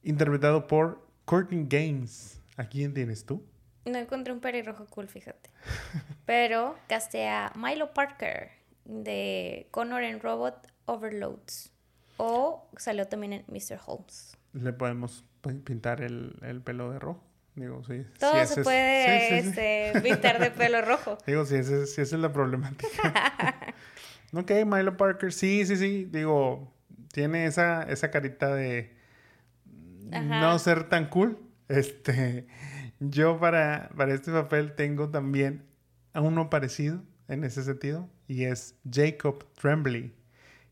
Interpretado 0.03 0.67
por 0.67 1.07
Courtney 1.25 1.67
Games. 1.69 2.41
¿A 2.57 2.65
quién 2.65 2.95
tienes 2.95 3.25
tú? 3.25 3.45
No 3.85 3.99
encontré 3.99 4.33
un 4.33 4.41
pelirrojo 4.41 4.87
cool, 4.87 5.09
fíjate. 5.09 5.51
Pero 6.27 6.77
casté 6.89 7.29
a 7.29 7.53
Milo 7.55 7.93
Parker 7.95 8.51
de 8.85 9.69
Connor 9.71 10.03
en 10.03 10.21
Robot 10.21 10.67
Overloads. 10.87 11.73
O 12.17 12.69
salió 12.77 13.07
también 13.07 13.33
en 13.33 13.45
Mr. 13.47 13.79
Holmes. 13.87 14.37
Le 14.53 14.73
podemos 14.73 15.25
pintar 15.65 16.03
el, 16.03 16.37
el 16.43 16.61
pelo 16.61 16.91
de 16.91 16.99
rojo. 16.99 17.23
Digo, 17.55 17.83
sí. 17.85 18.07
Todo 18.19 18.45
se 18.47 18.63
puede 18.63 19.39
este, 19.39 20.01
pintar 20.03 20.39
de 20.39 20.51
pelo 20.51 20.81
rojo. 20.83 21.19
Digo, 21.27 21.45
si, 21.45 21.57
ese, 21.57 21.87
si 21.87 22.01
esa 22.01 22.17
es 22.17 22.23
la 22.23 22.33
problemática. 22.33 23.75
ok, 24.33 24.51
Milo 24.67 24.97
Parker, 24.97 25.33
sí, 25.33 25.65
sí, 25.67 25.77
sí. 25.77 26.09
Digo, 26.11 26.73
tiene 27.13 27.47
esa, 27.47 27.83
esa 27.85 28.11
carita 28.11 28.55
de 28.55 28.97
no 30.11 30.59
ser 30.59 30.89
tan 30.89 31.09
cool. 31.09 31.39
Este, 31.69 32.47
yo 33.01 33.39
para, 33.39 33.91
para 33.97 34.15
este 34.15 34.33
papel 34.33 34.75
tengo 34.75 35.11
también 35.11 35.65
a 36.13 36.21
uno 36.21 36.51
parecido 36.51 37.03
en 37.29 37.45
ese 37.45 37.63
sentido 37.63 38.09
y 38.27 38.45
es 38.45 38.79
Jacob 38.91 39.45
Tremblay, 39.55 40.15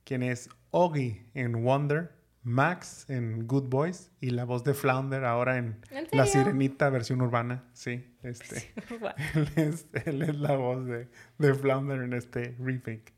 quien 0.04 0.22
es 0.22 0.48
Oggy 0.70 1.26
en 1.34 1.64
Wonder, 1.64 2.12
Max 2.42 3.07
en 3.09 3.46
Good 3.46 3.68
Boys 3.68 4.12
y 4.20 4.30
la 4.30 4.44
voz 4.44 4.62
de 4.62 4.72
Flounder 4.72 5.24
ahora 5.24 5.59
en, 5.59 5.80
La 6.12 6.26
Sirenita 6.26 6.88
versión 6.90 7.20
urbana. 7.20 7.64
Sí, 7.72 8.14
este. 8.22 8.72
él, 9.34 9.48
es, 9.57 9.86
él, 10.04 10.22
es, 10.22 10.36
la 10.36 10.57
voz 10.57 10.86
de, 10.86 11.09
de, 11.38 11.54
Flounder 11.54 12.02
en 12.02 12.12
este 12.12 12.54
remake. 12.61 13.15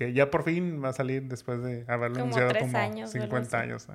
Que 0.00 0.14
ya 0.14 0.30
por 0.30 0.44
fin 0.44 0.82
va 0.82 0.88
a 0.88 0.92
salir 0.94 1.24
después 1.24 1.62
de 1.62 1.84
haberlo 1.86 2.22
anunciado 2.22 2.58
como 2.58 2.78
años, 2.78 3.10
50 3.10 3.60
años. 3.60 3.86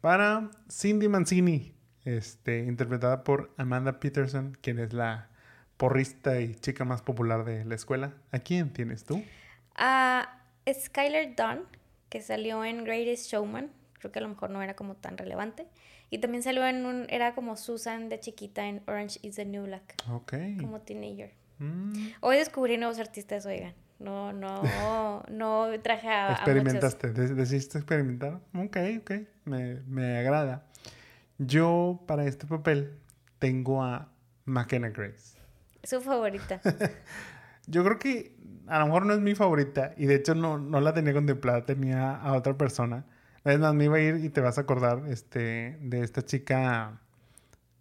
Para 0.00 0.48
Cindy 0.70 1.08
Mancini, 1.08 1.74
este, 2.04 2.60
interpretada 2.60 3.24
por 3.24 3.52
Amanda 3.56 3.98
Peterson, 3.98 4.56
quien 4.60 4.78
es 4.78 4.92
la 4.92 5.28
porrista 5.76 6.40
y 6.40 6.54
chica 6.54 6.84
más 6.84 7.02
popular 7.02 7.44
de 7.44 7.64
la 7.64 7.74
escuela. 7.74 8.14
¿A 8.30 8.38
quién 8.38 8.72
tienes 8.72 9.04
tú? 9.04 9.24
A 9.74 10.38
Skyler 10.72 11.34
Dunn, 11.34 11.64
que 12.08 12.22
salió 12.22 12.64
en 12.64 12.84
Greatest 12.84 13.32
Showman. 13.32 13.72
Creo 13.94 14.12
que 14.12 14.20
a 14.20 14.22
lo 14.22 14.28
mejor 14.28 14.50
no 14.50 14.62
era 14.62 14.76
como 14.76 14.94
tan 14.94 15.18
relevante. 15.18 15.66
Y 16.10 16.18
también 16.18 16.44
salió 16.44 16.64
en 16.64 16.86
un. 16.86 17.06
Era 17.10 17.34
como 17.34 17.56
Susan 17.56 18.08
de 18.08 18.20
chiquita 18.20 18.68
en 18.68 18.84
Orange 18.86 19.18
is 19.22 19.34
the 19.34 19.44
New 19.44 19.64
Black. 19.64 19.96
Ok. 20.12 20.34
Como 20.60 20.80
teenager. 20.80 21.32
Mm. 21.58 22.10
Hoy 22.20 22.36
descubrí 22.36 22.76
nuevos 22.76 23.00
artistas, 23.00 23.46
oigan. 23.46 23.74
No, 23.98 24.32
no, 24.32 25.22
no 25.30 25.68
traje 25.82 26.08
a. 26.08 26.32
Experimentaste, 26.32 27.12
decidiste 27.12 27.78
experimentar. 27.78 28.40
Ok, 28.54 28.76
ok. 29.00 29.12
Me, 29.44 29.80
me 29.86 30.18
agrada. 30.18 30.66
Yo, 31.38 32.02
para 32.06 32.24
este 32.24 32.46
papel, 32.46 32.98
tengo 33.38 33.82
a 33.82 34.08
McKenna 34.44 34.90
Grace. 34.90 35.38
Su 35.82 36.00
favorita. 36.00 36.60
Yo 37.66 37.84
creo 37.84 37.98
que 37.98 38.36
a 38.66 38.78
lo 38.78 38.86
mejor 38.86 39.06
no 39.06 39.14
es 39.14 39.20
mi 39.20 39.34
favorita 39.34 39.94
y 39.96 40.06
de 40.06 40.16
hecho 40.16 40.34
no, 40.34 40.58
no 40.58 40.80
la 40.80 40.94
tenía 40.94 41.12
contemplada, 41.12 41.64
tenía 41.64 42.14
a 42.14 42.34
otra 42.34 42.56
persona. 42.56 43.04
Es 43.44 43.58
más, 43.58 43.74
me 43.74 43.84
iba 43.84 43.96
a 43.96 44.00
ir 44.00 44.24
y 44.24 44.30
te 44.30 44.40
vas 44.40 44.56
a 44.58 44.62
acordar 44.62 45.02
este, 45.08 45.76
de 45.80 46.00
esta 46.00 46.22
chica. 46.22 47.00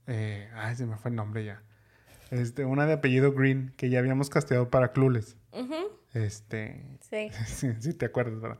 Eh, 0.07 0.49
ay, 0.55 0.75
se 0.75 0.85
me 0.85 0.97
fue 0.97 1.09
el 1.11 1.15
nombre 1.15 1.45
ya. 1.45 1.61
Este, 2.31 2.65
una 2.65 2.85
de 2.85 2.93
apellido 2.93 3.31
Green 3.31 3.73
que 3.77 3.89
ya 3.89 3.99
habíamos 3.99 4.29
casteado 4.29 4.69
para 4.69 4.91
Clules. 4.91 5.37
Este. 6.13 6.85
Sí. 7.45 7.73
sí. 7.79 7.93
te 7.93 8.05
acuerdas, 8.05 8.41
¿verdad? 8.41 8.59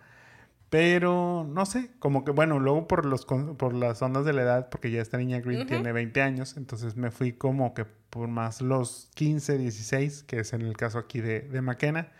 Pero 0.70 1.46
no 1.48 1.66
sé, 1.68 1.92
como 2.00 2.26
que 2.26 2.32
bueno, 2.32 2.60
luego 2.60 2.88
por, 2.88 3.06
los, 3.06 3.26
por 3.26 3.74
las 3.76 4.02
ondas 4.02 4.26
de 4.26 4.34
la 4.34 4.42
edad, 4.42 4.70
porque 4.70 4.90
ya 4.90 5.02
esta 5.02 5.18
niña 5.18 5.40
Green 5.40 5.68
tiene 5.68 5.92
20 5.92 6.22
años, 6.22 6.58
entonces 6.58 6.96
me 6.96 7.12
fui 7.12 7.34
como 7.34 7.76
que 7.76 7.86
por 7.86 8.28
más 8.28 8.60
los 8.60 9.10
15, 9.14 9.60
16, 9.60 10.24
que 10.24 10.40
es 10.40 10.52
en 10.54 10.64
el 10.64 10.76
caso 10.76 10.98
aquí 10.98 11.22
de, 11.22 11.42
de 11.42 11.62
McKenna. 11.62 12.12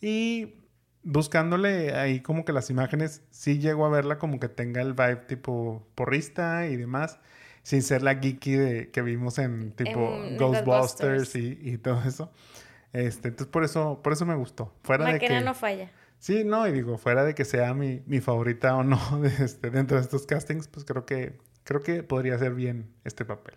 Y 0.00 0.58
buscándole 1.02 1.94
ahí 1.94 2.20
como 2.20 2.44
que 2.44 2.52
las 2.52 2.70
imágenes, 2.70 3.22
sí 3.30 3.58
llego 3.58 3.86
a 3.86 3.88
verla 3.88 4.18
como 4.18 4.38
que 4.38 4.48
tenga 4.48 4.82
el 4.82 4.92
vibe 4.92 5.24
tipo 5.26 5.86
porrista 5.94 6.66
y 6.66 6.76
demás, 6.76 7.18
sin 7.62 7.82
ser 7.82 8.02
la 8.02 8.16
geeky 8.16 8.52
de, 8.52 8.90
que 8.90 9.02
vimos 9.02 9.38
en 9.38 9.72
tipo 9.72 10.18
Ghostbusters, 10.38 11.34
y, 11.36 11.58
y, 11.62 11.78
todo 11.78 12.02
eso. 12.06 12.30
Este, 12.92 13.28
entonces 13.28 13.50
por 13.52 13.64
eso, 13.64 14.00
por 14.02 14.12
eso 14.12 14.26
me 14.26 14.34
gustó. 14.34 14.74
Fuera 14.82 15.12
de 15.12 15.18
que, 15.18 15.40
no 15.40 15.54
falla. 15.54 15.90
Sí, 16.18 16.44
no, 16.44 16.66
y 16.66 16.72
digo, 16.72 16.98
fuera 16.98 17.24
de 17.24 17.34
que 17.34 17.44
sea 17.44 17.74
mi, 17.74 18.02
mi 18.06 18.20
favorita 18.20 18.76
o 18.76 18.82
no 18.82 18.98
este, 19.40 19.70
dentro 19.70 19.96
de 19.96 20.02
estos 20.02 20.26
castings, 20.26 20.68
pues 20.68 20.84
creo 20.84 21.06
que, 21.06 21.38
creo 21.64 21.82
que 21.82 22.02
podría 22.02 22.38
ser 22.38 22.54
bien 22.54 22.92
este 23.04 23.24
papel. 23.24 23.54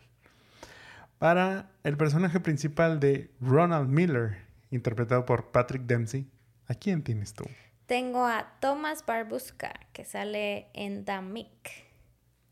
Para 1.18 1.72
el 1.84 1.98
personaje 1.98 2.40
principal 2.40 3.00
de 3.00 3.32
Ronald 3.40 3.90
Miller, 3.90 4.38
interpretado 4.72 5.26
por 5.26 5.52
Patrick 5.52 5.84
Dempsey, 5.84 6.28
¿a 6.68 6.74
quién 6.74 7.04
tienes 7.04 7.34
tú? 7.34 7.46
Tengo 7.86 8.26
a 8.26 8.54
Thomas 8.60 9.06
Barbuska, 9.06 9.74
que 9.94 10.06
sale 10.06 10.70
en 10.74 11.04
The 11.06 11.22
Mick. 11.22 11.92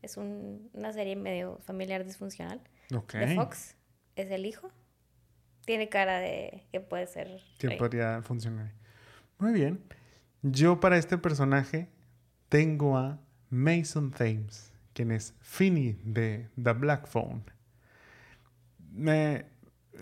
Es 0.02 0.16
una 0.16 0.92
serie 0.92 1.16
medio 1.16 1.58
familiar 1.64 2.04
disfuncional 2.04 2.60
de 2.88 3.34
Fox. 3.34 3.74
Es 4.16 4.30
el 4.30 4.46
hijo. 4.46 4.70
Tiene 5.64 5.88
cara 5.88 6.18
de 6.18 6.64
que 6.72 6.80
puede 6.80 7.06
ser. 7.06 7.40
Que 7.58 7.70
podría 7.72 8.22
funcionar. 8.22 8.72
Muy 9.38 9.52
bien. 9.52 9.80
Yo 10.42 10.80
para 10.80 10.96
este 10.96 11.18
personaje 11.18 11.88
tengo 12.48 12.96
a 12.96 13.20
Mason 13.50 14.10
Thames, 14.10 14.72
quien 14.92 15.12
es 15.12 15.34
Finny 15.40 15.98
de 16.04 16.48
The 16.62 16.72
Black 16.72 17.06
Phone. 17.06 17.42
Me, 18.92 19.46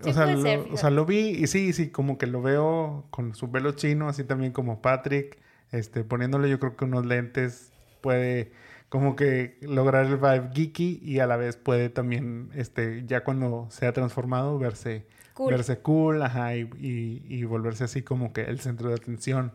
o, 0.03 0.13
sea, 0.13 0.25
lo, 0.25 0.73
o, 0.73 0.77
sea, 0.77 0.89
lo, 0.89 1.05
vi 1.05 1.29
y 1.29 1.47
sí, 1.47 1.73
sí, 1.73 1.89
como 1.89 2.17
que 2.17 2.25
lo 2.25 2.41
veo 2.41 3.05
con 3.09 3.35
su 3.35 3.51
pelo 3.51 3.73
chino, 3.73 4.07
así 4.07 4.23
también 4.23 4.51
como 4.51 4.81
Patrick, 4.81 5.37
este, 5.71 6.03
poniéndole 6.03 6.49
yo 6.49 6.59
creo 6.59 6.75
que 6.75 6.85
unos 6.85 7.05
lentes 7.05 7.71
puede 8.01 8.51
como 8.89 9.15
que 9.15 9.57
lograr 9.61 10.05
el 10.05 10.17
vibe 10.17 10.49
geeky 10.53 10.99
y 11.01 11.19
a 11.19 11.27
la 11.27 11.37
vez 11.37 11.55
puede 11.55 11.89
también, 11.89 12.49
este, 12.55 13.03
ya 13.05 13.23
cuando 13.23 13.67
se 13.69 13.85
ha 13.85 13.93
transformado, 13.93 14.57
verse 14.59 15.05
cool, 15.33 15.53
verse 15.53 15.79
cool 15.79 16.21
ajá, 16.21 16.55
y, 16.55 16.69
y 16.79 17.43
volverse 17.43 17.83
así 17.83 18.01
como 18.01 18.33
que 18.33 18.41
el 18.41 18.59
centro 18.59 18.89
de 18.89 18.95
atención 18.95 19.53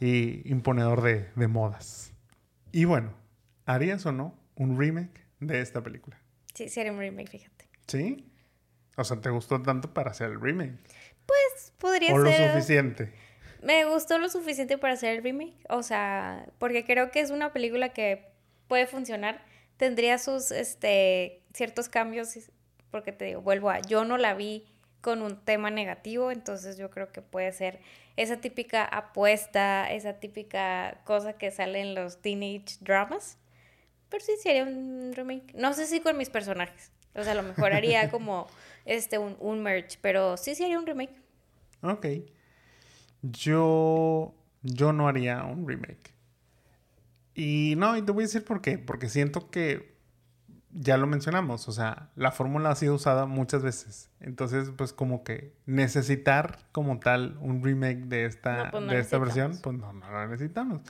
y 0.00 0.48
imponedor 0.50 1.02
de, 1.02 1.28
de 1.34 1.48
modas. 1.48 2.12
Y 2.72 2.84
bueno, 2.84 3.14
¿harías 3.64 4.06
o 4.06 4.12
no 4.12 4.38
un 4.54 4.78
remake 4.78 5.26
de 5.40 5.60
esta 5.60 5.82
película? 5.82 6.18
Sí, 6.54 6.68
sí 6.68 6.80
haría 6.80 6.92
un 6.92 6.98
remake, 6.98 7.28
fíjate. 7.28 7.68
¿Sí? 7.86 8.30
O 8.96 9.04
sea, 9.04 9.20
¿te 9.20 9.30
gustó 9.30 9.60
tanto 9.62 9.92
para 9.92 10.10
hacer 10.10 10.30
el 10.30 10.40
remake? 10.40 10.78
Pues 11.26 11.72
podría 11.78 12.08
ser. 12.08 12.16
¿O 12.16 12.18
lo 12.18 12.30
suficiente? 12.30 13.12
Me 13.62 13.84
gustó 13.84 14.18
lo 14.18 14.28
suficiente 14.28 14.78
para 14.78 14.94
hacer 14.94 15.16
el 15.16 15.22
remake. 15.22 15.56
O 15.68 15.82
sea, 15.82 16.46
porque 16.58 16.84
creo 16.84 17.10
que 17.10 17.20
es 17.20 17.30
una 17.30 17.52
película 17.52 17.90
que 17.90 18.35
puede 18.68 18.86
funcionar. 18.86 19.44
Tendría 19.76 20.18
sus 20.18 20.50
este, 20.50 21.42
ciertos 21.52 21.88
cambios, 21.88 22.38
porque 22.90 23.12
te 23.12 23.26
digo, 23.26 23.42
vuelvo 23.42 23.70
a, 23.70 23.80
yo 23.80 24.04
no 24.04 24.16
la 24.16 24.34
vi 24.34 24.66
con 25.00 25.22
un 25.22 25.36
tema 25.36 25.70
negativo, 25.70 26.30
entonces 26.32 26.78
yo 26.78 26.90
creo 26.90 27.12
que 27.12 27.22
puede 27.22 27.52
ser 27.52 27.78
esa 28.16 28.38
típica 28.40 28.84
apuesta, 28.84 29.90
esa 29.92 30.14
típica 30.14 31.00
cosa 31.04 31.34
que 31.34 31.50
sale 31.50 31.80
en 31.80 31.94
los 31.94 32.20
teenage 32.22 32.76
dramas. 32.80 33.38
Pero 34.08 34.24
sí 34.24 34.32
sería 34.42 34.64
un 34.64 35.12
remake. 35.14 35.52
No 35.54 35.74
sé 35.74 35.86
si 35.86 36.00
con 36.00 36.16
mis 36.16 36.30
personajes. 36.30 36.92
O 37.14 37.22
sea, 37.22 37.32
a 37.32 37.34
lo 37.34 37.42
mejor 37.42 37.72
haría 37.72 38.10
como 38.10 38.46
este 38.84 39.18
un, 39.18 39.36
un 39.40 39.62
merch, 39.62 39.98
pero 40.00 40.36
sí 40.36 40.54
sería 40.54 40.78
un 40.78 40.86
remake. 40.86 41.14
Ok. 41.82 42.06
Yo 43.22 44.34
yo 44.62 44.92
no 44.92 45.08
haría 45.08 45.44
un 45.44 45.68
remake. 45.68 46.15
Y 47.36 47.74
no, 47.76 47.96
y 47.96 48.02
te 48.02 48.12
voy 48.12 48.24
a 48.24 48.26
decir 48.26 48.44
por 48.44 48.62
qué. 48.62 48.78
Porque 48.78 49.10
siento 49.10 49.50
que 49.50 49.94
ya 50.72 50.96
lo 50.96 51.06
mencionamos, 51.06 51.68
o 51.68 51.72
sea, 51.72 52.10
la 52.16 52.32
fórmula 52.32 52.70
ha 52.70 52.74
sido 52.74 52.94
usada 52.94 53.26
muchas 53.26 53.62
veces. 53.62 54.10
Entonces, 54.20 54.70
pues 54.76 54.92
como 54.92 55.22
que 55.22 55.52
necesitar 55.64 56.58
como 56.72 56.98
tal 56.98 57.36
un 57.40 57.62
remake 57.62 58.06
de 58.06 58.26
esta, 58.26 58.70
pues, 58.70 58.86
de 58.86 58.98
esta 58.98 59.18
versión, 59.18 59.58
pues 59.62 59.76
no, 59.76 59.92
no 59.92 60.10
lo 60.10 60.28
necesitamos. 60.28 60.80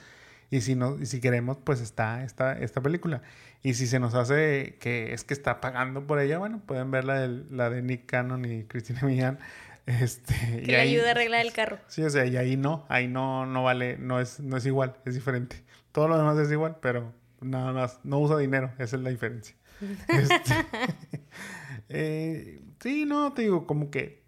Y 0.50 0.60
si 0.60 0.74
no, 0.74 0.96
y 1.00 1.06
si 1.06 1.20
queremos, 1.20 1.58
pues 1.62 1.80
está 1.80 2.24
esta, 2.24 2.52
esta 2.58 2.80
película. 2.80 3.22
Y 3.62 3.74
si 3.74 3.86
se 3.86 3.98
nos 3.98 4.14
hace 4.14 4.76
que 4.80 5.12
es 5.12 5.24
que 5.24 5.34
está 5.34 5.60
pagando 5.60 6.06
por 6.06 6.20
ella, 6.20 6.38
bueno, 6.38 6.60
pueden 6.64 6.90
ver 6.90 7.04
la 7.04 7.20
de, 7.20 7.44
la 7.50 7.70
de 7.70 7.82
Nick 7.82 8.06
Cannon 8.06 8.44
y 8.44 8.64
Cristina 8.64 9.02
Millán. 9.02 9.38
Este, 9.86 10.34
que 10.62 10.72
le 10.72 10.80
ayude 10.80 11.06
a 11.06 11.10
arreglar 11.12 11.46
el 11.46 11.52
carro. 11.52 11.78
Sí, 11.86 12.02
o 12.02 12.10
sea, 12.10 12.26
y 12.26 12.36
ahí 12.36 12.56
no, 12.56 12.84
ahí 12.88 13.06
no, 13.06 13.46
no 13.46 13.62
vale, 13.62 13.96
no 13.98 14.18
es, 14.18 14.40
no 14.40 14.56
es 14.56 14.66
igual, 14.66 14.96
es 15.04 15.14
diferente. 15.14 15.62
Todo 15.96 16.08
lo 16.08 16.18
demás 16.18 16.36
es 16.36 16.52
igual, 16.52 16.76
pero 16.82 17.14
nada 17.40 17.72
más, 17.72 18.00
no 18.04 18.18
usa 18.20 18.36
dinero, 18.36 18.70
esa 18.76 18.96
es 18.96 19.02
la 19.02 19.08
diferencia. 19.08 19.56
Este, 20.08 20.54
Eh, 21.88 22.60
sí, 22.80 23.06
no, 23.06 23.32
te 23.32 23.40
digo, 23.40 23.66
como 23.66 23.90
que 23.90 24.22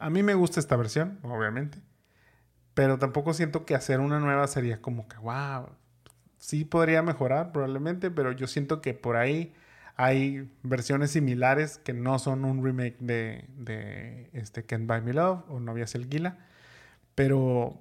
a 0.00 0.10
mí 0.10 0.24
me 0.24 0.34
gusta 0.34 0.58
esta 0.58 0.74
versión, 0.74 1.20
obviamente. 1.22 1.78
Pero 2.74 2.98
tampoco 2.98 3.32
siento 3.32 3.64
que 3.64 3.76
hacer 3.76 4.00
una 4.00 4.18
nueva 4.18 4.48
sería 4.48 4.82
como 4.82 5.06
que, 5.06 5.16
wow, 5.18 5.68
sí 6.36 6.64
podría 6.64 7.00
mejorar 7.00 7.52
probablemente, 7.52 8.10
pero 8.10 8.32
yo 8.32 8.48
siento 8.48 8.80
que 8.80 8.92
por 8.92 9.14
ahí 9.14 9.54
hay 9.94 10.50
versiones 10.64 11.12
similares 11.12 11.78
que 11.78 11.92
no 11.92 12.18
son 12.18 12.44
un 12.44 12.64
remake 12.64 12.96
de, 12.98 13.44
de 13.56 14.30
este 14.32 14.64
Can't 14.64 14.88
Buy 14.88 15.02
Me 15.02 15.12
Love 15.12 15.44
o 15.48 15.60
Novia 15.60 15.86
Gila. 15.86 16.38
Pero 17.14 17.80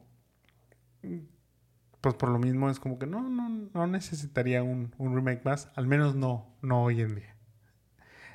pues 2.01 2.15
por 2.15 2.29
lo 2.29 2.39
mismo 2.39 2.69
es 2.69 2.79
como 2.79 2.99
que 2.99 3.07
no, 3.07 3.21
no, 3.21 3.69
no 3.73 3.87
necesitaría 3.87 4.63
un, 4.63 4.93
un, 4.97 5.15
remake 5.15 5.43
más, 5.43 5.69
al 5.75 5.87
menos 5.87 6.15
no, 6.15 6.55
no 6.61 6.83
hoy 6.83 7.01
en 7.01 7.15
día. 7.15 7.35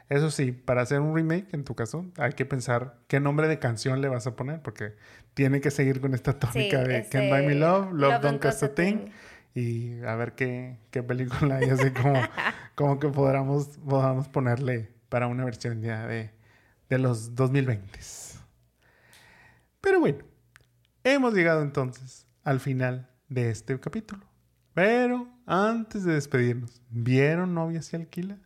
Eso 0.08 0.30
sí, 0.30 0.52
para 0.52 0.82
hacer 0.82 1.00
un 1.00 1.14
remake, 1.14 1.54
en 1.54 1.64
tu 1.64 1.74
caso, 1.74 2.04
hay 2.18 2.32
que 2.32 2.44
pensar 2.44 2.98
qué 3.06 3.20
nombre 3.20 3.48
de 3.48 3.58
canción 3.58 4.00
le 4.00 4.08
vas 4.08 4.26
a 4.26 4.36
poner, 4.36 4.60
porque 4.60 4.94
tiene 5.34 5.60
que 5.60 5.70
seguir 5.70 6.00
con 6.00 6.12
esta 6.12 6.38
tónica 6.38 6.82
de 6.82 7.08
Can't 7.08 7.30
Buy 7.30 7.46
Me 7.46 7.54
Love, 7.54 7.92
Love, 7.92 8.20
Don't 8.20 8.42
Cost 8.42 8.62
a 8.62 8.74
Thing, 8.74 9.10
y 9.54 10.02
a 10.02 10.14
ver 10.16 10.32
qué, 10.34 10.78
qué 10.90 11.02
película 11.02 11.56
hay, 11.56 11.70
así 11.70 11.90
como, 11.90 12.14
como 12.74 12.98
que 12.98 13.08
podamos, 13.08 13.78
podamos 13.88 14.28
ponerle 14.28 14.90
para 15.08 15.28
una 15.28 15.44
versión 15.44 15.80
ya 15.80 16.06
de, 16.06 16.30
de 16.90 16.98
los 16.98 17.34
2020. 17.34 17.98
Pero 19.80 20.00
bueno, 20.00 20.24
hemos 21.04 21.34
llegado 21.34 21.62
entonces 21.62 22.26
al 22.44 22.60
final 22.60 23.11
de 23.32 23.50
este 23.50 23.78
capítulo. 23.80 24.26
Pero 24.74 25.28
antes 25.46 26.04
de 26.04 26.14
despedirnos, 26.14 26.80
¿vieron 26.90 27.54
Novias 27.54 27.92
y 27.92 27.96
Alquila? 27.96 28.38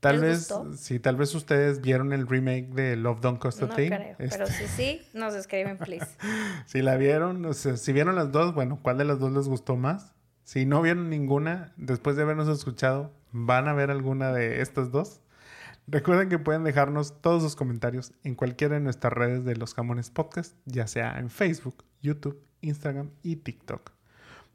Tal 0.00 0.18
vez, 0.18 0.52
sí, 0.78 0.98
tal 0.98 1.14
vez 1.14 1.32
ustedes 1.32 1.80
vieron 1.80 2.12
el 2.12 2.26
remake 2.26 2.70
de 2.74 2.96
Love 2.96 3.20
Don't 3.20 3.38
Cost 3.38 3.62
a 3.62 3.66
no 3.66 3.74
Thing. 3.76 3.90
Creo, 3.90 4.16
Pero 4.18 4.46
si 4.48 4.66
sí, 4.66 5.02
nos 5.14 5.32
escriben, 5.34 5.78
please. 5.78 6.08
si 6.66 6.82
la 6.82 6.96
vieron, 6.96 7.44
o 7.44 7.52
sea, 7.52 7.76
si 7.76 7.92
vieron 7.92 8.16
las 8.16 8.32
dos, 8.32 8.52
bueno, 8.52 8.80
¿cuál 8.82 8.98
de 8.98 9.04
las 9.04 9.20
dos 9.20 9.30
les 9.30 9.46
gustó 9.46 9.76
más? 9.76 10.12
Si 10.42 10.66
no 10.66 10.82
vieron 10.82 11.08
ninguna, 11.08 11.72
después 11.76 12.16
de 12.16 12.22
habernos 12.22 12.48
escuchado, 12.48 13.14
¿van 13.30 13.68
a 13.68 13.74
ver 13.74 13.92
alguna 13.92 14.32
de 14.32 14.60
estas 14.60 14.90
dos? 14.90 15.20
Recuerden 15.86 16.28
que 16.28 16.38
pueden 16.40 16.64
dejarnos 16.64 17.20
todos 17.20 17.42
sus 17.42 17.54
comentarios 17.54 18.12
en 18.24 18.34
cualquiera 18.34 18.74
de 18.74 18.80
nuestras 18.80 19.12
redes 19.12 19.44
de 19.44 19.54
los 19.54 19.72
Jamones 19.72 20.10
Podcast, 20.10 20.56
ya 20.64 20.88
sea 20.88 21.18
en 21.20 21.30
Facebook, 21.30 21.84
YouTube, 22.00 22.42
Instagram 22.62 23.10
y 23.22 23.36
TikTok. 23.36 23.92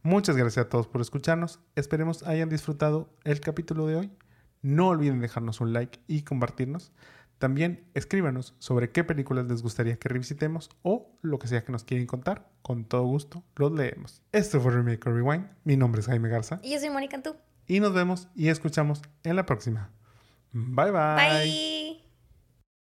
Muchas 0.03 0.36
gracias 0.36 0.66
a 0.66 0.70
todos 0.70 0.88
por 0.88 1.01
escucharnos. 1.01 1.60
Esperemos 1.76 2.24
hayan 2.24 2.49
disfrutado 2.49 3.10
el 3.24 3.39
capítulo 3.39 3.86
de 3.88 3.97
hoy. 3.97 4.12
No 4.62 4.89
olviden 4.89 5.20
dejarnos 5.20 5.62
un 5.62 5.74
like 5.74 5.99
y 6.08 6.24
compartirnos. 6.24 6.91
También 7.38 7.84
escríbanos 7.93 8.55
sobre 8.58 8.89
qué 8.91 9.03
películas 9.03 9.45
les 9.45 9.62
gustaría 9.62 9.97
que 9.97 10.10
revisitemos 10.10 10.70
o 10.82 11.12
lo 11.22 11.38
que 11.38 11.47
sea 11.47 11.64
que 11.64 11.72
nos 11.72 11.84
quieren 11.84 12.08
contar. 12.08 12.49
Con 12.64 12.86
todo 12.86 13.03
gusto 13.03 13.43
los 13.55 13.72
leemos. 13.72 14.22
Esto 14.32 14.60
fue 14.60 14.72
Remake 14.72 15.05
Rewind. 15.05 15.47
Mi 15.64 15.78
nombre 15.78 16.01
es 16.01 16.08
Jaime 16.08 16.30
Garza. 16.30 16.60
Y 16.64 16.72
yo 16.72 16.80
soy 16.80 16.89
Mónica 16.89 17.18
Antú. 17.18 17.36
Y 17.68 17.80
nos 17.80 17.93
vemos 17.93 18.28
y 18.36 18.47
escuchamos 18.47 19.01
en 19.24 19.36
la 19.36 19.45
próxima. 19.45 19.91
Bye 20.51 20.91
bye. 20.91 21.16
Bye. 21.16 21.86